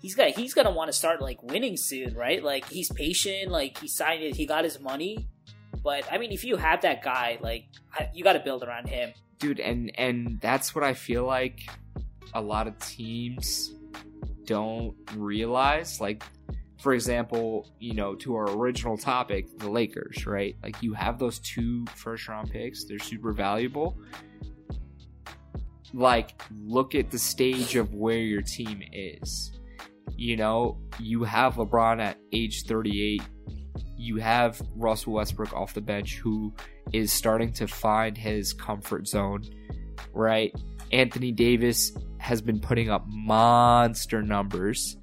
he's 0.00 0.14
got 0.14 0.28
he's 0.30 0.54
gonna 0.54 0.70
want 0.70 0.90
to 0.90 0.96
start 0.96 1.20
like 1.20 1.42
winning 1.42 1.76
soon, 1.76 2.14
right? 2.14 2.42
Like 2.42 2.68
he's 2.68 2.90
patient, 2.92 3.50
like 3.50 3.78
he 3.78 3.88
signed 3.88 4.22
it, 4.22 4.36
he 4.36 4.46
got 4.46 4.64
his 4.64 4.80
money. 4.80 5.28
But 5.82 6.04
I 6.12 6.18
mean, 6.18 6.32
if 6.32 6.44
you 6.44 6.56
have 6.56 6.82
that 6.82 7.02
guy, 7.02 7.38
like 7.40 7.66
you 8.14 8.24
got 8.24 8.34
to 8.34 8.40
build 8.40 8.62
around 8.62 8.88
him. 8.88 9.12
dude 9.38 9.60
and 9.60 9.90
and 9.98 10.38
that's 10.40 10.74
what 10.74 10.84
i 10.84 10.94
feel 10.94 11.24
like 11.24 11.60
a 12.34 12.40
lot 12.40 12.66
of 12.66 12.78
teams 12.78 13.74
don't 14.44 14.94
realize 15.16 16.00
like 16.00 16.22
for 16.80 16.94
example 16.94 17.68
you 17.78 17.92
know 17.92 18.14
to 18.14 18.34
our 18.34 18.48
original 18.56 18.96
topic 18.96 19.58
the 19.58 19.68
lakers 19.68 20.26
right 20.26 20.56
like 20.62 20.80
you 20.82 20.94
have 20.94 21.18
those 21.18 21.38
two 21.40 21.84
first 21.94 22.28
round 22.28 22.50
picks 22.50 22.84
they're 22.84 22.98
super 22.98 23.32
valuable 23.32 23.98
like 25.92 26.40
look 26.64 26.94
at 26.94 27.10
the 27.10 27.18
stage 27.18 27.76
of 27.76 27.92
where 27.94 28.18
your 28.18 28.42
team 28.42 28.82
is 28.92 29.58
you 30.16 30.36
know 30.36 30.78
you 30.98 31.24
have 31.24 31.54
lebron 31.54 32.00
at 32.00 32.18
age 32.32 32.64
38 32.64 33.22
you 33.96 34.16
have 34.16 34.60
russell 34.76 35.12
westbrook 35.12 35.52
off 35.52 35.74
the 35.74 35.80
bench 35.80 36.16
who 36.16 36.52
is 36.92 37.12
starting 37.12 37.52
to 37.52 37.66
find 37.66 38.16
his 38.16 38.52
comfort 38.52 39.06
zone, 39.06 39.44
right? 40.12 40.54
Anthony 40.92 41.32
Davis 41.32 41.92
has 42.18 42.40
been 42.42 42.60
putting 42.60 42.90
up 42.90 43.04
monster 43.08 44.22
numbers, 44.22 44.96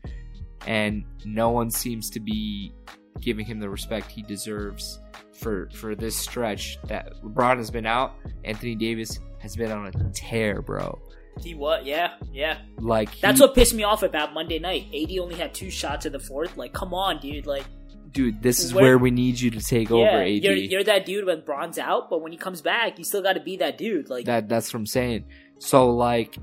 and 0.68 1.04
no 1.26 1.50
one 1.50 1.72
seems 1.72 2.10
to 2.12 2.20
be 2.20 2.74
giving 3.20 3.46
him 3.46 3.60
the 3.60 3.70
respect 3.70 4.12
he 4.12 4.22
deserves 4.22 5.00
for 5.34 5.70
for 5.74 5.96
this 5.96 6.16
stretch 6.16 6.78
that 6.84 7.14
LeBron 7.24 7.58
has 7.58 7.72
been 7.72 7.86
out. 7.86 8.14
Anthony 8.44 8.76
Davis 8.76 9.20
has 9.40 9.56
been 9.56 9.72
on 9.72 9.88
a 9.88 9.92
tear, 10.14 10.62
bro. 10.62 11.00
He 11.44 11.56
what? 11.56 11.86
Yeah, 11.86 12.14
yeah. 12.32 12.58
Like 12.80 13.10
he- 13.12 13.22
That's 13.22 13.40
what 13.40 13.56
pissed 13.56 13.74
me 13.74 13.84
off 13.84 14.04
about 14.04 14.34
Monday 14.34 14.60
night. 14.60 14.88
AD 14.94 15.18
only 15.20 15.36
had 15.36 15.54
two 15.54 15.70
shots 15.70 16.06
in 16.06 16.12
the 16.12 16.20
fourth. 16.20 16.58
Like, 16.58 16.74
come 16.74 16.94
on, 16.94 17.20
dude. 17.20 17.46
Like, 17.46 17.66
dude. 18.12 18.42
This 18.42 18.60
is 18.60 18.74
Where- 18.74 18.84
where, 18.84 18.98
we 18.98 19.12
need 19.12 19.40
you 19.40 19.52
to 19.52 19.60
take 19.62 19.90
yeah, 19.90 19.96
over, 19.96 20.22
AD. 20.24 20.30
you're 20.44 20.54
you're 20.54 20.84
that 20.84 21.06
dude 21.06 21.26
when 21.26 21.42
Bron's 21.42 21.78
out, 21.78 22.10
but 22.10 22.22
when 22.22 22.32
he 22.32 22.38
comes 22.38 22.62
back, 22.62 22.98
you 22.98 23.04
still 23.06 23.22
got 23.22 23.34
to 23.34 23.40
be 23.42 23.58
that 23.58 23.78
dude. 23.78 24.10
Like, 24.10 24.26
That 24.26 24.48
that's 24.50 24.74
what 24.74 24.80
I'm 24.80 24.86
saying. 24.86 25.26
So 25.60 25.90
like, 25.90 26.38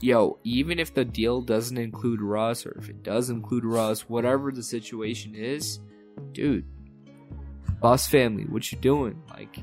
yo, 0.00 0.38
even 0.44 0.78
if 0.78 0.92
the 0.94 1.04
deal 1.04 1.40
doesn't 1.40 1.78
include 1.78 2.20
Russ, 2.20 2.66
or 2.66 2.76
if 2.78 2.88
it 2.88 3.02
does 3.02 3.30
include 3.30 3.64
Russ, 3.64 4.08
whatever 4.08 4.52
the 4.52 4.62
situation 4.62 5.34
is, 5.34 5.80
dude, 6.32 6.64
Buss 7.80 8.06
family, 8.08 8.44
what 8.44 8.70
you 8.72 8.78
doing? 8.78 9.20
Like, 9.30 9.58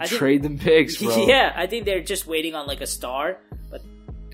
I 0.00 0.06
think- 0.06 0.18
trade 0.18 0.42
them 0.42 0.58
picks, 0.58 0.96
bro. 1.02 1.26
yeah, 1.26 1.52
I 1.54 1.66
think 1.66 1.84
they're 1.84 2.02
just 2.02 2.26
waiting 2.26 2.54
on 2.54 2.66
like 2.66 2.80
a 2.80 2.86
star. 2.86 3.38
But 3.70 3.82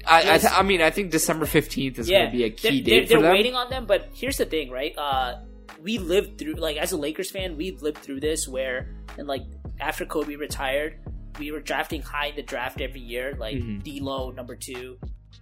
I 0.06 0.34
I, 0.34 0.38
th- 0.38 0.52
I 0.52 0.62
mean, 0.62 0.80
I 0.82 0.90
think 0.90 1.10
December 1.10 1.46
fifteenth 1.46 1.98
is 1.98 2.08
yeah, 2.08 2.20
gonna 2.26 2.32
be 2.32 2.44
a 2.44 2.50
key 2.50 2.80
they're, 2.80 3.00
date 3.00 3.08
they're, 3.08 3.18
for 3.18 3.22
they're 3.22 3.22
them. 3.22 3.32
waiting 3.32 3.54
on 3.54 3.70
them. 3.70 3.86
But 3.86 4.08
here's 4.14 4.36
the 4.38 4.46
thing, 4.46 4.70
right? 4.70 4.94
Uh, 4.96 5.36
we 5.80 5.98
lived 5.98 6.38
through 6.38 6.54
like 6.54 6.76
as 6.76 6.92
a 6.92 6.96
Lakers 6.96 7.30
fan, 7.30 7.56
we've 7.56 7.82
lived 7.82 7.98
through 7.98 8.20
this 8.20 8.46
where 8.48 8.88
and 9.18 9.26
like 9.26 9.42
after 9.80 10.04
Kobe 10.06 10.36
retired, 10.36 10.96
we 11.38 11.50
were 11.50 11.60
drafting 11.60 12.02
high 12.02 12.26
in 12.26 12.36
the 12.36 12.42
draft 12.42 12.80
every 12.80 13.00
year, 13.00 13.34
like 13.38 13.56
Mhm. 13.56 13.82
D'Lo 13.82 14.30
number 14.30 14.54
two, 14.54 14.96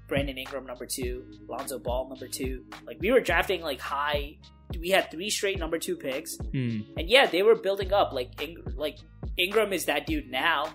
Brandon 0.08 0.38
Ingram 0.38 0.64
number 0.66 0.86
two, 0.86 1.24
Lonzo 1.48 1.78
Ball 1.78 2.08
number 2.08 2.26
two. 2.28 2.64
Like 2.86 2.98
we 3.00 3.10
were 3.12 3.20
drafting 3.20 3.60
like 3.60 3.80
high. 3.80 4.36
We 4.78 4.90
had 4.90 5.10
three 5.10 5.30
straight 5.30 5.58
number 5.58 5.78
two 5.78 5.96
picks, 5.96 6.36
Hmm. 6.36 6.80
and 6.96 7.08
yeah, 7.08 7.26
they 7.26 7.42
were 7.42 7.54
building 7.56 7.92
up. 7.92 8.12
Like 8.12 8.40
Ing- 8.42 8.62
like 8.76 8.98
Ingram 9.36 9.72
is 9.72 9.86
that 9.86 10.06
dude 10.06 10.30
now, 10.30 10.68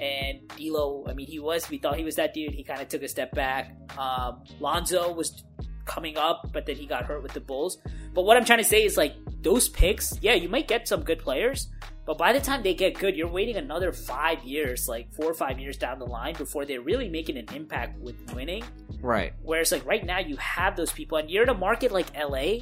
and 0.00 0.46
D'Lo. 0.56 1.04
I 1.08 1.14
mean, 1.14 1.26
he 1.26 1.38
was. 1.38 1.68
We 1.68 1.78
thought 1.78 1.96
he 1.96 2.04
was 2.04 2.16
that 2.16 2.34
dude. 2.34 2.54
He 2.54 2.62
kind 2.64 2.80
of 2.80 2.88
took 2.88 3.02
a 3.02 3.08
step 3.08 3.32
back. 3.32 3.74
Um, 3.98 4.42
Lonzo 4.60 5.12
was 5.12 5.44
coming 5.84 6.16
up, 6.16 6.50
but 6.52 6.64
then 6.66 6.76
he 6.76 6.86
got 6.86 7.04
hurt 7.04 7.22
with 7.22 7.32
the 7.32 7.40
Bulls. 7.40 7.78
But 8.14 8.22
what 8.22 8.36
I'm 8.36 8.44
trying 8.44 8.58
to 8.60 8.64
say 8.64 8.84
is 8.84 8.96
like 8.96 9.14
those 9.42 9.68
picks. 9.68 10.16
Yeah, 10.22 10.34
you 10.34 10.48
might 10.48 10.68
get 10.68 10.86
some 10.86 11.02
good 11.02 11.18
players, 11.18 11.68
but 12.06 12.16
by 12.18 12.32
the 12.32 12.40
time 12.40 12.62
they 12.62 12.74
get 12.74 12.98
good, 12.98 13.16
you're 13.16 13.28
waiting 13.30 13.56
another 13.56 13.92
five 13.92 14.42
years, 14.44 14.86
like 14.88 15.12
four 15.12 15.26
or 15.26 15.34
five 15.34 15.58
years 15.58 15.76
down 15.76 15.98
the 15.98 16.06
line, 16.06 16.34
before 16.36 16.64
they're 16.64 16.80
really 16.80 17.08
making 17.08 17.36
an 17.36 17.46
impact 17.54 17.98
with 17.98 18.14
winning. 18.34 18.62
Right. 19.00 19.32
Whereas 19.42 19.72
like 19.72 19.84
right 19.84 20.04
now 20.06 20.20
you 20.20 20.36
have 20.36 20.76
those 20.76 20.92
people 20.92 21.18
and 21.18 21.28
you're 21.28 21.42
in 21.42 21.48
a 21.48 21.54
market 21.54 21.90
like 21.90 22.06
LA 22.16 22.60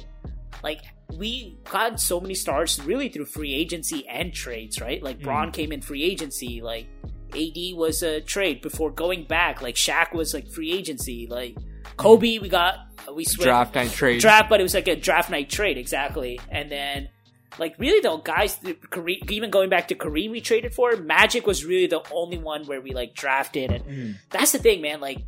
like 0.63 0.81
we 1.13 1.57
got 1.69 1.99
so 1.99 2.19
many 2.19 2.33
stars 2.33 2.81
really 2.83 3.09
through 3.09 3.25
free 3.25 3.53
agency 3.53 4.07
and 4.07 4.33
trades, 4.33 4.79
right? 4.79 5.01
Like 5.01 5.21
Bron 5.21 5.49
mm. 5.49 5.53
came 5.53 5.71
in 5.71 5.81
free 5.81 6.03
agency, 6.03 6.61
like 6.61 6.87
AD 7.33 7.75
was 7.75 8.03
a 8.03 8.21
trade 8.21 8.61
before 8.61 8.91
going 8.91 9.25
back. 9.25 9.61
Like 9.61 9.75
Shaq 9.75 10.13
was 10.13 10.33
like 10.33 10.47
free 10.51 10.71
agency, 10.71 11.27
like 11.29 11.57
Kobe 11.97 12.37
mm. 12.37 12.41
we 12.41 12.49
got 12.49 12.75
we 13.13 13.25
switched 13.25 13.43
Draft 13.43 13.75
night 13.75 13.91
trade. 13.91 14.21
draft, 14.21 14.49
but 14.49 14.59
it 14.59 14.63
was 14.63 14.73
like 14.73 14.87
a 14.87 14.95
draft 14.95 15.29
night 15.29 15.49
trade 15.49 15.77
exactly. 15.77 16.39
And 16.49 16.71
then, 16.71 17.09
like 17.57 17.75
really 17.77 17.99
though, 17.99 18.17
guys, 18.17 18.57
the 18.57 18.73
Kareem, 18.73 19.29
even 19.31 19.49
going 19.49 19.69
back 19.69 19.87
to 19.89 19.95
Kareem, 19.95 20.31
we 20.31 20.41
traded 20.41 20.73
for 20.73 20.95
Magic 20.97 21.45
was 21.45 21.65
really 21.65 21.87
the 21.87 22.01
only 22.11 22.37
one 22.37 22.65
where 22.65 22.81
we 22.81 22.93
like 22.93 23.13
drafted, 23.15 23.71
and 23.71 23.85
mm. 23.85 24.15
that's 24.29 24.51
the 24.51 24.59
thing, 24.59 24.81
man. 24.81 24.99
Like, 25.01 25.19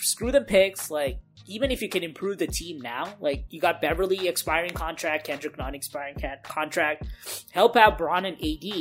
screw 0.00 0.32
the 0.32 0.42
picks. 0.42 0.90
Like, 0.90 1.18
even 1.46 1.70
if 1.70 1.82
you 1.82 1.88
can 1.88 2.02
improve 2.02 2.38
the 2.38 2.46
team 2.46 2.80
now, 2.80 3.14
like 3.20 3.44
you 3.50 3.60
got 3.60 3.80
Beverley 3.80 4.28
expiring 4.28 4.72
contract, 4.72 5.26
Kendrick 5.26 5.56
Nunn-expiring 5.58 6.16
contract, 6.42 7.04
help 7.50 7.76
out 7.76 7.98
Bron 7.98 8.24
and 8.24 8.36
AD. 8.36 8.72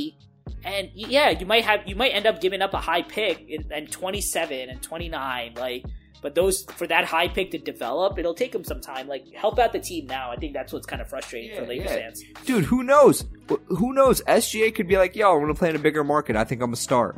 And 0.63 0.89
yeah, 0.93 1.29
you 1.29 1.45
might 1.45 1.65
have 1.65 1.87
you 1.87 1.95
might 1.95 2.09
end 2.09 2.25
up 2.25 2.39
giving 2.41 2.61
up 2.61 2.73
a 2.73 2.79
high 2.79 3.01
pick 3.01 3.47
in, 3.49 3.71
in 3.71 3.87
27 3.87 4.69
and 4.69 4.81
29 4.81 5.55
like 5.55 5.83
but 6.21 6.35
those 6.35 6.63
for 6.63 6.85
that 6.87 7.05
high 7.05 7.27
pick 7.27 7.51
to 7.51 7.57
develop, 7.57 8.19
it'll 8.19 8.35
take 8.35 8.51
them 8.51 8.63
some 8.63 8.79
time. 8.79 9.07
Like 9.07 9.33
help 9.33 9.57
out 9.57 9.73
the 9.73 9.79
team 9.79 10.05
now. 10.05 10.31
I 10.31 10.35
think 10.35 10.53
that's 10.53 10.71
what's 10.71 10.85
kind 10.85 11.01
of 11.01 11.09
frustrating 11.09 11.55
for 11.55 11.63
Yeah, 11.63 11.67
Lakers 11.67 11.91
yeah. 11.91 11.95
fans. 11.97 12.23
Dude, 12.45 12.65
who 12.65 12.83
knows? 12.83 13.25
Who 13.67 13.93
knows? 13.93 14.21
SGA 14.21 14.73
could 14.73 14.87
be 14.87 14.97
like, 14.97 15.15
yo, 15.15 15.31
I 15.31 15.35
want 15.37 15.49
to 15.49 15.55
play 15.55 15.69
in 15.69 15.75
a 15.75 15.79
bigger 15.79 16.03
market. 16.03 16.35
I 16.35 16.43
think 16.43 16.61
I'm 16.61 16.73
a 16.73 16.77
star. 16.77 17.15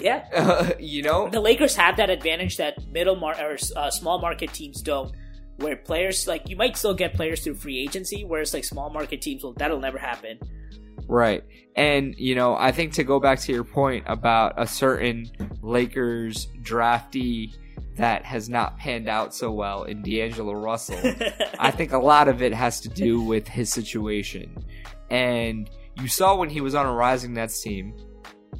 Yeah, 0.00 0.72
you 0.78 1.02
know? 1.02 1.28
the 1.28 1.40
Lakers 1.40 1.76
have 1.76 1.96
that 1.98 2.10
advantage 2.10 2.56
that 2.56 2.86
middle 2.88 3.16
mar- 3.16 3.40
or 3.40 3.56
uh, 3.76 3.90
small 3.90 4.20
market 4.20 4.52
teams 4.52 4.82
don't. 4.82 5.14
Where 5.58 5.76
players 5.76 6.26
like 6.26 6.48
you 6.48 6.56
might 6.56 6.76
still 6.76 6.94
get 6.94 7.14
players 7.14 7.44
through 7.44 7.54
free 7.54 7.78
agency, 7.78 8.24
whereas 8.24 8.52
like 8.52 8.64
small 8.64 8.90
market 8.90 9.22
teams 9.22 9.44
will 9.44 9.52
that'll 9.52 9.78
never 9.78 9.98
happen. 9.98 10.40
Right. 11.06 11.44
And, 11.76 12.14
you 12.18 12.34
know, 12.34 12.56
I 12.56 12.72
think 12.72 12.94
to 12.94 13.04
go 13.04 13.20
back 13.20 13.40
to 13.40 13.52
your 13.52 13.64
point 13.64 14.04
about 14.06 14.54
a 14.56 14.66
certain 14.66 15.30
Lakers 15.62 16.48
draftee 16.62 17.54
that 17.96 18.24
has 18.24 18.48
not 18.48 18.78
panned 18.78 19.08
out 19.08 19.34
so 19.34 19.50
well 19.50 19.84
in 19.84 20.02
D'Angelo 20.02 20.52
Russell, 20.54 20.98
I 21.58 21.70
think 21.70 21.92
a 21.92 21.98
lot 21.98 22.28
of 22.28 22.42
it 22.42 22.52
has 22.52 22.80
to 22.80 22.88
do 22.88 23.20
with 23.20 23.46
his 23.48 23.70
situation. 23.70 24.64
And 25.10 25.68
you 25.96 26.08
saw 26.08 26.36
when 26.36 26.50
he 26.50 26.60
was 26.60 26.74
on 26.74 26.86
a 26.86 26.92
Rising 26.92 27.34
Nets 27.34 27.60
team, 27.60 27.94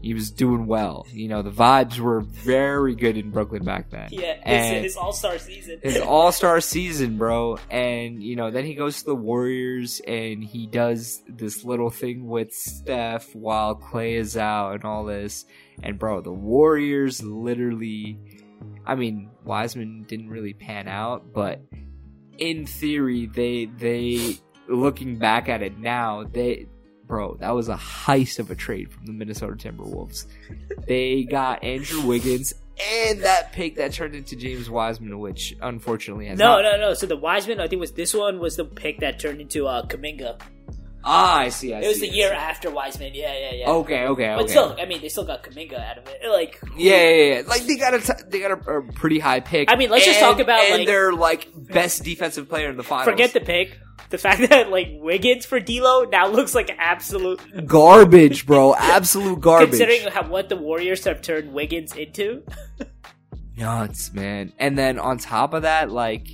he 0.05 0.13
was 0.13 0.31
doing 0.31 0.67
well. 0.67 1.07
You 1.11 1.29
know, 1.29 1.41
the 1.41 1.51
vibes 1.51 1.99
were 1.99 2.21
very 2.21 2.95
good 2.95 3.17
in 3.17 3.31
Brooklyn 3.31 3.65
back 3.65 3.91
then. 3.91 4.09
Yeah, 4.11 4.37
his, 4.45 4.83
his 4.83 4.97
All 4.97 5.13
Star 5.13 5.39
season. 5.39 5.81
his 5.83 5.97
all 6.01 6.31
star 6.31 6.61
season, 6.61 7.17
bro. 7.17 7.59
And 7.71 8.23
you 8.23 8.37
know, 8.37 8.51
then 8.51 8.67
he 8.67 8.75
goes 8.75 8.99
to 8.99 9.07
the 9.07 9.15
Warriors 9.15 10.03
and 10.07 10.45
he 10.45 10.67
does 10.67 11.23
this 11.27 11.65
little 11.65 11.89
thing 11.89 12.27
with 12.27 12.53
Steph 12.53 13.35
while 13.35 13.75
Clay 13.75 14.15
is 14.15 14.37
out 14.37 14.75
and 14.75 14.85
all 14.85 15.05
this. 15.05 15.47
And 15.83 15.99
bro, 15.99 16.21
the 16.21 16.33
Warriors 16.33 17.23
literally 17.23 18.19
I 18.87 18.95
mean, 18.97 19.31
Wiseman 19.45 20.05
didn't 20.07 20.29
really 20.29 20.53
pan 20.53 20.87
out, 20.87 21.33
but 21.33 21.63
in 22.37 22.67
theory 22.67 23.27
they 23.27 23.67
they 23.79 24.39
looking 24.69 25.17
back 25.17 25.49
at 25.49 25.63
it 25.63 25.79
now, 25.79 26.25
they 26.25 26.67
bro, 27.07 27.37
that 27.41 27.51
was 27.51 27.69
a 27.69 27.77
heist 27.77 28.39
of 28.39 28.51
a 28.51 28.55
trade 28.55 28.91
from 28.93 29.07
the 29.07 29.13
Minnesota 29.13 29.55
Timberwolves. 29.57 30.27
they 30.87 31.25
got 31.25 31.63
Andrew 31.65 32.01
Wiggins 32.03 32.55
and 33.01 33.23
that 33.23 33.53
pick 33.53 33.77
that 33.77 33.93
turned 33.93 34.15
into 34.17 34.35
James 34.37 34.69
Wiseman, 34.69 35.19
which 35.21 35.55
unfortunately 35.63 36.27
has 36.27 36.39
no, 36.39 36.61
not. 36.61 36.63
no, 36.63 36.77
no. 36.89 36.95
So 36.95 37.07
the 37.07 37.17
Wiseman, 37.17 37.61
I 37.61 37.69
think 37.69 37.79
was 37.81 37.93
this 37.93 38.13
one 38.15 38.41
was 38.41 38.57
the 38.57 38.65
pick 38.65 38.99
that 39.01 39.21
turned 39.21 39.41
into 39.41 39.67
uh, 39.69 39.87
Kuminga. 39.87 40.41
Ah, 41.07 41.37
I 41.41 41.51
see. 41.51 41.75
I 41.75 41.81
It 41.83 41.89
was 41.89 42.01
see, 42.01 42.09
the 42.09 42.13
I 42.15 42.17
year 42.17 42.29
see. 42.31 42.35
after 42.35 42.71
Wiseman. 42.71 43.13
Yeah, 43.15 43.33
yeah, 43.39 43.53
yeah. 43.55 43.71
Okay, 43.71 44.07
okay, 44.07 44.31
okay. 44.33 44.37
But 44.43 44.49
still, 44.51 44.75
I 44.81 44.87
mean, 44.87 45.03
they 45.03 45.11
still 45.11 45.25
got 45.27 45.43
Kuminga 45.45 45.75
out 45.79 45.99
of 45.99 46.09
it. 46.09 46.19
Like, 46.29 46.59
yeah, 46.79 46.97
yeah, 47.11 47.35
yeah. 47.35 47.43
Like 47.47 47.63
they 47.67 47.77
got 47.77 47.93
a 47.95 48.01
t- 48.01 48.25
they 48.29 48.41
got 48.41 48.53
a, 48.67 48.71
a 48.79 48.93
pretty 48.95 49.19
high 49.19 49.41
pick. 49.41 49.71
I 49.71 49.77
mean, 49.77 49.91
let's 49.91 50.07
just 50.07 50.19
talk 50.19 50.41
about, 50.41 50.65
and 50.65 50.79
like- 50.79 50.87
their 50.87 51.13
like 51.13 51.49
best 51.55 52.03
defensive 52.05 52.49
player 52.49 52.71
in 52.71 52.77
the 52.79 52.83
finals. 52.83 53.05
forget 53.09 53.35
the 53.35 53.41
pick. 53.41 53.79
The 54.11 54.19
fact 54.19 54.41
that 54.51 54.71
like 54.71 54.89
Wiggins 54.93 55.47
for 55.47 55.61
D'Lo 55.61 56.05
now 56.05 56.29
looks 56.29 56.55
like 56.55 56.75
absolute 56.79 57.67
garbage, 57.67 58.47
bro. 58.47 58.75
Absolute 58.79 59.41
garbage. 59.41 59.71
considering 59.71 60.13
how, 60.13 60.29
what 60.29 60.49
the 60.49 60.57
Warriors 60.57 61.05
have 61.05 61.23
turned 61.23 61.53
Wiggins 61.53 61.97
into. 61.97 62.43
nuts, 63.57 64.13
man. 64.13 64.53
And 64.59 64.77
then 64.77 64.99
on 64.99 65.19
top 65.19 65.55
of 65.55 65.63
that, 65.63 65.91
like 65.91 66.29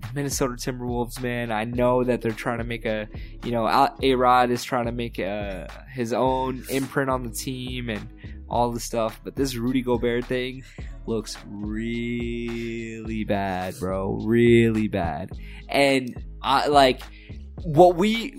the 0.00 0.08
Minnesota 0.14 0.54
Timberwolves, 0.54 1.20
man. 1.20 1.52
I 1.52 1.64
know 1.64 2.04
that 2.04 2.20
they're 2.20 2.32
trying 2.32 2.58
to 2.58 2.64
make 2.64 2.84
a, 2.84 3.08
you 3.44 3.52
know, 3.52 3.66
A 4.02 4.14
Rod 4.14 4.50
is 4.50 4.64
trying 4.64 4.86
to 4.86 4.92
make 4.92 5.18
a, 5.18 5.68
his 5.92 6.12
own 6.12 6.64
imprint 6.70 7.10
on 7.10 7.22
the 7.22 7.30
team 7.30 7.88
and 7.88 8.08
all 8.48 8.70
the 8.70 8.80
stuff. 8.80 9.20
But 9.22 9.36
this 9.36 9.54
Rudy 9.56 9.82
Gobert 9.82 10.24
thing 10.24 10.64
looks 11.06 11.36
really 11.46 13.24
bad, 13.24 13.78
bro. 13.78 14.20
Really 14.24 14.88
bad. 14.88 15.30
And 15.68 16.22
I 16.42 16.68
like 16.68 17.02
what 17.62 17.96
we, 17.96 18.34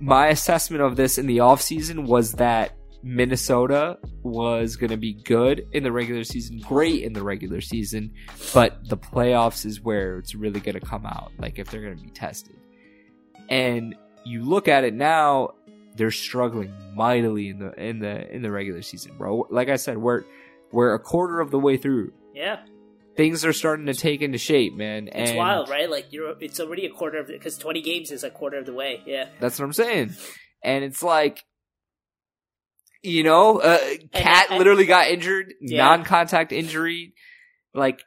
my 0.00 0.28
assessment 0.28 0.82
of 0.82 0.96
this 0.96 1.18
in 1.18 1.26
the 1.26 1.38
offseason 1.38 2.06
was 2.06 2.32
that 2.34 2.76
Minnesota 3.02 3.98
was 4.22 4.76
going 4.76 4.90
to 4.90 4.96
be 4.96 5.14
good 5.14 5.66
in 5.72 5.82
the 5.82 5.92
regular 5.92 6.24
season, 6.24 6.58
great 6.58 7.02
in 7.02 7.12
the 7.12 7.22
regular 7.22 7.60
season, 7.60 8.12
but 8.52 8.88
the 8.88 8.96
playoffs 8.96 9.64
is 9.64 9.80
where 9.80 10.18
it's 10.18 10.34
really 10.34 10.60
going 10.60 10.74
to 10.74 10.84
come 10.84 11.06
out, 11.06 11.32
like 11.38 11.58
if 11.58 11.70
they're 11.70 11.80
going 11.80 11.96
to 11.96 12.02
be 12.02 12.10
tested. 12.10 12.56
And 13.48 13.94
you 14.24 14.44
look 14.44 14.68
at 14.68 14.84
it 14.84 14.94
now, 14.94 15.54
they're 15.94 16.10
struggling 16.10 16.72
mightily 16.94 17.48
in 17.48 17.58
the 17.58 17.72
in 17.82 17.98
the 17.98 18.32
in 18.32 18.42
the 18.42 18.50
regular 18.50 18.82
season, 18.82 19.16
bro. 19.16 19.46
Like 19.50 19.68
I 19.68 19.76
said, 19.76 19.98
we're 19.98 20.24
we're 20.70 20.94
a 20.94 20.98
quarter 20.98 21.40
of 21.40 21.50
the 21.50 21.58
way 21.58 21.76
through. 21.76 22.12
Yeah, 22.34 22.60
Things 23.18 23.44
are 23.44 23.52
starting 23.52 23.86
to 23.86 23.94
take 23.94 24.22
into 24.22 24.38
shape, 24.38 24.74
man. 24.76 25.08
it's 25.12 25.32
wild, 25.36 25.68
right? 25.68 25.90
Like 25.90 26.06
you're, 26.12 26.36
it's 26.40 26.60
already 26.60 26.86
a 26.86 26.90
quarter 26.90 27.18
of 27.18 27.26
because 27.26 27.58
twenty 27.58 27.82
games 27.82 28.12
is 28.12 28.22
a 28.22 28.30
quarter 28.30 28.58
of 28.58 28.64
the 28.64 28.72
way. 28.72 29.02
Yeah, 29.04 29.28
That's 29.40 29.58
what 29.58 29.64
I'm 29.64 29.72
saying. 29.72 30.14
And 30.62 30.84
it's 30.84 31.02
like, 31.02 31.42
you 33.02 33.24
know, 33.24 33.58
uh, 33.58 33.78
Cat 34.12 34.46
and- 34.50 34.58
literally 34.58 34.86
got 34.86 35.08
injured, 35.08 35.52
Yeah. 35.60 35.84
non-contact 35.84 36.52
injury. 36.52 37.14
Like, 37.74 38.02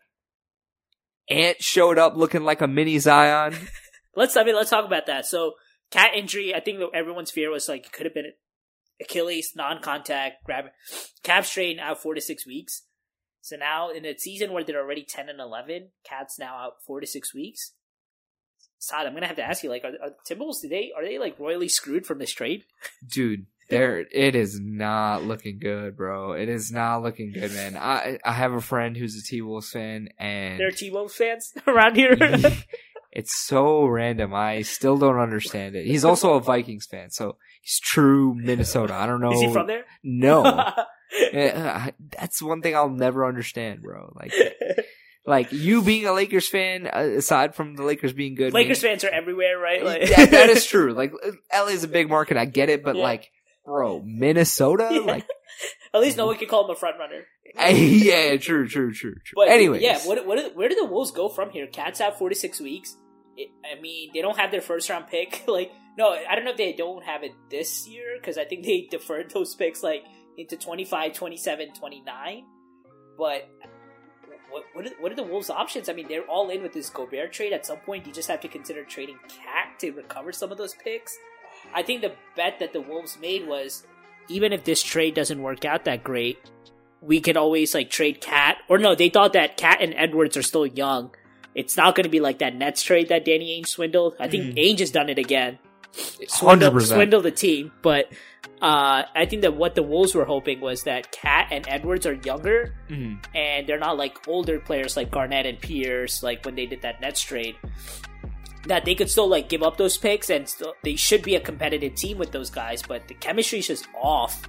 Ant 1.30 1.62
showed 1.62 1.98
up 1.98 2.16
looking 2.16 2.44
like 2.46 2.62
a 2.62 2.68
mini 2.68 2.98
Zion. 2.98 3.54
let's. 4.16 4.38
I 4.38 4.44
mean, 4.46 4.56
let's 4.56 4.70
talk 4.70 4.86
about 4.86 5.08
that. 5.08 5.26
So, 5.26 5.54
cat 5.92 6.12
injury. 6.16 6.56
I 6.56 6.62
think 6.62 6.80
everyone's 6.94 7.32
fear 7.32 7.50
was 7.52 7.68
like 7.68 7.86
it 7.86 7.92
could 7.92 8.06
have 8.06 8.14
been 8.14 8.32
Achilles 9.02 9.52
non-contact 9.58 10.46
grab, 10.46 10.66
calf 11.24 11.46
strain 11.46 11.80
out 11.80 12.02
four 12.02 12.14
to 12.16 12.22
six 12.22 12.46
weeks. 12.48 12.84
So 13.42 13.56
now 13.56 13.90
in 13.90 14.06
a 14.06 14.18
season 14.18 14.54
where 14.54 14.64
they're 14.64 14.82
already 14.82 15.04
ten 15.04 15.30
and 15.30 15.40
eleven, 15.40 15.90
Cat's 16.04 16.40
now 16.40 16.56
out 16.56 16.74
four 16.86 17.00
to 17.00 17.08
six 17.08 17.34
weeks. 17.34 17.74
Saad, 18.78 19.06
I'm 19.06 19.14
gonna 19.14 19.28
have 19.28 19.36
to 19.36 19.44
ask 19.44 19.64
you, 19.64 19.70
like, 19.70 19.84
are, 19.84 19.94
are 20.04 20.14
Timberwolves? 20.30 20.62
Do 20.62 20.70
they 20.70 20.92
are 20.96 21.04
they 21.04 21.20
like 21.20 21.40
royally 21.40 21.68
screwed 21.68 22.06
from 22.06 22.20
this 22.20 22.32
trade? 22.32 22.64
Dude, 23.06 23.46
there, 23.72 24.06
it 24.12 24.36
is 24.36 24.60
not 24.60 25.24
looking 25.24 25.58
good, 25.58 25.96
bro. 25.96 26.34
It 26.34 26.50
is 26.50 26.72
not 26.72 27.04
looking 27.04 27.32
good, 27.32 27.54
man. 27.54 27.78
I, 27.78 28.20
I 28.24 28.34
have 28.34 28.52
a 28.52 28.62
friend 28.62 28.98
who's 28.98 29.16
a 29.16 29.24
T-Wolves 29.24 29.70
fan 29.70 30.10
and 30.20 30.60
There 30.60 30.68
are 30.68 30.72
T-Wolves 30.72 31.16
fans 31.16 31.54
around 31.68 31.96
here. 31.96 32.18
it's 33.12 33.34
so 33.46 33.86
random. 33.86 34.34
I 34.34 34.64
still 34.64 34.98
don't 34.98 35.20
understand 35.20 35.76
it. 35.76 35.86
He's 35.86 36.04
also 36.04 36.34
a 36.34 36.42
Vikings 36.42 36.86
fan, 36.86 37.12
so 37.12 37.38
he's 37.62 37.80
true 37.80 38.36
Minnesota. 38.36 38.94
I 38.94 39.06
don't 39.06 39.22
know. 39.22 39.32
Is 39.32 39.42
he 39.42 39.54
from 39.54 39.68
there? 39.68 39.86
No. 40.04 40.44
Yeah, 41.34 41.90
that's 42.18 42.42
one 42.42 42.62
thing 42.62 42.76
I'll 42.76 42.90
never 42.90 43.26
understand, 43.26 43.82
bro. 43.82 44.14
Like, 44.16 44.34
like 45.26 45.52
you 45.52 45.82
being 45.82 46.06
a 46.06 46.14
Lakers 46.14 46.48
fan, 46.48 46.88
uh, 46.88 47.00
aside 47.18 47.56
from 47.56 47.76
the 47.76 47.84
Lakers 47.84 48.14
being 48.14 48.36
good, 48.36 48.54
Lakers 48.54 48.82
man, 48.82 48.92
fans 48.94 49.04
are 49.04 49.10
everywhere, 49.10 49.58
right? 49.60 49.84
Like, 49.84 50.10
that, 50.10 50.32
that 50.32 50.50
is 50.50 50.66
true. 50.74 50.94
Like, 50.94 51.12
LA 51.54 51.68
is 51.68 51.84
a 51.84 51.88
big 51.88 52.10
market, 52.10 52.38
I 52.38 52.46
get 52.46 52.70
it, 52.70 52.84
but 52.84 52.96
Yeah. 52.96 53.04
like, 53.04 53.30
bro, 53.66 54.02
Minnesota, 54.06 54.90
Yeah. 54.92 55.00
like, 55.02 55.26
At 55.94 56.00
least 56.02 56.18
no 56.18 56.26
one 56.26 56.38
can 56.38 56.48
call 56.48 56.66
him 56.66 56.72
a 56.72 56.76
front 56.76 56.96
runner. 56.98 57.26
yeah, 57.56 58.38
true, 58.38 58.68
true, 58.68 58.94
true, 58.94 59.16
true. 59.26 59.34
But 59.36 59.50
anyway, 59.50 59.82
yeah, 59.82 60.00
what, 60.06 60.26
what, 60.26 60.56
where 60.56 60.70
do 60.70 60.76
the 60.76 60.86
Wolves 60.86 61.12
go 61.12 61.28
from 61.28 61.50
here? 61.52 61.68
Cats 61.68 62.00
have 62.00 62.18
46 62.18 62.62
weeks. 62.62 62.96
It, 63.38 63.50
I 63.70 63.80
mean, 63.82 64.12
they 64.14 64.22
don't 64.22 64.38
have 64.38 64.52
their 64.52 64.62
first 64.62 64.90
round 64.90 65.08
pick. 65.08 65.44
like, 65.48 65.72
no, 65.98 66.10
I 66.14 66.36
don't 66.36 66.46
know 66.46 66.52
if 66.52 66.58
they 66.58 66.74
don't 66.74 67.04
have 67.04 67.24
it 67.24 67.32
this 67.50 67.88
year 67.88 68.16
because 68.20 68.38
I 68.38 68.46
think 68.46 68.66
they 68.66 68.88
deferred 68.90 69.32
those 69.32 69.54
picks 69.56 69.84
like 69.84 70.04
into 70.38 70.58
25, 70.58 71.14
27, 71.14 71.74
29. 71.74 72.46
But 73.18 73.50
what 74.50 74.64
what 74.74 74.86
are, 74.88 74.90
what 75.00 75.12
are 75.12 75.16
the 75.16 75.24
Wolves' 75.24 75.50
options? 75.50 75.90
I 75.90 75.94
mean, 75.94 76.08
they're 76.08 76.26
all 76.26 76.50
in 76.50 76.62
with 76.62 76.74
this 76.74 76.90
Gobert 76.90 77.32
trade. 77.32 77.54
At 77.54 77.66
some 77.66 77.78
point, 77.78 78.06
you 78.06 78.14
just 78.14 78.30
have 78.30 78.42
to 78.42 78.48
consider 78.48 78.84
trading 78.84 79.18
Cat 79.28 79.80
to 79.80 79.92
recover 79.92 80.32
some 80.32 80.52
of 80.52 80.58
those 80.58 80.74
picks. 80.74 81.18
I 81.74 81.84
think 81.84 82.02
the 82.02 82.14
bet 82.36 82.60
that 82.60 82.74
the 82.74 82.82
Wolves 82.82 83.18
made 83.22 83.48
was 83.48 83.86
even 84.28 84.52
if 84.54 84.64
this 84.64 84.82
trade 84.84 85.14
doesn't 85.16 85.42
work 85.42 85.66
out 85.66 85.86
that 85.86 86.04
great, 86.04 86.40
we 87.02 87.20
could 87.22 87.38
always 87.38 87.74
like 87.74 87.90
trade 87.90 88.22
Cat. 88.22 88.58
Or 88.68 88.78
no, 88.78 88.96
they 88.96 89.10
thought 89.10 89.34
that 89.34 89.58
Cat 89.58 89.80
and 89.82 89.94
Edwards 89.96 90.38
are 90.38 90.44
still 90.44 90.66
young. 90.66 91.14
it's 91.54 91.76
not 91.76 91.96
going 91.96 92.06
to 92.06 92.10
be 92.10 92.22
like 92.22 92.40
that 92.40 92.56
Nets 92.56 92.82
trade 92.82 93.10
that 93.10 93.26
Danny 93.26 93.60
Ainge 93.62 93.68
swindled. 93.68 94.16
I 94.22 94.30
think 94.30 94.46
Mhm. 94.46 94.58
Ainge 94.58 94.80
has 94.80 94.90
done 94.90 95.10
it 95.10 95.18
again. 95.20 95.60
Swindle, 96.28 96.80
swindle 96.80 97.22
the 97.22 97.32
team, 97.32 97.72
but 97.82 98.06
uh, 98.62 99.04
I 99.16 99.26
think 99.30 99.42
that 99.42 99.56
what 99.56 99.76
the 99.76 99.84
Wolves 99.84 100.16
were 100.16 100.24
hoping 100.26 100.62
was 100.62 100.84
that 100.84 101.12
Cat 101.12 101.48
and 101.52 101.66
Edwards 101.68 102.06
are 102.06 102.14
younger 102.14 102.76
Mhm. 102.90 103.24
and 103.36 103.68
they're 103.68 103.80
not 103.80 103.98
like 103.98 104.28
older 104.28 104.60
players 104.60 104.96
like 104.96 105.12
Garnett 105.12 105.46
and 105.46 105.60
Pierce, 105.60 106.24
like 106.24 106.46
when 106.46 106.56
they 106.56 106.66
did 106.66 106.82
that 106.84 107.02
Nets 107.02 107.22
trade. 107.22 107.56
That 108.68 108.86
they 108.86 108.94
could 108.96 109.10
still 109.10 109.28
like 109.28 109.50
give 109.50 109.64
up 109.64 109.78
those 109.78 109.98
picks 109.98 110.30
and 110.30 110.48
still, 110.48 110.76
they 110.84 110.96
should 110.96 111.24
be 111.24 111.36
a 111.36 111.40
competitive 111.40 111.96
team 111.96 112.18
with 112.20 112.32
those 112.32 112.50
guys, 112.52 112.82
but 112.84 113.08
the 113.08 113.16
chemistry's 113.16 113.68
just 113.68 113.88
off, 114.00 114.42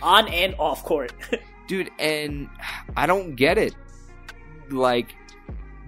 on 0.00 0.28
and 0.28 0.54
off 0.58 0.84
court. 0.84 1.12
dude 1.68 1.90
and 1.98 2.48
i 2.96 3.06
don't 3.06 3.34
get 3.34 3.58
it 3.58 3.74
like 4.70 5.16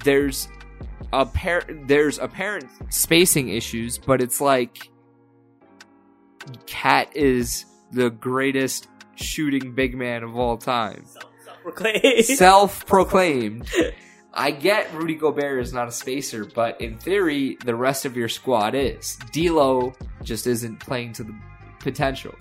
there's 0.02 0.48
appar- 1.12 1.86
there's 1.86 2.18
apparent 2.18 2.68
spacing 2.92 3.48
issues 3.50 3.96
but 3.96 4.20
it's 4.20 4.40
like 4.40 4.90
cat 6.66 7.09
is 7.16 7.64
the 7.92 8.11
greatest 8.11 8.88
shooting 9.16 9.72
big 9.74 9.94
man 9.96 10.22
of 10.22 10.36
all 10.36 10.57
time 10.57 11.05
Self-proclaimed. 11.44 12.24
self-proclaimed 12.24 13.68
i 14.34 14.51
get 14.51 14.92
rudy 14.94 15.14
gobert 15.14 15.61
is 15.62 15.72
not 15.72 15.88
a 15.88 15.92
spacer 15.92 16.44
but 16.44 16.80
in 16.80 16.99
theory 16.99 17.57
the 17.64 17.74
rest 17.74 18.05
of 18.05 18.16
your 18.16 18.28
squad 18.28 18.74
is 18.74 19.16
D'Lo 19.32 19.92
just 20.22 20.46
isn't 20.46 20.78
playing 20.80 21.12
to 21.14 21.24
the 21.24 21.34
potential 21.80 22.34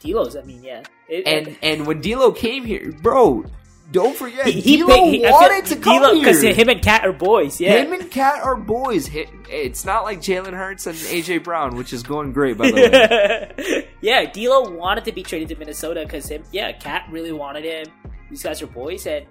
Delos, 0.00 0.34
I 0.34 0.42
mean, 0.42 0.64
yeah. 0.64 0.82
It- 1.08 1.28
and 1.28 1.56
and 1.62 1.86
when 1.86 2.00
D'Lo 2.00 2.32
came 2.32 2.64
here, 2.64 2.90
bro, 3.02 3.44
don't 3.92 4.16
forget 4.16 4.46
he, 4.46 4.60
he 4.60 4.76
D'Lo 4.78 5.10
he- 5.10 5.20
feel- 5.20 5.30
wanted 5.30 5.66
to 5.66 5.76
come 5.76 5.98
D'Lo- 6.00 6.14
here. 6.14 6.24
Because 6.24 6.42
him 6.42 6.68
and 6.68 6.82
Cat 6.82 7.04
are 7.04 7.12
boys. 7.12 7.60
Yeah, 7.60 7.76
Him 7.82 7.92
and 7.92 8.10
Cat 8.10 8.42
are 8.42 8.56
boys. 8.56 9.08
It's 9.12 9.84
not 9.84 10.02
like 10.04 10.20
Jalen 10.20 10.54
Hurts 10.54 10.86
and 10.86 10.96
AJ 10.96 11.44
Brown, 11.44 11.76
which 11.76 11.92
is 11.92 12.02
going 12.02 12.32
great 12.32 12.56
by 12.58 12.70
the 12.70 12.74
way. 12.74 13.88
yeah, 14.00 14.24
D'Lo 14.32 14.70
wanted 14.70 15.04
to 15.04 15.12
be 15.12 15.22
traded 15.22 15.48
to 15.50 15.56
Minnesota 15.56 16.00
because 16.04 16.28
him. 16.28 16.42
Yeah, 16.50 16.72
Cat 16.72 17.06
really 17.10 17.32
wanted 17.32 17.64
him. 17.64 17.86
These 18.30 18.42
guys 18.42 18.62
are 18.62 18.66
boys, 18.66 19.06
and 19.06 19.26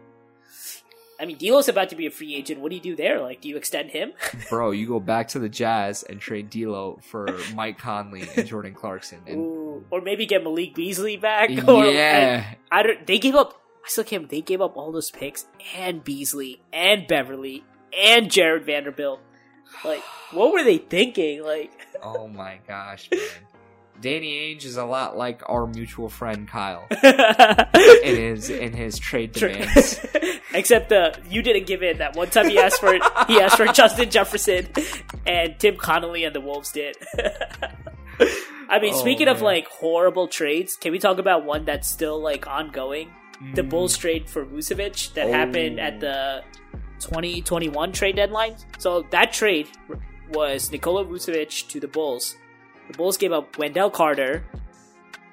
I 1.20 1.26
mean, 1.26 1.38
D'Lo's 1.38 1.70
about 1.70 1.90
to 1.90 1.96
be 1.96 2.08
a 2.08 2.12
free 2.12 2.36
agent. 2.36 2.62
What 2.62 2.70
do 2.70 2.76
you 2.76 2.82
do 2.82 2.96
there? 2.96 3.22
Like, 3.22 3.42
do 3.42 3.50
you 3.50 3.58
extend 3.58 3.90
him? 3.92 4.14
bro, 4.50 4.72
you 4.72 4.88
go 4.88 5.00
back 5.00 5.30
to 5.30 5.40
the 5.40 5.50
Jazz 5.50 6.04
and 6.04 6.20
trade 6.20 6.50
D'Lo 6.50 7.00
for 7.04 7.28
Mike 7.54 7.78
Conley 7.78 8.28
and 8.36 8.48
Jordan 8.48 8.74
Clarkson. 8.74 9.20
And 9.28 9.38
Ooh, 9.40 9.86
or 9.92 10.02
maybe 10.02 10.26
get 10.26 10.44
Malik 10.44 10.74
Beasley 10.76 11.18
back. 11.18 11.50
Or, 11.68 11.86
yeah, 11.86 12.54
I, 12.72 12.80
I 12.80 12.84
don't. 12.84 13.06
They 13.08 13.20
gave 13.20 13.36
up. 13.36 13.61
I 13.84 13.88
still 13.88 14.04
can't. 14.04 14.30
They 14.30 14.42
gave 14.42 14.62
up 14.62 14.78
all 14.78 14.92
those 14.92 15.10
picks 15.12 15.46
and 15.76 16.04
Beasley 16.04 16.62
and 16.72 17.08
Beverley 17.08 17.64
and 17.98 18.30
Jarred 18.32 18.66
Vanderbilt. 18.66 19.20
Like, 19.84 20.02
what 20.32 20.52
were 20.54 20.64
they 20.64 20.78
thinking? 20.78 21.44
Like, 21.44 21.72
oh 22.04 22.28
my 22.28 22.60
gosh, 22.68 23.10
man. 23.12 23.22
Danny 24.00 24.56
Ainge 24.56 24.66
is 24.66 24.78
a 24.78 24.86
lot 24.86 25.16
like 25.16 25.44
our 25.48 25.68
mutual 25.68 26.10
friend 26.10 26.48
Kyle 26.48 26.88
in 27.04 28.16
his 28.16 28.50
in 28.50 28.74
his 28.74 28.98
trade 28.98 29.32
demands. 29.32 30.04
Except 30.56 30.92
uh, 30.92 31.12
you 31.30 31.44
didn't 31.44 31.68
give 31.68 31.84
in 31.84 32.00
that 32.00 32.16
one 32.16 32.30
time 32.30 32.50
he 32.50 32.58
asked 32.58 32.80
for 32.80 32.94
he 33.28 33.40
asked 33.40 33.58
for 33.58 33.68
Justin 33.68 34.10
Jefferson, 34.10 34.68
and 35.28 35.58
Tim 35.60 35.78
Connelly 35.78 36.24
and 36.24 36.36
the 36.36 36.42
Wolves 36.42 36.72
did. 36.72 36.98
I 38.70 38.80
mean, 38.80 38.94
Oh, 38.96 38.98
speaking 38.98 39.28
of 39.28 39.42
like 39.42 39.68
horrible 39.68 40.28
trades, 40.28 40.76
can 40.78 40.92
we 40.92 41.00
talk 41.00 41.20
about 41.20 41.46
one 41.46 41.66
that's 41.66 41.88
still 41.88 42.20
like 42.20 42.48
ongoing? 42.48 43.12
The 43.56 43.64
Bulls 43.64 43.98
trade 43.98 44.30
for 44.30 44.46
Vucevic 44.46 45.14
that 45.16 45.28
Oh. 45.28 45.32
happened 45.32 45.80
at 45.80 46.00
the 46.00 46.44
2021 47.00 47.92
trade 47.92 48.16
deadline. 48.16 48.56
So 48.78 49.04
that 49.12 49.34
trade 49.34 49.68
was 50.32 50.72
Nikola 50.72 51.06
Vucevic 51.06 51.68
to 51.70 51.80
the 51.80 51.88
Bulls. 51.88 52.36
The 52.88 52.98
Bulls 52.98 53.18
gave 53.18 53.32
up 53.32 53.58
Wendell 53.58 53.90
Carter. 53.90 54.46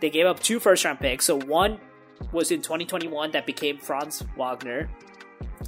They 0.00 0.10
gave 0.10 0.26
up 0.26 0.40
two 0.40 0.58
first 0.60 0.84
round 0.84 1.00
picks. 1.00 1.26
So 1.26 1.36
one 1.40 1.78
was 2.32 2.50
in 2.50 2.62
2021 2.62 3.30
that 3.32 3.46
became 3.46 3.78
Franz 3.78 4.24
Wagner. 4.36 4.88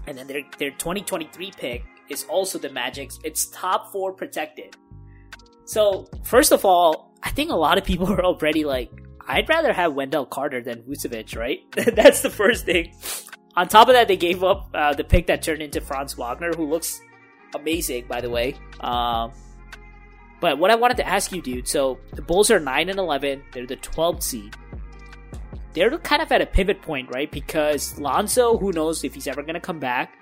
And 0.07 0.16
then 0.16 0.26
their, 0.26 0.43
their 0.59 0.70
2023 0.70 1.53
pick 1.57 1.84
is 2.09 2.24
also 2.24 2.59
the 2.59 2.68
Magic's. 2.70 3.18
It's 3.22 3.47
top 3.47 3.93
four 3.93 4.12
protected. 4.12 4.76
So, 5.64 6.09
first 6.24 6.51
of 6.51 6.64
all, 6.64 7.14
I 7.22 7.30
think 7.30 7.51
a 7.51 7.55
lot 7.57 7.78
of 7.78 7.84
people 7.84 8.09
are 8.12 8.24
already 8.24 8.64
like, 8.64 8.91
I'd 9.31 9.49
rather 9.49 9.72
have 9.72 9.95
Wendell 9.95 10.26
Carter 10.26 10.61
than 10.61 10.83
Vucevic, 10.83 11.37
right? 11.37 11.61
That's 11.95 12.20
the 12.20 12.31
first 12.31 12.66
thing. 12.66 12.93
On 13.57 13.68
top 13.68 13.89
of 13.89 13.95
that, 13.95 14.09
they 14.09 14.16
gave 14.16 14.43
up 14.43 14.70
uh, 14.74 14.93
the 14.95 15.05
pick 15.05 15.28
that 15.28 15.43
turned 15.43 15.62
into 15.62 15.81
Franz 15.81 16.14
Wagner, 16.14 16.53
who 16.53 16.66
looks 16.66 17.01
amazing, 17.55 18.07
by 18.09 18.20
the 18.20 18.28
way. 18.28 18.57
Um, 18.81 19.33
but 20.41 20.59
what 20.59 20.72
I 20.72 20.74
wanted 20.74 20.97
to 20.97 21.07
ask 21.07 21.31
you, 21.31 21.41
dude, 21.43 21.68
so 21.68 21.99
the 22.14 22.22
Bulls 22.22 22.51
are 22.51 22.59
9 22.59 22.89
and 22.89 22.99
11, 22.99 23.43
they're 23.53 23.66
the 23.66 23.76
12th 23.76 24.22
seed. 24.22 24.57
They're 25.74 25.97
kind 25.99 26.22
of 26.22 26.33
at 26.33 26.41
a 26.41 26.47
pivot 26.47 26.83
point, 26.83 27.11
right? 27.14 27.31
Because 27.31 28.01
Lonzo, 28.01 28.59
who 28.59 28.72
knows 28.72 29.05
if 29.05 29.14
he's 29.14 29.28
ever 29.28 29.43
going 29.43 29.55
to 29.55 29.61
come 29.61 29.78
back. 29.78 30.16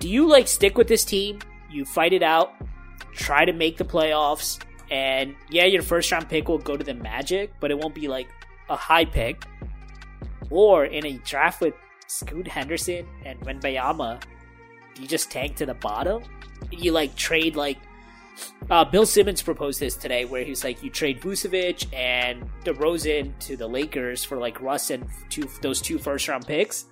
Do 0.00 0.08
you 0.08 0.26
like 0.26 0.48
stick 0.48 0.76
with 0.76 0.88
this 0.88 1.04
team? 1.04 1.38
You 1.70 1.84
fight 1.84 2.12
it 2.12 2.22
out, 2.24 2.54
try 3.12 3.44
to 3.44 3.52
make 3.52 3.76
the 3.76 3.84
playoffs, 3.84 4.60
and 4.90 5.34
yeah, 5.50 5.64
your 5.64 5.82
first 5.82 6.10
round 6.10 6.28
pick 6.28 6.48
will 6.48 6.58
go 6.58 6.76
to 6.76 6.84
the 6.84 6.94
Magic, 6.94 7.52
but 7.60 7.70
it 7.70 7.78
won't 7.78 7.94
be 7.94 8.08
like 8.08 8.28
a 8.68 8.76
high 8.76 9.04
pick. 9.04 9.44
Or 10.50 10.84
in 10.84 11.04
a 11.06 11.18
draft 11.18 11.60
with 11.60 11.74
Scoot 12.06 12.48
Henderson 12.48 13.06
and 13.24 13.38
Wembanyama, 13.40 14.22
you 14.98 15.06
just 15.06 15.30
tank 15.30 15.56
to 15.56 15.66
the 15.66 15.74
bottom? 15.74 16.22
You 16.70 16.92
like 16.92 17.14
trade 17.16 17.54
like 17.54 17.78
uh, 18.70 18.84
Bill 18.84 19.06
Simmons 19.06 19.42
proposed 19.42 19.80
this 19.80 19.96
today, 19.96 20.24
where 20.24 20.44
he's 20.44 20.64
like, 20.64 20.82
you 20.82 20.90
trade 20.90 21.20
Vucevic 21.20 21.92
and 21.92 22.48
DeRozan 22.64 23.38
to 23.40 23.56
the 23.56 23.66
Lakers 23.66 24.24
for 24.24 24.36
like 24.36 24.60
Russ 24.60 24.90
and 24.90 25.06
two 25.28 25.48
those 25.62 25.80
two 25.80 25.98
first 25.98 26.28
round 26.28 26.46
picks, 26.46 26.86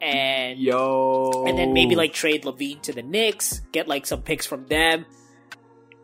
and 0.00 0.58
Yo, 0.58 1.44
and 1.46 1.58
then 1.58 1.72
maybe 1.72 1.96
like 1.96 2.12
trade 2.12 2.44
LaVine 2.44 2.80
to 2.82 2.92
the 2.92 3.02
Knicks, 3.02 3.60
get 3.72 3.88
like 3.88 4.06
some 4.06 4.22
picks 4.22 4.46
from 4.46 4.66
them, 4.66 5.04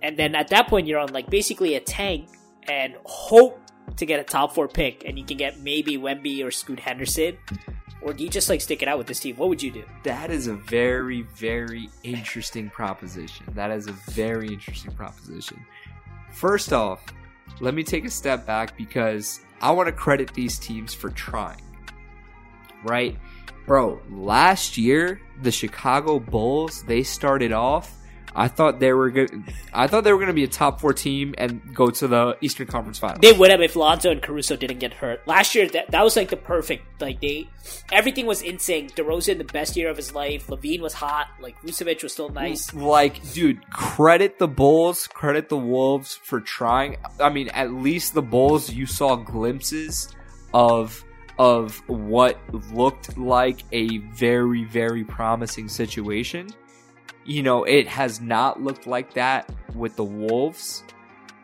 and 0.04 0.18
then 0.18 0.34
at 0.34 0.48
that 0.48 0.68
point 0.68 0.86
you're 0.86 1.00
on 1.00 1.12
like 1.12 1.30
basically 1.30 1.74
a 1.74 1.80
tank 1.80 2.28
and 2.68 2.94
hope 3.04 3.58
to 3.96 4.06
get 4.06 4.20
a 4.20 4.24
top 4.24 4.54
four 4.54 4.68
pick, 4.68 5.04
and 5.06 5.18
you 5.18 5.24
can 5.24 5.36
get 5.36 5.60
maybe 5.60 5.96
Wemby 5.96 6.44
or 6.44 6.50
Scoot 6.50 6.78
Henderson, 6.78 7.38
or 8.02 8.12
do 8.12 8.22
you 8.22 8.30
just 8.30 8.48
like 8.48 8.60
stick 8.60 8.82
it 8.82 8.88
out 8.88 8.98
with 8.98 9.06
this 9.06 9.20
team? 9.20 9.36
What 9.36 9.48
would 9.48 9.62
you 9.62 9.70
do? 9.70 9.84
That 10.02 10.30
is 10.30 10.46
a 10.46 10.54
very, 10.54 11.22
very 11.22 11.88
interesting 12.02 12.68
proposition. 12.68 13.46
That 13.54 13.70
is 13.70 13.86
a 13.86 13.92
very 13.92 14.48
interesting 14.48 14.92
proposition. 14.92 15.64
First 16.32 16.72
off, 16.72 17.02
let 17.60 17.74
me 17.74 17.82
take 17.82 18.04
a 18.04 18.10
step 18.10 18.46
back 18.46 18.76
because 18.76 19.40
I 19.60 19.70
want 19.70 19.86
to 19.86 19.92
credit 19.92 20.34
these 20.34 20.58
teams 20.58 20.92
for 20.92 21.10
trying. 21.10 21.62
Right? 22.82 23.16
Bro, 23.66 24.02
last 24.10 24.76
year, 24.76 25.20
the 25.40 25.50
Chicago 25.50 26.18
Bulls, 26.18 26.82
they 26.82 27.02
started 27.02 27.52
off. 27.52 27.94
I 28.34 28.48
thought 28.48 28.80
they 28.80 28.92
were 28.92 29.10
good. 29.10 29.30
I 29.72 29.86
thought 29.86 30.04
they 30.04 30.12
were 30.12 30.18
going 30.18 30.28
to 30.28 30.34
be 30.34 30.44
a 30.44 30.48
top 30.48 30.80
four 30.80 30.92
team 30.92 31.34
and 31.38 31.74
go 31.74 31.90
to 31.90 32.08
the 32.08 32.36
Eastern 32.40 32.66
Conference 32.66 32.98
Finals. 32.98 33.20
They 33.20 33.32
would 33.32 33.50
have 33.50 33.60
if 33.60 33.76
Lonzo 33.76 34.10
and 34.10 34.20
Caruso 34.20 34.56
didn't 34.56 34.78
get 34.78 34.94
hurt 34.94 35.26
last 35.26 35.54
year. 35.54 35.68
That 35.68 35.90
that 35.92 36.02
was 36.02 36.16
like 36.16 36.30
the 36.30 36.36
perfect 36.36 37.00
like 37.00 37.20
they 37.20 37.48
everything 37.92 38.26
was 38.26 38.42
in 38.42 38.58
sync. 38.58 38.94
DeRozan 38.96 39.38
the 39.38 39.44
best 39.44 39.76
year 39.76 39.88
of 39.88 39.96
his 39.96 40.14
life. 40.14 40.48
LaVine 40.48 40.80
was 40.80 40.94
hot. 40.94 41.28
Like 41.40 41.60
Vucevic 41.62 42.02
was 42.02 42.12
still 42.12 42.28
nice. 42.28 42.72
Like, 42.74 43.32
dude, 43.32 43.68
credit 43.70 44.38
the 44.38 44.48
Bulls, 44.48 45.06
credit 45.06 45.48
the 45.48 45.56
Wolves 45.56 46.16
for 46.22 46.40
trying. 46.40 46.96
I 47.20 47.30
mean, 47.30 47.48
at 47.50 47.72
least 47.72 48.14
the 48.14 48.22
Bulls, 48.22 48.70
you 48.70 48.86
saw 48.86 49.16
glimpses 49.16 50.08
of 50.52 51.04
of 51.38 51.82
what 51.88 52.38
looked 52.72 53.18
like 53.18 53.62
a 53.72 53.98
very, 53.98 54.64
very 54.64 55.04
promising 55.04 55.68
situation. 55.68 56.48
You 57.24 57.42
know, 57.42 57.64
it 57.64 57.88
has 57.88 58.20
not 58.20 58.62
looked 58.62 58.86
like 58.86 59.14
that 59.14 59.50
with 59.74 59.96
the 59.96 60.04
Wolves, 60.04 60.82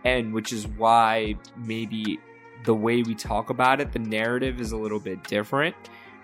and 0.05 0.33
which 0.33 0.53
is 0.53 0.67
why 0.67 1.37
maybe 1.57 2.19
the 2.65 2.75
way 2.75 3.03
we 3.03 3.15
talk 3.15 3.51
about 3.51 3.81
it, 3.81 3.93
the 3.93 3.99
narrative 3.99 4.61
is 4.61 4.73
a 4.73 4.77
little 4.77 5.01
bit 5.01 5.25
different. 5.25 5.75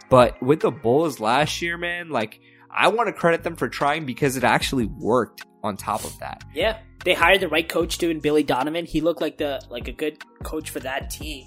But 0.09 0.41
with 0.43 0.61
the 0.61 0.71
Bulls 0.71 1.21
last 1.21 1.63
year, 1.63 1.77
man, 1.79 2.11
like 2.11 2.41
I 2.71 2.89
want 2.89 3.09
to 3.09 3.13
credit 3.13 3.43
them 3.43 3.57
for 3.57 3.69
trying 3.69 4.07
because 4.07 4.37
it 4.37 4.45
actually 4.45 4.87
worked 4.87 5.45
on 5.63 5.77
top 5.77 6.05
of 6.05 6.19
that. 6.19 6.45
Yeah, 6.55 6.79
they 7.05 7.15
hired 7.15 7.41
the 7.41 7.49
right 7.49 7.69
coach 7.69 7.99
too 7.99 8.11
in 8.11 8.21
Billy 8.21 8.43
Donovan. 8.43 8.85
He 8.85 9.01
looked 9.01 9.21
like 9.21 9.39
the 9.39 9.61
like 9.71 9.89
a 9.89 9.93
good 9.93 10.23
coach 10.43 10.71
for 10.71 10.81
that 10.81 11.11
team. 11.11 11.47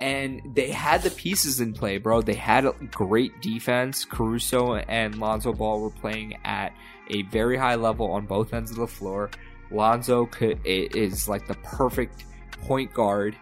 And 0.00 0.40
they 0.54 0.70
had 0.70 1.02
the 1.02 1.10
pieces 1.10 1.60
in 1.60 1.72
play, 1.72 1.98
bro. 1.98 2.22
They 2.22 2.34
had 2.34 2.64
a 2.64 2.72
great 2.92 3.40
defense. 3.42 4.04
Caruso 4.04 4.76
and 4.76 5.16
Lonzo 5.18 5.52
Ball 5.52 5.80
were 5.80 5.90
playing 5.90 6.38
at 6.44 6.72
a 7.10 7.22
very 7.22 7.56
high 7.56 7.74
level 7.76 8.10
on 8.10 8.26
both 8.26 8.52
ends 8.54 8.70
of 8.70 8.76
the 8.76 8.86
floor. 8.86 9.30
Lonzo 9.70 10.26
could, 10.26 10.60
is 10.64 11.28
like 11.28 11.46
the 11.46 11.54
perfect 11.56 12.24
point 12.66 12.92
guard 12.94 13.36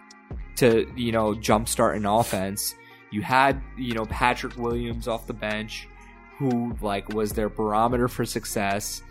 to, 0.57 0.91
you 0.97 1.13
know, 1.13 1.35
jumpstart 1.35 1.97
an 1.97 2.07
offense. 2.07 2.75
You 3.11 3.23
had, 3.23 3.61
you 3.79 3.95
know, 3.95 4.07
Patrick 4.07 4.57
Williams 4.57 5.07
off 5.09 5.27
the 5.27 5.33
bench 5.35 5.89
who 6.39 6.75
like 6.81 7.09
was 7.11 7.33
their 7.33 7.49
barometer 7.49 8.09
for 8.09 8.25
success. 8.25 9.03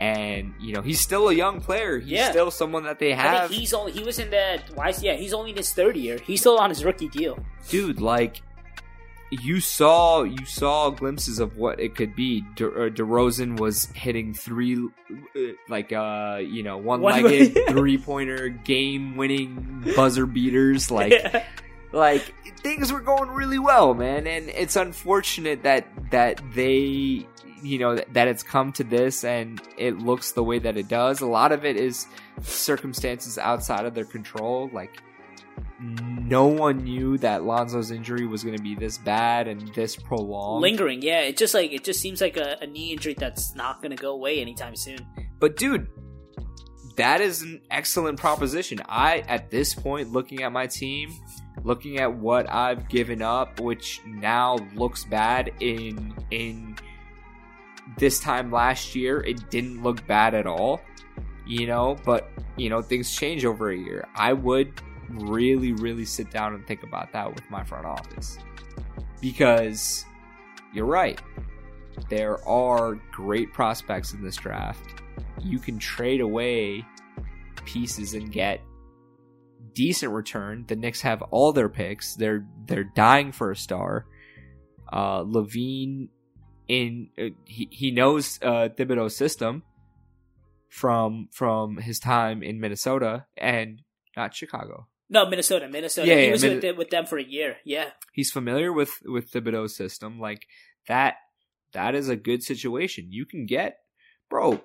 And 0.00 0.54
you 0.58 0.72
know 0.72 0.80
he's 0.80 0.98
still 0.98 1.28
a 1.28 1.34
young 1.34 1.60
player. 1.60 1.98
He's 1.98 2.08
Yeah. 2.12 2.30
still 2.30 2.50
someone 2.50 2.84
that 2.84 2.98
they 2.98 3.12
I 3.12 3.16
have. 3.16 3.50
he's 3.50 3.74
only 3.74 3.92
he 3.92 4.02
was 4.02 4.18
in 4.18 4.30
the 4.30 4.62
why? 4.74 4.88
is- 4.88 5.02
Yeah, 5.02 5.12
he's 5.12 5.34
only 5.34 5.50
in 5.50 5.58
his 5.58 5.74
third 5.74 5.94
year. 5.94 6.16
He's 6.24 6.40
still 6.40 6.56
on 6.56 6.70
his 6.70 6.82
rookie 6.86 7.08
deal. 7.10 7.38
dude 7.68 8.00
like 8.00 8.40
you 9.30 9.60
saw 9.60 10.22
you 10.24 10.44
saw 10.44 10.90
glimpses 10.90 11.38
of 11.38 11.56
what 11.56 11.78
it 11.80 11.94
could 11.94 12.14
be. 12.16 12.42
De, 12.56 12.66
uh, 12.66 12.88
DeRozan 12.90 13.58
was 13.60 13.86
hitting 13.94 14.34
three 14.34 14.76
uh, 14.76 15.40
like 15.68 15.92
uh 15.92 16.40
you 16.42 16.62
know 16.62 16.78
one-legged 16.78 17.54
One- 17.56 17.66
three-pointer 17.68 18.48
game-winning 18.48 19.92
buzzer 19.96 20.26
beaters. 20.26 20.90
Like 20.90 21.12
Yeah. 21.12 21.44
like 21.92 22.34
things 22.60 22.92
were 22.92 23.00
going 23.00 23.30
really 23.30 23.58
well 23.58 23.94
man. 23.94 24.26
And 24.26 24.48
it's 24.50 24.76
unfortunate 24.76 25.62
that 25.62 25.86
that 26.10 26.40
they 26.54 27.26
you 27.62 27.78
know 27.78 27.94
that, 27.96 28.12
that 28.14 28.26
it's 28.28 28.42
come 28.42 28.72
to 28.72 28.84
this 28.84 29.22
and 29.22 29.60
it 29.76 29.98
looks 29.98 30.32
the 30.32 30.42
way 30.42 30.58
that 30.58 30.76
it 30.76 30.88
does. 30.88 31.20
A 31.20 31.26
lot 31.26 31.52
of 31.52 31.64
it 31.64 31.76
is 31.76 32.06
circumstances 32.42 33.38
outside 33.38 33.84
of 33.86 33.94
their 33.94 34.04
control. 34.04 34.70
Like 34.72 35.02
Mm. 35.80 36.28
no 36.28 36.46
one 36.46 36.84
knew 36.84 37.16
that 37.18 37.44
Lonzo's 37.44 37.90
injury 37.90 38.26
was 38.26 38.44
going 38.44 38.56
to 38.56 38.62
be 38.62 38.74
this 38.74 38.98
bad 38.98 39.48
and 39.48 39.72
this 39.74 39.96
prolonged 39.96 40.60
lingering. 40.60 41.00
Yeah, 41.00 41.20
it 41.20 41.38
just 41.38 41.54
like 41.54 41.72
it 41.72 41.84
just 41.84 42.00
seems 42.00 42.20
like 42.20 42.36
a, 42.36 42.58
a 42.60 42.66
knee 42.66 42.92
injury 42.92 43.14
that's 43.14 43.54
not 43.54 43.80
going 43.80 43.90
to 43.90 43.96
go 43.96 44.12
away 44.12 44.42
anytime 44.42 44.76
soon. 44.76 44.98
But 45.38 45.56
dude, 45.56 45.88
that 46.96 47.22
is 47.22 47.40
an 47.40 47.62
excellent 47.70 48.18
proposition. 48.18 48.82
I 48.86 49.20
at 49.20 49.50
this 49.50 49.74
point 49.74 50.12
looking 50.12 50.42
at 50.42 50.52
my 50.52 50.66
team, 50.66 51.14
looking 51.64 51.98
at 51.98 52.14
what 52.14 52.50
I've 52.50 52.90
given 52.90 53.22
up, 53.22 53.58
which 53.58 54.02
now 54.06 54.58
looks 54.74 55.04
bad 55.04 55.50
in 55.60 56.14
in 56.30 56.76
this 57.96 58.20
time 58.20 58.52
last 58.52 58.94
year, 58.94 59.22
it 59.22 59.50
didn't 59.50 59.82
look 59.82 60.06
bad 60.06 60.34
at 60.34 60.46
all. 60.46 60.82
You 61.46 61.66
know, 61.66 61.96
but 62.04 62.28
you 62.58 62.68
know, 62.68 62.82
things 62.82 63.16
change 63.16 63.46
over 63.46 63.70
a 63.70 63.76
year. 63.76 64.06
I 64.14 64.34
would 64.34 64.74
really, 65.18 65.72
really 65.72 66.04
sit 66.04 66.30
down 66.30 66.54
and 66.54 66.66
think 66.66 66.82
about 66.82 67.12
that 67.12 67.34
with 67.34 67.48
my 67.50 67.64
front 67.64 67.86
office. 67.86 68.38
Because 69.20 70.04
you're 70.72 70.86
right. 70.86 71.20
There 72.08 72.46
are 72.48 72.94
great 73.12 73.52
prospects 73.52 74.12
in 74.12 74.22
this 74.22 74.36
draft 74.36 75.00
you 75.42 75.58
can 75.58 75.78
trade 75.78 76.20
away 76.20 76.84
pieces 77.64 78.14
and 78.14 78.30
get 78.32 78.60
decent 79.74 80.12
return. 80.12 80.64
The 80.66 80.76
Knicks 80.76 81.00
have 81.02 81.22
all 81.22 81.52
their 81.52 81.68
picks. 81.68 82.14
They're 82.14 82.46
they're 82.66 82.84
dying 82.84 83.32
for 83.32 83.50
a 83.50 83.56
star. 83.56 84.06
Uh, 84.92 85.22
LaVine 85.22 86.08
in 86.68 87.10
uh, 87.18 87.30
he 87.44 87.68
he 87.70 87.90
knows 87.90 88.38
uh, 88.42 88.68
Thibodeau's 88.76 89.16
system 89.16 89.62
from 90.68 91.28
from 91.32 91.78
his 91.78 91.98
time 91.98 92.42
in 92.42 92.60
Minnesota 92.60 93.26
and 93.36 93.82
not 94.16 94.34
Chicago. 94.34 94.86
No, 95.10 95.28
Minnesota, 95.28 95.68
Minnesota. 95.68 96.08
Yeah, 96.08 96.16
he 96.16 96.26
yeah, 96.26 96.30
was 96.30 96.42
Min- 96.42 96.52
with, 96.54 96.62
them, 96.62 96.76
with 96.76 96.90
them 96.90 97.04
for 97.04 97.18
a 97.18 97.24
year. 97.24 97.56
Yeah, 97.64 97.90
He's 98.12 98.30
familiar 98.30 98.72
with 98.72 98.92
with 99.04 99.30
Thibodeau's 99.30 99.76
system. 99.76 100.20
Like 100.20 100.46
that 100.88 101.16
that 101.72 101.94
is 101.94 102.08
a 102.08 102.16
good 102.16 102.42
situation. 102.42 103.08
You 103.10 103.26
can 103.26 103.46
get 103.46 103.78
bro 104.28 104.62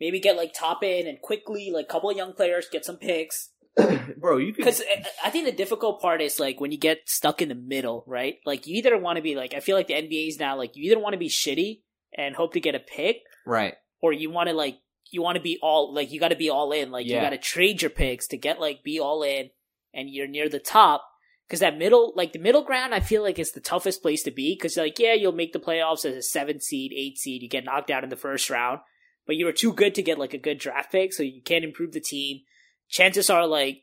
maybe 0.00 0.18
get 0.18 0.36
like 0.36 0.52
top 0.52 0.82
in 0.82 1.06
and 1.06 1.20
quickly 1.20 1.70
like 1.70 1.84
a 1.84 1.88
couple 1.88 2.10
of 2.10 2.16
young 2.16 2.32
players, 2.32 2.66
get 2.70 2.84
some 2.84 2.96
picks. 2.96 3.50
bro 4.18 4.36
you 4.36 4.52
can 4.52 4.64
Because 4.64 4.82
I 5.24 5.30
think 5.30 5.46
the 5.46 5.52
difficult 5.52 6.02
part 6.02 6.20
is 6.20 6.38
like 6.38 6.60
when 6.60 6.72
you 6.72 6.78
get 6.78 6.98
stuck 7.06 7.40
in 7.40 7.48
the 7.48 7.54
middle, 7.54 8.04
right? 8.06 8.36
Like 8.44 8.66
you 8.66 8.76
either 8.76 8.98
want 8.98 9.16
to 9.16 9.22
be 9.22 9.34
like 9.34 9.54
I 9.54 9.60
feel 9.60 9.76
like 9.76 9.86
the 9.86 9.94
NBA 9.94 10.28
is 10.28 10.38
now 10.38 10.56
like 10.56 10.76
you 10.76 10.90
either 10.90 11.00
want 11.00 11.14
to 11.14 11.18
be 11.18 11.28
shitty 11.28 11.80
and 12.16 12.34
hope 12.34 12.52
to 12.54 12.60
get 12.60 12.74
a 12.74 12.80
pick, 12.80 13.22
right 13.46 13.74
or 14.02 14.12
you 14.12 14.30
want 14.30 14.48
to 14.48 14.54
like 14.54 14.78
you 15.10 15.22
want 15.22 15.36
to 15.36 15.42
be 15.42 15.58
all 15.62 15.94
like 15.94 16.12
you 16.12 16.20
got 16.20 16.28
to 16.28 16.36
be 16.36 16.50
all 16.50 16.72
in. 16.72 16.90
Like 16.90 17.06
you 17.06 17.14
got 17.14 17.30
to 17.30 17.38
trade 17.38 17.80
your 17.80 17.90
picks 17.90 18.26
to 18.28 18.36
get 18.36 18.60
like 18.60 18.82
be 18.82 18.98
all 18.98 19.22
in, 19.22 19.50
and 19.94 20.08
you're 20.10 20.26
near 20.28 20.48
the 20.48 20.58
top. 20.58 21.04
Because 21.48 21.60
that 21.60 21.76
middle, 21.76 22.12
like 22.16 22.32
the 22.32 22.38
middle 22.38 22.62
ground, 22.62 22.94
I 22.94 23.00
feel 23.00 23.22
like 23.22 23.38
is 23.38 23.52
the 23.52 23.60
toughest 23.60 24.00
place 24.00 24.22
to 24.22 24.30
be. 24.30 24.54
Because 24.54 24.76
like 24.76 24.98
yeah, 24.98 25.12
you'll 25.14 25.32
make 25.32 25.52
the 25.52 25.58
playoffs 25.58 26.04
as 26.04 26.16
a 26.16 26.22
seven 26.22 26.60
seed, 26.60 26.92
eight 26.96 27.18
seed, 27.18 27.42
you 27.42 27.48
get 27.48 27.64
knocked 27.64 27.90
out 27.90 28.04
in 28.04 28.10
the 28.10 28.16
first 28.16 28.48
round, 28.48 28.80
but 29.26 29.36
you 29.36 29.44
were 29.44 29.52
too 29.52 29.72
good 29.72 29.94
to 29.96 30.02
get 30.02 30.18
like 30.18 30.32
a 30.34 30.38
good 30.38 30.58
draft 30.58 30.92
pick, 30.92 31.12
so 31.12 31.22
you 31.22 31.42
can't 31.42 31.64
improve 31.64 31.92
the 31.92 32.00
team. 32.00 32.40
Chances 32.88 33.28
are 33.28 33.46
like 33.46 33.82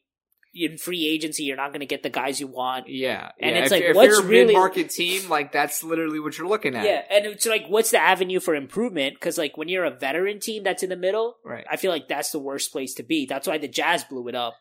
in 0.52 0.80
free 0.80 1.06
agency, 1.06 1.44
you're 1.44 1.56
not 1.58 1.70
going 1.70 1.82
to 1.82 1.86
get 1.86 2.02
the 2.02 2.10
guys 2.10 2.40
you 2.40 2.48
want. 2.48 2.88
Yeah, 2.88 3.30
And 3.40 3.56
yeah. 3.56 3.62
it's 3.62 3.72
if, 3.72 3.72
like, 3.72 3.84
if 3.84 3.96
what's 3.96 4.08
you're 4.10 4.24
a 4.24 4.28
really- 4.28 4.46
mid-market 4.48 4.90
team, 4.90 5.30
like 5.30 5.52
that's 5.52 5.84
literally 5.84 6.20
what 6.20 6.40
you're 6.40 6.48
looking 6.48 6.74
at. 6.76 6.86
Yeah, 6.86 7.04
and 7.12 7.28
it's 7.28 7.46
like, 7.46 7.68
what's 7.68 7.92
the 7.92 8.02
avenue 8.02 8.40
for 8.40 8.56
improvement? 8.56 9.14
Because 9.14 9.38
like 9.38 9.58
when 9.58 9.70
you're 9.70 9.86
a 9.86 9.92
veteran 9.96 10.40
team 10.40 10.64
that's 10.64 10.82
in 10.82 10.90
the 10.90 10.96
middle, 10.96 11.36
right. 11.46 11.66
I 11.70 11.76
feel 11.76 11.92
like 11.92 12.08
that's 12.08 12.32
the 12.32 12.40
worst 12.40 12.72
place 12.72 12.96
to 12.96 13.04
be. 13.04 13.28
That's 13.28 13.48
why 13.48 13.60
the 13.60 13.68
Jazz 13.68 14.04
blew 14.06 14.28
it 14.28 14.34
up. 14.34 14.56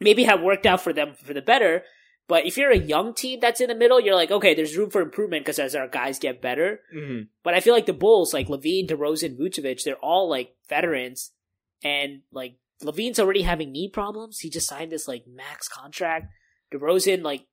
Maybe 0.00 0.24
have 0.24 0.42
worked 0.42 0.66
out 0.66 0.80
for 0.82 0.92
them 0.92 1.14
for 1.14 1.32
the 1.32 1.40
better, 1.42 1.82
but 2.28 2.44
if 2.44 2.56
you're 2.58 2.70
a 2.72 2.76
young 2.78 3.14
team 3.14 3.38
that's 3.40 3.60
in 3.60 3.68
the 3.68 3.74
middle, 3.74 4.00
you're 4.00 4.14
like, 4.14 4.30
okay, 4.30 4.54
there's 4.54 4.76
room 4.76 4.90
for 4.90 5.00
improvement 5.00 5.44
because 5.44 5.58
as 5.58 5.74
our 5.74 5.88
guys 5.88 6.18
get 6.18 6.42
better. 6.42 6.80
hmm 6.92 7.20
But 7.42 7.54
I 7.54 7.60
feel 7.60 7.72
like 7.72 7.86
the 7.86 7.92
Bulls, 7.92 8.34
like 8.34 8.48
LaVine, 8.48 8.88
DeRozan, 8.88 9.38
Vucevic, 9.38 9.82
they're 9.84 9.96
all 9.96 10.28
like 10.28 10.54
veterans, 10.68 11.32
and 11.82 12.22
like 12.32 12.56
LaVine's 12.82 13.18
already 13.18 13.42
having 13.42 13.72
knee 13.72 13.88
problems. 13.88 14.40
He 14.40 14.50
just 14.50 14.68
signed 14.68 14.92
this 14.92 15.08
like 15.08 15.24
max 15.26 15.68
contract. 15.68 16.26
DeRozan, 16.74 17.22
like, 17.22 17.46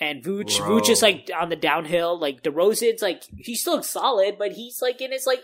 and 0.00 0.22
Vuce, 0.24 0.58
Bro. 0.58 0.80
Vuce 0.80 0.90
is 0.90 1.02
like 1.02 1.30
on 1.38 1.48
the 1.50 1.56
downhill. 1.56 2.18
Like 2.18 2.42
DeRozan's 2.42 3.02
like 3.02 3.24
he's 3.36 3.60
still 3.60 3.82
solid, 3.82 4.36
but 4.38 4.52
he's 4.52 4.78
like 4.80 5.00
in 5.02 5.12
his 5.12 5.26
like 5.26 5.42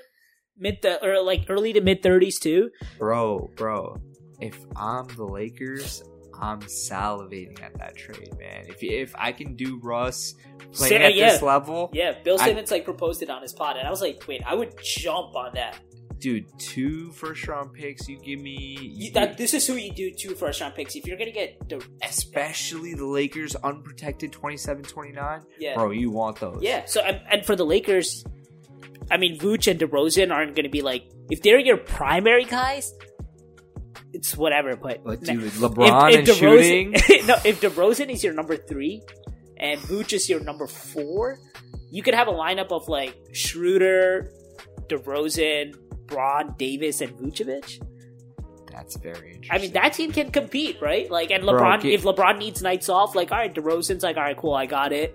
mid 0.57 0.81
th- 0.81 1.01
or 1.03 1.21
like 1.21 1.45
early 1.51 1.73
to 1.75 1.81
mid 1.81 2.03
thirties 2.03 2.39
too. 2.39 2.71
Bro, 2.99 3.51
bro, 3.57 4.01
if 4.41 4.59
I'm 4.77 5.07
the 5.17 5.25
Lakers, 5.25 6.03
I'm 6.39 6.61
salivating 6.63 7.63
at 7.63 7.77
that 7.79 7.97
trade, 7.97 8.37
man. 8.39 8.67
If 8.69 8.83
if 8.83 9.15
I 9.17 9.33
can 9.33 9.55
do 9.57 9.79
Russ 9.83 10.35
playing 10.73 11.01
Sa- 11.01 11.07
at 11.07 11.15
yeah. 11.15 11.33
this 11.33 11.43
level, 11.43 11.91
Yeah, 11.95 12.13
Bill 12.23 12.39
I- 12.41 12.45
Simmons 12.47 12.71
like 12.71 12.85
proposed 12.85 13.23
it 13.23 13.31
on 13.31 13.43
his 13.43 13.53
pod, 13.53 13.77
and 13.77 13.87
I 13.87 13.91
was 13.91 14.01
like, 14.03 14.23
wait, 14.29 14.43
I 14.47 14.55
would 14.55 14.75
jump 14.83 15.35
on 15.35 15.53
that. 15.55 15.79
dude, 16.19 16.47
two 16.59 17.13
first 17.13 17.47
round 17.47 17.73
picks, 17.75 18.09
you 18.09 18.19
give 18.19 18.41
me, 18.41 18.79
You, 18.81 19.13
that 19.13 19.37
this 19.37 19.53
is 19.55 19.67
who 19.67 19.75
you 19.75 19.93
do 19.93 20.11
two 20.11 20.35
first 20.35 20.61
round 20.63 20.75
picks. 20.75 20.97
If 20.97 21.07
you're 21.07 21.19
gonna 21.19 21.31
get 21.31 21.69
the 21.69 21.85
especially 22.03 22.95
the 22.95 23.05
Lakers 23.07 23.55
unprotected 23.57 24.33
27-29, 24.33 25.43
yeah, 25.59 25.75
bro, 25.75 25.91
you 25.91 26.11
want 26.11 26.39
those? 26.41 26.59
Yeah. 26.63 26.85
So 26.87 27.01
and, 27.03 27.21
and 27.31 27.45
for 27.47 27.55
the 27.57 27.65
Lakers, 27.67 28.25
I 29.11 29.17
mean, 29.19 29.39
Vooch 29.39 29.71
and 29.71 29.79
DeRozan 29.79 30.33
aren't 30.33 30.55
going 30.57 30.65
to 30.65 30.71
be 30.71 30.83
like 30.83 31.05
if 31.31 31.43
they're 31.43 31.59
your 31.61 31.77
primary 31.77 32.45
guys. 32.45 32.93
It's 34.17 34.37
whatever, 34.37 34.77
but 34.77 35.05
dude, 35.05 35.53
LeBron 35.53 36.17
and 36.19 36.27
shooting, 36.27 36.91
no, 37.27 37.37
if 37.45 37.61
DeRozan 37.61 38.09
is 38.11 38.25
your 38.25 38.33
number 38.33 38.57
three 38.57 39.03
and 39.59 39.79
Vooch 39.81 40.13
is 40.15 40.29
your 40.29 40.41
number 40.41 40.67
four, 40.67 41.39
you 41.91 42.03
could 42.03 42.15
have 42.15 42.27
a 42.29 42.33
lineup 42.33 42.73
of 42.73 42.89
like 42.89 43.15
Schroeder, 43.33 44.31
DeRozan, 44.89 45.75
Bron, 46.07 46.55
Davis, 46.57 47.01
and 47.03 47.13
Vucevic. 47.19 47.83
that's 48.73 48.97
very 48.97 49.35
interesting. 49.35 49.51
I 49.51 49.59
mean, 49.59 49.73
that 49.73 49.93
team 49.93 50.13
can 50.13 50.31
compete, 50.31 50.81
right? 50.81 51.11
Like, 51.11 51.31
and 51.31 51.43
Bro, 51.45 51.61
LeBron, 51.61 51.85
if 51.85 52.03
LeBron 52.05 52.39
needs 52.39 52.63
nights 52.63 52.89
off, 52.89 53.15
like, 53.15 53.33
all 53.33 53.39
right, 53.39 53.55
DeRozan's 53.55 54.03
like, 54.03 54.17
all 54.17 54.23
right, 54.23 54.37
cool, 54.37 54.55
I 54.55 54.67
got 54.67 54.93
it. 54.93 55.15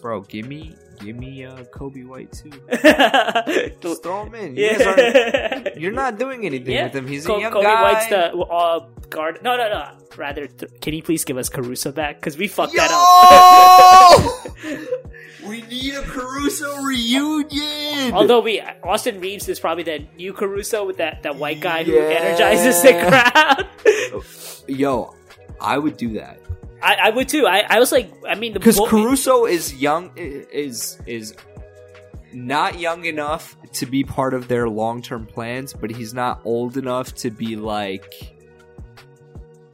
bro, 0.00 0.22
give 0.22 0.46
me, 0.48 0.74
give 1.04 1.16
me 1.16 1.44
uh, 1.44 1.64
Coby 1.74 2.06
White 2.06 2.32
too. 2.32 2.50
Just 3.80 4.02
throw 4.02 4.24
him 4.26 4.34
in. 4.34 4.56
You 4.56 4.70
guys 4.78 4.86
aren't, 4.86 5.76
you're 5.80 5.92
not 5.92 6.18
doing 6.18 6.44
anything 6.46 6.74
Yeah. 6.74 6.84
with 6.84 6.96
him. 6.96 7.06
He's 7.06 7.26
Co- 7.26 7.36
a 7.36 7.40
young 7.40 7.52
guy. 7.52 7.58
Kobe 7.60 7.66
guy. 7.66 7.82
White's 7.82 8.06
the 8.08 8.36
uh, 8.38 8.86
guard. 9.10 9.40
No, 9.42 9.56
no, 9.56 9.68
no. 9.68 9.88
Rather, 10.16 10.46
th- 10.46 10.80
can 10.80 10.94
you 10.94 11.02
please 11.02 11.24
give 11.24 11.36
us 11.38 11.48
Caruso 11.48 11.92
back? 11.92 12.20
Because 12.20 12.36
we 12.36 12.48
fucked 12.48 12.74
that 12.76 12.90
up. 12.92 14.48
We 15.46 15.62
need 15.62 15.94
a 15.94 16.02
Caruso 16.02 16.76
reunion. 16.82 18.12
Although 18.14 18.40
we, 18.42 18.60
Austin 18.84 19.20
Reaves 19.20 19.48
is 19.48 19.58
probably 19.58 19.82
the 19.82 20.06
new 20.16 20.32
Caruso 20.32 20.84
with 20.86 20.98
that, 20.98 21.24
that 21.24 21.34
white 21.34 21.58
guy 21.60 21.82
who 21.82 21.98
energizes 21.98 22.80
the 22.80 22.92
crowd. 22.92 23.68
yo, 24.68 25.14
I 25.60 25.78
would 25.78 25.96
do 25.96 26.12
that 26.14 26.38
I, 26.82 26.96
I 27.04 27.10
would 27.10 27.28
too. 27.28 27.46
I, 27.46 27.64
I 27.68 27.78
was 27.78 27.92
like, 27.92 28.12
I 28.28 28.34
mean, 28.34 28.52
because 28.52 28.78
Caruso 28.88 29.46
is 29.46 29.74
young. 29.74 30.10
Is 30.16 30.98
is 31.06 31.34
not 32.32 32.78
young 32.78 33.04
enough 33.04 33.56
to 33.74 33.86
be 33.86 34.04
part 34.04 34.34
of 34.34 34.48
their 34.48 34.68
long 34.68 35.02
term 35.02 35.26
plans, 35.26 35.72
but 35.72 35.90
he's 35.90 36.12
not 36.14 36.40
old 36.44 36.76
enough 36.76 37.14
to 37.16 37.30
be 37.30 37.56
like 37.56 38.12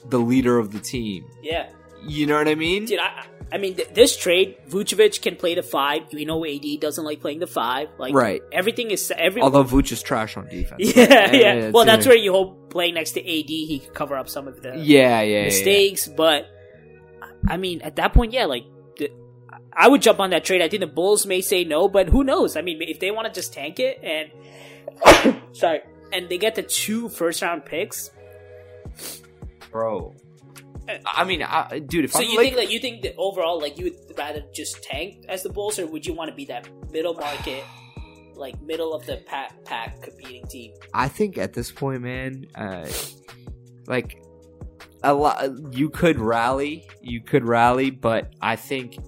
the 0.08 0.18
leader 0.18 0.58
of 0.58 0.72
the 0.72 0.80
team. 0.80 1.24
yeah, 1.42 1.68
You 2.06 2.26
know 2.26 2.36
what 2.36 2.48
I 2.48 2.54
mean? 2.54 2.86
dude. 2.86 2.98
I, 2.98 3.26
I 3.50 3.56
mean, 3.58 3.76
th- 3.76 3.88
this 3.94 4.14
trade, 4.16 4.56
Vucevic 4.68 5.22
can 5.22 5.36
play 5.36 5.54
the 5.54 5.62
five. 5.62 6.02
You 6.12 6.26
know 6.26 6.44
AD 6.44 6.80
doesn't 6.80 7.04
like 7.04 7.20
playing 7.20 7.38
the 7.40 7.46
five. 7.46 7.88
Like, 7.98 8.12
Right. 8.14 8.42
Everything 8.52 8.90
is 8.90 9.10
every. 9.16 9.40
Although 9.40 9.64
Vooch 9.64 9.90
is 9.92 10.02
trash 10.02 10.36
on 10.36 10.46
defense. 10.48 10.80
yeah, 10.96 11.32
yeah. 11.32 11.46
Eh, 11.54 11.70
well, 11.72 11.84
that's 11.86 12.06
where 12.06 12.16
you 12.16 12.32
hope 12.32 12.68
playing 12.70 12.94
next 12.94 13.12
to 13.12 13.20
AD, 13.20 13.48
he 13.48 13.80
could 13.82 13.94
cover 13.94 14.16
up 14.16 14.28
some 14.28 14.48
of 14.48 14.60
the 14.62 14.70
Yeah, 14.76 14.80
yeah, 14.80 15.22
yeah, 15.22 15.36
yeah. 15.38 15.44
mistakes. 15.44 16.06
But 16.08 16.46
I 17.48 17.56
mean, 17.56 17.80
at 17.82 17.96
that 17.96 18.12
point, 18.12 18.32
yeah, 18.32 18.46
like 18.46 18.64
the, 18.96 19.10
I 19.72 19.88
would 19.88 20.02
jump 20.02 20.20
on 20.20 20.30
that 20.30 20.44
trade. 20.44 20.62
I 20.62 20.68
think 20.68 20.80
the 20.80 20.86
Bulls 20.86 21.26
may 21.26 21.40
say 21.40 21.64
no, 21.64 21.88
but 21.88 22.08
who 22.08 22.24
knows? 22.24 22.56
I 22.56 22.62
mean, 22.62 22.80
if 22.82 23.00
they 23.00 23.10
want 23.10 23.26
to 23.26 23.32
just 23.32 23.52
tank 23.52 23.80
it 23.80 24.00
and 24.02 25.36
sorry, 25.52 25.80
and 26.12 26.28
they 26.28 26.38
get 26.38 26.54
the 26.54 26.62
two 26.62 27.08
first 27.08 27.42
round 27.42 27.64
picks, 27.64 28.10
bro. 29.70 30.14
I 31.04 31.24
mean, 31.24 31.42
I, 31.42 31.80
dude, 31.80 32.06
if 32.06 32.12
so 32.12 32.20
I'm 32.20 32.30
you 32.30 32.36
like, 32.38 32.46
think 32.46 32.56
that 32.56 32.70
you 32.70 32.78
think 32.78 33.02
that 33.02 33.14
overall, 33.16 33.60
like 33.60 33.78
you 33.78 33.84
would 33.84 34.18
rather 34.18 34.42
just 34.54 34.82
tank 34.82 35.26
as 35.28 35.42
the 35.42 35.50
Bulls, 35.50 35.78
or 35.78 35.86
would 35.86 36.06
you 36.06 36.14
want 36.14 36.30
to 36.30 36.34
be 36.34 36.46
that 36.46 36.68
middle 36.90 37.14
market, 37.14 37.62
like 38.34 38.60
middle 38.62 38.94
of 38.94 39.04
the 39.04 39.18
pack, 39.26 39.52
pack 39.64 40.00
competing 40.00 40.46
team? 40.46 40.72
I 40.94 41.08
think 41.08 41.36
at 41.36 41.52
this 41.52 41.70
point, 41.70 42.02
man, 42.02 42.46
uh, 42.54 42.88
like 43.86 44.22
a 45.02 45.14
lot, 45.14 45.72
you 45.72 45.90
could 45.90 46.18
rally, 46.18 46.88
you 47.00 47.20
could 47.20 47.44
rally, 47.44 47.90
but 47.90 48.34
I 48.40 48.56
think, 48.56 48.98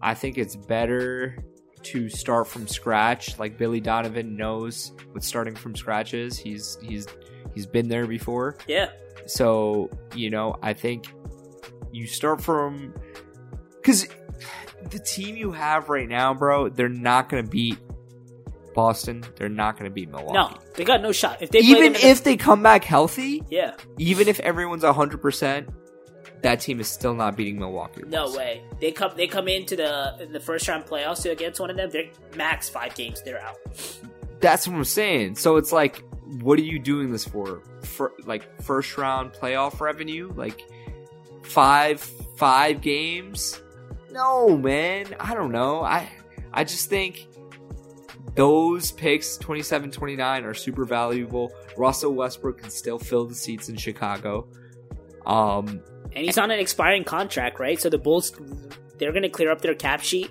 I 0.00 0.14
think 0.14 0.38
it's 0.38 0.56
better 0.56 1.36
to 1.82 2.08
start 2.08 2.46
from 2.46 2.66
scratch. 2.68 3.38
Like 3.38 3.58
Billy 3.58 3.80
Donovan 3.80 4.36
knows 4.36 4.92
what 5.12 5.24
starting 5.24 5.54
from 5.54 5.74
scratch 5.74 6.14
is. 6.14 6.38
He's 6.38 6.78
he's 6.82 7.06
he's 7.54 7.66
been 7.66 7.88
there 7.88 8.06
before. 8.06 8.58
Yeah, 8.66 8.90
So, 9.26 9.90
you 10.14 10.30
know, 10.30 10.56
I 10.62 10.72
think 10.74 11.06
you 11.92 12.06
start 12.06 12.42
from 12.42 12.94
cuz 13.82 14.06
the 14.90 14.98
team 14.98 15.36
you 15.36 15.52
have 15.52 15.88
right 15.88 16.08
now, 16.08 16.34
bro, 16.34 16.68
they're 16.68 16.88
not 16.88 17.28
going 17.28 17.44
to 17.44 17.50
beat 17.50 17.78
Boston. 18.74 19.24
They're 19.36 19.48
not 19.48 19.76
going 19.78 19.90
to 19.90 19.94
beat 19.94 20.08
Milwaukee. 20.10 20.34
no, 20.34 20.58
they 20.74 20.84
got 20.84 21.02
no 21.02 21.12
shot. 21.12 21.38
If 21.40 21.50
they 21.50 21.58
Even 21.60 21.84
in 21.84 21.92
the- 21.94 22.06
if 22.06 22.24
they 22.24 22.36
come 22.36 22.62
back 22.62 22.84
healthy, 22.84 23.42
yeah, 23.50 23.74
even 23.98 24.28
if 24.28 24.40
everyone's 24.40 24.82
100%, 24.84 25.68
that 26.42 26.60
team 26.60 26.80
is 26.80 26.88
still 26.88 27.12
not 27.14 27.36
beating 27.36 27.58
Milwaukee. 27.58 28.02
no 28.06 28.30
way, 28.34 28.62
they 28.80 28.90
come 28.92 29.12
they 29.16 29.26
come 29.26 29.46
into 29.48 29.76
the 29.76 30.16
in 30.20 30.32
the 30.32 30.40
first 30.40 30.66
round 30.68 30.84
playoffs 30.86 31.30
against 31.30 31.60
one 31.60 31.68
of 31.70 31.76
them. 31.76 31.90
They're 31.90 32.08
max 32.36 32.68
five 32.68 32.94
games. 32.94 33.20
They're 33.22 33.40
out. 33.42 33.56
That's 34.40 34.66
what 34.66 34.74
I'm 34.76 34.84
saying. 34.84 35.36
So 35.36 35.56
it's 35.58 35.70
like, 35.70 36.02
what 36.40 36.58
are 36.58 36.62
you 36.62 36.78
doing 36.78 37.12
this 37.12 37.24
for? 37.26 37.62
For 37.82 38.12
like 38.24 38.62
first 38.62 38.96
round 38.96 39.32
playoff 39.34 39.80
revenue? 39.80 40.32
Like 40.34 40.62
five 41.42 42.00
five 42.36 42.80
games? 42.80 43.60
No, 44.10 44.56
man. 44.56 45.14
I 45.20 45.34
don't 45.34 45.52
know. 45.52 45.82
I 45.82 46.08
I 46.52 46.64
just 46.64 46.88
think 46.88 47.26
those 48.34 48.92
picks 48.92 49.36
27 49.36 49.90
29 49.90 50.44
are 50.44 50.54
super 50.54 50.84
valuable. 50.84 51.52
Russell 51.76 52.14
Westbrook 52.14 52.58
can 52.58 52.70
still 52.70 52.98
fill 52.98 53.26
the 53.26 53.34
seats 53.34 53.68
in 53.68 53.76
Chicago. 53.76 54.48
Um 55.26 55.82
and 56.12 56.24
he's 56.24 56.38
on 56.38 56.50
an 56.50 56.58
expiring 56.58 57.04
contract, 57.04 57.60
right? 57.60 57.80
So 57.80 57.88
the 57.88 57.98
Bulls, 57.98 58.32
they're 58.98 59.12
going 59.12 59.22
to 59.22 59.28
clear 59.28 59.50
up 59.50 59.60
their 59.60 59.74
cap 59.74 60.00
sheet 60.00 60.30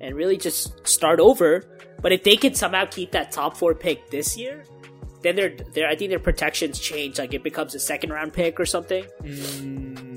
and 0.00 0.14
really 0.14 0.36
just 0.38 0.86
start 0.86 1.20
over. 1.20 1.62
But 2.00 2.12
if 2.12 2.24
they 2.24 2.36
can 2.36 2.54
somehow 2.54 2.86
keep 2.86 3.12
that 3.12 3.30
top 3.30 3.56
four 3.56 3.74
pick 3.74 4.10
this 4.10 4.36
year, 4.36 4.64
then 5.22 5.36
their 5.36 5.50
their 5.74 5.88
I 5.88 5.96
think 5.96 6.10
their 6.10 6.18
protections 6.18 6.78
change. 6.78 7.18
Like 7.18 7.34
it 7.34 7.42
becomes 7.42 7.74
a 7.74 7.80
second 7.80 8.10
round 8.10 8.32
pick 8.32 8.58
or 8.58 8.64
something. 8.64 9.04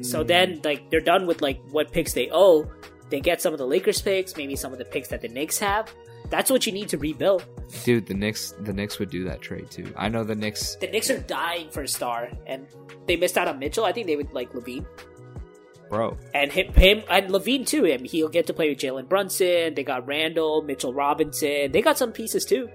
So 0.04 0.24
then 0.24 0.62
like 0.64 0.90
they're 0.90 1.02
done 1.02 1.28
with 1.28 1.42
like 1.42 1.60
what 1.72 1.92
picks 1.92 2.14
they 2.14 2.30
owe. 2.32 2.70
They 3.10 3.20
get 3.20 3.42
some 3.42 3.54
of 3.54 3.60
the 3.60 3.68
Lakers 3.68 4.02
picks, 4.02 4.38
maybe 4.38 4.56
some 4.56 4.72
of 4.72 4.80
the 4.80 4.86
picks 4.86 5.10
that 5.10 5.22
the 5.22 5.28
Knicks 5.28 5.60
have. 5.60 5.94
That's 6.30 6.50
what 6.50 6.66
you 6.66 6.72
need 6.72 6.90
to 6.90 6.98
rebuild. 6.98 7.46
dude, 7.84 8.06
the 8.08 8.14
Knicks 8.14 8.54
the 8.62 8.74
Knicks 8.74 9.00
would 9.00 9.10
do 9.10 9.24
that 9.26 9.42
trade 9.42 9.70
too. 9.70 9.94
I 9.98 10.10
know 10.10 10.24
the 10.24 10.36
Knicks 10.36 10.76
The 10.76 10.88
Knicks 10.88 11.10
are 11.10 11.20
dying 11.20 11.70
for 11.70 11.84
a 11.84 11.88
star, 11.88 12.30
and 12.48 12.66
they 13.08 13.16
missed 13.16 13.38
out 13.38 13.48
on 13.48 13.60
Mitchell. 13.60 13.86
I 13.86 13.92
think 13.92 14.08
they 14.08 14.16
would 14.16 14.34
like 14.34 14.52
LaVine. 14.54 14.86
bro. 15.90 16.18
and 16.34 16.52
him, 16.52 16.74
him 16.74 17.04
and 17.10 17.30
LaVine 17.30 17.66
too. 17.68 17.84
Him 17.86 18.04
he'll 18.04 18.30
get 18.30 18.48
to 18.48 18.54
play 18.54 18.70
with 18.70 18.80
Jalen 18.80 19.08
Brunson. 19.10 19.74
They 19.76 19.84
got 19.84 20.08
Randle, 20.08 20.62
Mitchell 20.64 20.94
Robinson. 20.94 21.72
They 21.72 21.82
got 21.82 21.98
some 21.98 22.12
pieces 22.12 22.46
too. 22.46 22.70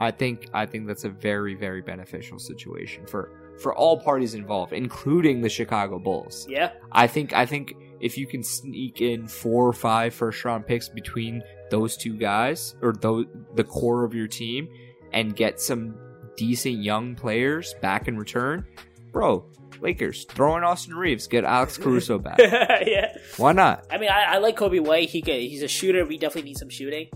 I 0.00 0.10
think 0.12 0.48
I 0.54 0.66
think 0.66 0.86
that's 0.86 1.04
a 1.04 1.08
very 1.10 1.54
very 1.54 1.82
beneficial 1.82 2.38
situation 2.38 3.06
for 3.06 3.30
for 3.60 3.74
all 3.74 3.98
parties 4.00 4.34
involved, 4.34 4.72
including 4.72 5.40
the 5.40 5.48
Chicago 5.48 5.98
Bulls. 5.98 6.46
Yeah, 6.48 6.70
I 6.92 7.08
think 7.08 7.32
I 7.32 7.44
think 7.46 7.74
if 8.00 8.16
you 8.16 8.26
can 8.28 8.44
sneak 8.44 9.00
in 9.00 9.26
four 9.26 9.66
or 9.66 9.72
five 9.72 10.14
first 10.14 10.44
round 10.44 10.64
picks 10.66 10.88
between 10.88 11.42
those 11.70 11.96
two 11.96 12.16
guys 12.16 12.74
or 12.82 12.92
those, 12.92 13.26
the 13.54 13.64
core 13.64 14.04
of 14.04 14.14
your 14.14 14.28
team 14.28 14.68
and 15.12 15.34
get 15.34 15.60
some 15.60 15.98
decent 16.36 16.76
young 16.82 17.14
players 17.14 17.74
back 17.80 18.08
in 18.08 18.16
return, 18.16 18.66
bro. 19.12 19.44
Lakers 19.80 20.24
throw 20.24 20.56
in 20.56 20.64
Austin 20.64 20.94
Reaves, 20.94 21.26
get 21.28 21.44
Alex 21.44 21.78
Caruso 21.82 22.18
back. 22.18 22.38
yeah. 22.38 23.16
Why 23.36 23.52
not? 23.52 23.86
I 23.90 23.98
mean, 23.98 24.10
I, 24.10 24.34
I 24.34 24.38
like 24.38 24.56
Coby 24.56 24.84
White. 24.84 25.08
He 25.08 25.22
could, 25.22 25.34
he's 25.34 25.62
a 25.62 25.68
shooter. 25.68 26.04
We 26.04 26.18
definitely 26.18 26.50
need 26.50 26.58
some 26.58 26.68
shooting. 26.68 27.08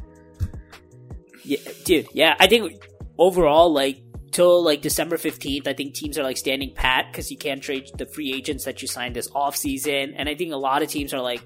Yeah, 1.44 1.58
dude. 1.84 2.06
Yeah, 2.12 2.36
I 2.38 2.46
think 2.46 2.88
overall, 3.18 3.72
like 3.72 4.00
till 4.30 4.64
like 4.64 4.80
December 4.80 5.16
fifteenth, 5.16 5.66
I 5.66 5.72
think 5.72 5.94
teams 5.94 6.16
are 6.18 6.22
like 6.22 6.36
standing 6.36 6.72
pat 6.72 7.06
because 7.10 7.32
you 7.32 7.36
can't 7.36 7.60
trade 7.60 7.90
the 7.98 8.06
free 8.06 8.32
agents 8.32 8.64
that 8.64 8.80
you 8.80 8.86
signed 8.86 9.16
this 9.16 9.28
off 9.34 9.56
season, 9.56 10.14
and 10.16 10.28
I 10.28 10.36
think 10.36 10.52
a 10.52 10.56
lot 10.56 10.82
of 10.82 10.88
teams 10.88 11.12
are 11.12 11.20
like. 11.20 11.42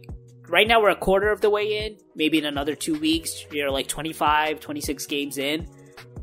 Right 0.49 0.68
now, 0.68 0.80
we're 0.80 0.90
a 0.90 0.97
quarter 0.97 1.30
of 1.30 1.40
the 1.40 1.51
way 1.51 1.86
in. 1.86 1.99
Maybe 2.14 2.38
in 2.38 2.44
another 2.44 2.74
two 2.74 2.99
weeks, 2.99 3.44
you're 3.51 3.70
like 3.70 3.88
25, 3.88 4.61
26 4.61 5.07
games 5.07 5.38
in, 5.38 5.68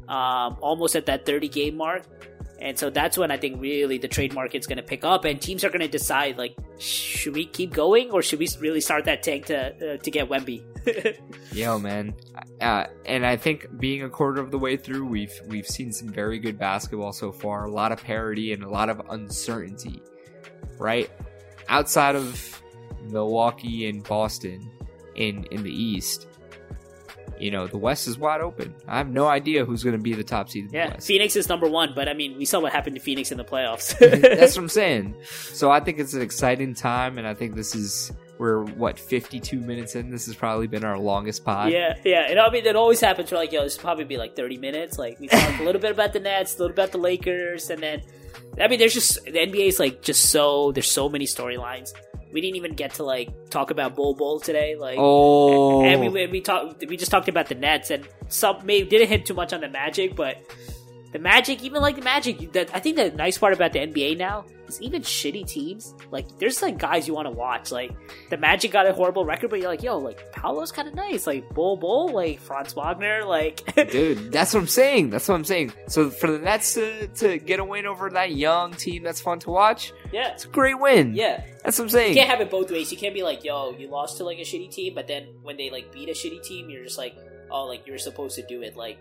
um, 0.07 0.57
almost 0.61 0.95
at 0.95 1.07
that 1.07 1.25
30 1.25 1.49
game 1.49 1.75
mark. 1.75 2.03
And 2.63 2.79
so 2.79 2.89
that's 2.89 3.17
when 3.17 3.29
I 3.29 3.35
think 3.35 3.59
really 3.61 3.97
the 3.97 4.07
trade 4.07 4.33
market's 4.33 4.67
going 4.67 4.77
to 4.77 4.83
pick 4.83 5.03
up, 5.03 5.25
and 5.25 5.41
teams 5.41 5.65
are 5.65 5.69
going 5.69 5.81
to 5.81 5.89
decide 5.89 6.37
like, 6.37 6.55
should 6.79 7.35
we 7.35 7.45
keep 7.45 7.73
going 7.73 8.11
or 8.11 8.21
should 8.21 8.39
we 8.39 8.47
really 8.59 8.79
start 8.79 9.03
that 9.05 9.21
tank 9.21 9.47
to 9.47 9.95
uh, 9.95 9.97
to 9.97 10.11
get 10.11 10.29
Wemby? 10.29 10.63
Yo, 11.53 11.77
man, 11.77 12.15
uh, 12.61 12.85
and 13.05 13.25
I 13.25 13.35
think 13.35 13.67
being 13.79 14.03
a 14.03 14.09
quarter 14.09 14.41
of 14.41 14.49
the 14.51 14.57
way 14.57 14.77
through, 14.77 15.05
we've 15.05 15.37
we've 15.47 15.67
seen 15.67 15.91
some 15.91 16.07
very 16.07 16.39
good 16.39 16.57
basketball 16.57 17.11
so 17.11 17.33
far. 17.33 17.65
A 17.65 17.71
lot 17.71 17.91
of 17.91 18.01
parity 18.01 18.53
and 18.53 18.63
a 18.63 18.69
lot 18.69 18.87
of 18.87 19.01
uncertainty, 19.09 20.01
right? 20.77 21.09
Outside 21.67 22.15
of 22.15 22.62
Milwaukee 23.11 23.87
and 23.87 24.03
Boston 24.03 24.69
in 25.15 25.45
in 25.45 25.63
the 25.63 25.71
East, 25.71 26.27
you 27.39 27.51
know 27.51 27.67
the 27.67 27.77
West 27.77 28.07
is 28.07 28.17
wide 28.17 28.41
open. 28.41 28.73
I 28.87 28.97
have 28.97 29.09
no 29.09 29.27
idea 29.27 29.65
who's 29.65 29.83
going 29.83 29.95
to 29.95 30.01
be 30.01 30.13
the 30.13 30.23
top 30.23 30.49
seed 30.49 30.65
in 30.65 30.71
the 30.71 30.77
yeah. 30.77 30.97
Phoenix 30.99 31.35
is 31.35 31.49
number 31.49 31.67
one, 31.67 31.93
but 31.95 32.07
I 32.07 32.13
mean, 32.13 32.37
we 32.37 32.45
saw 32.45 32.59
what 32.59 32.71
happened 32.71 32.95
to 32.95 33.01
Phoenix 33.01 33.31
in 33.31 33.37
the 33.37 33.43
playoffs. 33.43 33.97
That's 33.99 34.55
what 34.55 34.63
I'm 34.63 34.69
saying. 34.69 35.15
So 35.51 35.71
I 35.71 35.79
think 35.79 35.99
it's 35.99 36.13
an 36.13 36.21
exciting 36.21 36.73
time, 36.73 37.17
and 37.17 37.27
I 37.27 37.33
think 37.33 37.55
this 37.55 37.75
is 37.75 38.11
we're 38.39 38.63
what 38.63 38.97
52 38.97 39.59
minutes 39.59 39.95
in. 39.95 40.09
This 40.09 40.25
has 40.25 40.35
probably 40.35 40.67
been 40.67 40.83
our 40.83 40.97
longest 40.97 41.43
pod. 41.43 41.71
Yeah, 41.71 41.97
yeah, 42.03 42.27
and 42.29 42.39
I 42.39 42.49
mean 42.49 42.63
that 42.63 42.75
always 42.75 42.99
happens. 43.01 43.31
We're 43.31 43.37
like, 43.37 43.51
yo, 43.51 43.63
this 43.63 43.77
will 43.77 43.83
probably 43.83 44.05
be 44.05 44.17
like 44.17 44.35
thirty 44.35 44.57
minutes. 44.57 44.97
Like 44.97 45.19
we 45.19 45.27
talk 45.27 45.59
a 45.59 45.63
little 45.63 45.81
bit 45.81 45.91
about 45.91 46.13
the 46.13 46.19
Nets, 46.19 46.55
a 46.55 46.59
little 46.59 46.75
bit 46.75 46.83
about 46.83 46.91
the 46.91 46.97
Lakers, 46.99 47.69
and 47.69 47.81
then 47.81 48.01
I 48.59 48.67
mean, 48.67 48.79
there's 48.79 48.93
just 48.93 49.23
the 49.25 49.31
NBA 49.31 49.67
is 49.67 49.79
like 49.79 50.01
just 50.01 50.29
so 50.29 50.71
there's 50.71 50.89
so 50.89 51.09
many 51.09 51.25
storylines. 51.25 51.93
We 52.33 52.41
didn't 52.41 52.55
even 52.57 52.73
get 52.73 52.95
to 52.95 53.03
like 53.03 53.29
talk 53.49 53.69
about 53.71 53.95
Bol 53.95 54.15
Bol 54.15 54.39
today. 54.39 54.75
Like, 54.75 54.97
Oh, 54.99 55.83
and 55.85 56.01
we 56.01 56.27
we 56.27 56.41
talked 56.41 56.83
we 56.87 56.97
just 56.97 57.11
talked 57.11 57.29
about 57.29 57.47
the 57.47 57.55
Nets 57.55 57.91
and 57.91 58.07
some 58.27 58.65
maybe 58.65 58.89
didn't 58.89 59.07
hit 59.09 59.25
too 59.25 59.35
much 59.35 59.53
on 59.53 59.61
the 59.61 59.69
Magic, 59.69 60.15
but 60.15 60.37
the 61.13 61.19
Magic, 61.19 61.63
even 61.63 61.81
like 61.81 61.95
the 61.95 62.01
Magic, 62.01 62.51
that 62.53 62.69
I 62.75 62.79
think 62.79 62.97
the 62.97 63.11
nice 63.11 63.37
part 63.37 63.53
about 63.53 63.71
the 63.71 63.79
NBA 63.79 64.17
now 64.17 64.45
is 64.67 64.81
even 64.81 65.01
shitty 65.03 65.47
teams. 65.47 65.93
Like, 66.09 66.39
there's 66.39 66.61
like 66.61 66.77
guys 66.79 67.07
you 67.07 67.13
want 67.13 67.27
to 67.27 67.31
watch. 67.31 67.71
Like 67.71 67.91
the 68.29 68.37
Magic 68.37 68.71
got 68.71 68.87
a 68.87 68.93
horrible 68.93 69.23
record, 69.23 69.49
but 69.51 69.59
you're 69.59 69.69
like, 69.69 69.83
yo, 69.83 69.97
like 69.99 70.31
Paolo's 70.31 70.71
kind 70.71 70.87
of 70.87 70.95
nice. 70.95 71.27
Like 71.27 71.47
Bol 71.53 71.77
Bol, 71.77 72.09
like 72.13 72.39
Franz 72.39 72.75
Wagner, 72.75 73.23
like 73.25 73.63
dude. 73.91 74.31
That's 74.31 74.53
what 74.53 74.61
I'm 74.61 74.67
saying. 74.67 75.11
That's 75.11 75.27
what 75.27 75.35
I'm 75.35 75.45
saying. 75.45 75.71
So 75.87 76.09
for 76.09 76.31
the 76.31 76.39
Nets 76.39 76.73
to, 76.73 77.07
to 77.07 77.37
get 77.37 77.59
a 77.59 77.63
win 77.63 77.85
over 77.85 78.09
that 78.09 78.31
young 78.35 78.73
team, 78.73 79.03
that's 79.03 79.21
fun 79.21 79.39
to 79.39 79.51
watch. 79.51 79.93
yeah, 80.11 80.33
It's 80.33 80.45
a 80.45 80.47
great 80.47 80.79
win. 80.79 81.13
yeah. 81.15 81.43
that's 81.63 81.77
what 81.77 81.85
I'm 81.85 81.89
saying. 81.89 82.09
You 82.09 82.15
can't 82.15 82.29
have 82.29 82.41
it 82.41 82.49
both 82.49 82.71
ways. 82.71 82.91
You 82.91 82.97
can't 82.97 83.13
be 83.13 83.21
like, 83.23 83.43
yo, 83.43 83.75
you 83.77 83.87
lost 83.87 84.17
to 84.17 84.23
like 84.23 84.39
a 84.39 84.41
shitty 84.41 84.71
team, 84.71 84.95
but 84.95 85.07
then 85.07 85.27
when 85.43 85.57
they 85.57 85.69
like 85.69 85.91
beat 85.93 86.09
a 86.09 86.13
shitty 86.13 86.41
team, 86.43 86.69
you're 86.69 86.83
just 86.83 86.97
like, 86.97 87.15
oh, 87.51 87.65
like 87.65 87.85
you're 87.85 87.99
supposed 87.99 88.35
to 88.37 88.41
do 88.47 88.61
it. 88.63 88.75
Like 88.75 88.97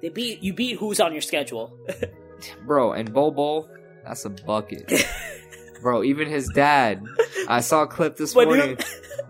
they 0.00 0.08
beat 0.08 0.42
you 0.42 0.52
beat 0.52 0.78
who's 0.78 1.00
on 1.00 1.12
your 1.12 1.22
schedule. 1.22 1.76
bro. 2.66 2.92
And 2.92 3.12
Bol, 3.12 3.68
that's 4.04 4.24
a 4.24 4.30
bucket, 4.30 4.92
bro. 5.82 6.02
Even 6.02 6.28
his 6.28 6.48
dad. 6.54 7.02
I 7.48 7.60
saw 7.60 7.82
a 7.82 7.86
clip 7.86 8.16
this 8.16 8.34
morning. 8.34 8.78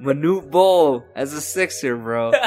Manute 0.01 0.51
Bol 0.51 1.05
as 1.15 1.33
a 1.33 1.41
Sixer, 1.41 1.97
bro. 1.97 2.33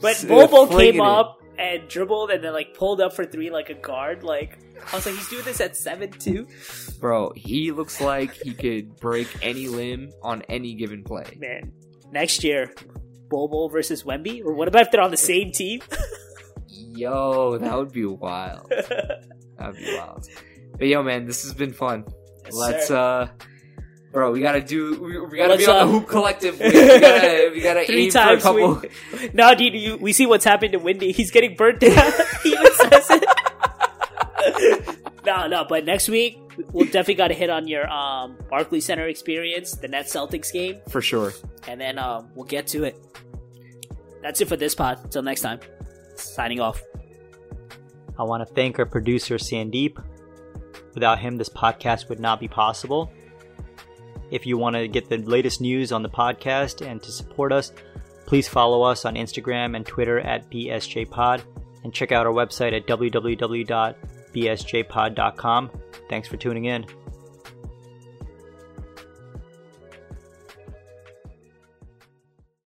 But 0.00 0.24
Bobo 0.26 0.66
came 0.66 0.96
it. 0.96 1.00
up 1.00 1.40
and 1.58 1.86
dribbled 1.88 2.30
and 2.30 2.42
then 2.42 2.52
like 2.52 2.74
pulled 2.74 3.00
up 3.00 3.12
for 3.12 3.24
three 3.24 3.50
like 3.50 3.70
a 3.70 3.74
guard. 3.74 4.24
Like 4.24 4.58
I 4.92 4.96
was 4.96 5.06
like, 5.06 5.14
he's 5.14 5.28
doing 5.28 5.44
this 5.44 5.60
at 5.60 5.76
seven 5.76 6.10
two. 6.10 6.48
Bro, 7.00 7.32
he 7.36 7.70
looks 7.70 8.00
like 8.00 8.32
he 8.32 8.52
could 8.52 8.96
break 8.96 9.28
any 9.42 9.68
limb 9.68 10.10
on 10.22 10.42
any 10.48 10.74
given 10.74 11.04
play. 11.04 11.38
Man, 11.38 11.72
next 12.10 12.42
year, 12.42 12.74
Bobo 13.28 13.68
versus 13.68 14.02
Wemby, 14.02 14.44
or 14.44 14.54
what 14.54 14.66
about 14.66 14.82
if 14.82 14.90
they're 14.90 15.00
on 15.00 15.12
the 15.12 15.16
same 15.16 15.52
team? 15.52 15.80
Yo, 16.94 17.58
that 17.58 17.76
would 17.76 17.92
be 17.92 18.04
wild. 18.04 18.72
That 19.58 19.68
would 19.68 19.76
be 19.76 19.96
wild. 19.96 20.28
But 20.76 20.88
yo, 20.88 21.02
man, 21.04 21.26
this 21.26 21.42
has 21.44 21.54
been 21.54 21.72
fun. 21.72 22.04
Yes, 22.44 22.54
let's 22.54 22.88
sir. 22.88 22.96
uh 22.96 23.28
Bro, 24.12 24.32
we 24.32 24.40
gotta 24.40 24.60
do. 24.60 25.00
We, 25.00 25.18
we 25.20 25.38
gotta 25.38 25.50
Let's, 25.54 25.64
be 25.64 25.70
on 25.70 25.76
uh, 25.76 25.84
the 25.86 25.92
hoop 25.92 26.06
collective. 26.08 26.58
We, 26.60 26.66
we 26.66 26.72
gotta. 27.00 27.50
We 27.54 27.60
gotta 27.62 27.84
Three 27.86 28.04
aim 28.06 28.10
for 28.10 28.18
a 28.18 28.40
couple. 28.40 28.82
we, 29.12 29.30
no, 29.32 29.54
dude, 29.54 29.74
you, 29.74 29.96
we 29.96 30.12
see 30.12 30.26
what's 30.26 30.44
happened 30.44 30.72
to 30.72 30.78
Wendy 30.78 31.12
He's 31.12 31.30
getting 31.30 31.54
burnt 31.56 31.80
down. 31.80 32.12
he 32.42 32.50
even 32.50 32.72
says 32.74 33.06
it. 33.10 34.98
no, 35.24 35.46
no, 35.46 35.64
but 35.66 35.86
next 35.86 36.08
week 36.10 36.38
we'll 36.72 36.84
definitely 36.86 37.14
got 37.14 37.28
to 37.28 37.34
hit 37.34 37.48
on 37.48 37.66
your 37.68 37.88
um, 37.88 38.36
Barclays 38.50 38.84
Center 38.84 39.06
experience, 39.06 39.76
the 39.76 39.88
Nets 39.88 40.14
Celtics 40.14 40.52
game, 40.52 40.80
For 40.88 41.00
sure. 41.00 41.32
and 41.66 41.80
then 41.80 41.98
um, 41.98 42.30
we'll 42.34 42.44
get 42.44 42.66
to 42.68 42.84
it. 42.84 42.96
That's 44.20 44.40
it 44.42 44.48
for 44.48 44.56
this 44.56 44.74
pod. 44.74 45.00
Until 45.04 45.22
next 45.22 45.40
time, 45.40 45.60
signing 46.14 46.60
off. 46.60 46.82
I 48.18 48.24
want 48.24 48.46
to 48.46 48.54
thank 48.54 48.78
our 48.78 48.86
producer, 48.86 49.36
Sandeep. 49.36 50.02
Without 50.94 51.18
him, 51.18 51.36
this 51.36 51.48
podcast 51.48 52.08
would 52.08 52.20
not 52.20 52.40
be 52.40 52.48
possible. 52.48 53.10
If 54.30 54.46
you 54.46 54.58
want 54.58 54.76
to 54.76 54.88
get 54.88 55.08
the 55.08 55.18
latest 55.18 55.60
news 55.60 55.92
on 55.92 56.02
the 56.02 56.08
podcast 56.08 56.86
and 56.86 57.02
to 57.02 57.12
support 57.12 57.52
us, 57.52 57.72
please 58.26 58.48
follow 58.48 58.82
us 58.82 59.04
on 59.04 59.14
Instagram 59.14 59.76
and 59.76 59.84
Twitter 59.84 60.20
at 60.20 60.50
BSJPod 60.50 61.42
and 61.84 61.92
check 61.92 62.12
out 62.12 62.26
our 62.26 62.32
website 62.32 62.74
at 62.76 62.86
www.bsjpod.com. 62.86 65.70
Thanks 66.08 66.28
for 66.28 66.36
tuning 66.36 66.66
in. 66.66 66.86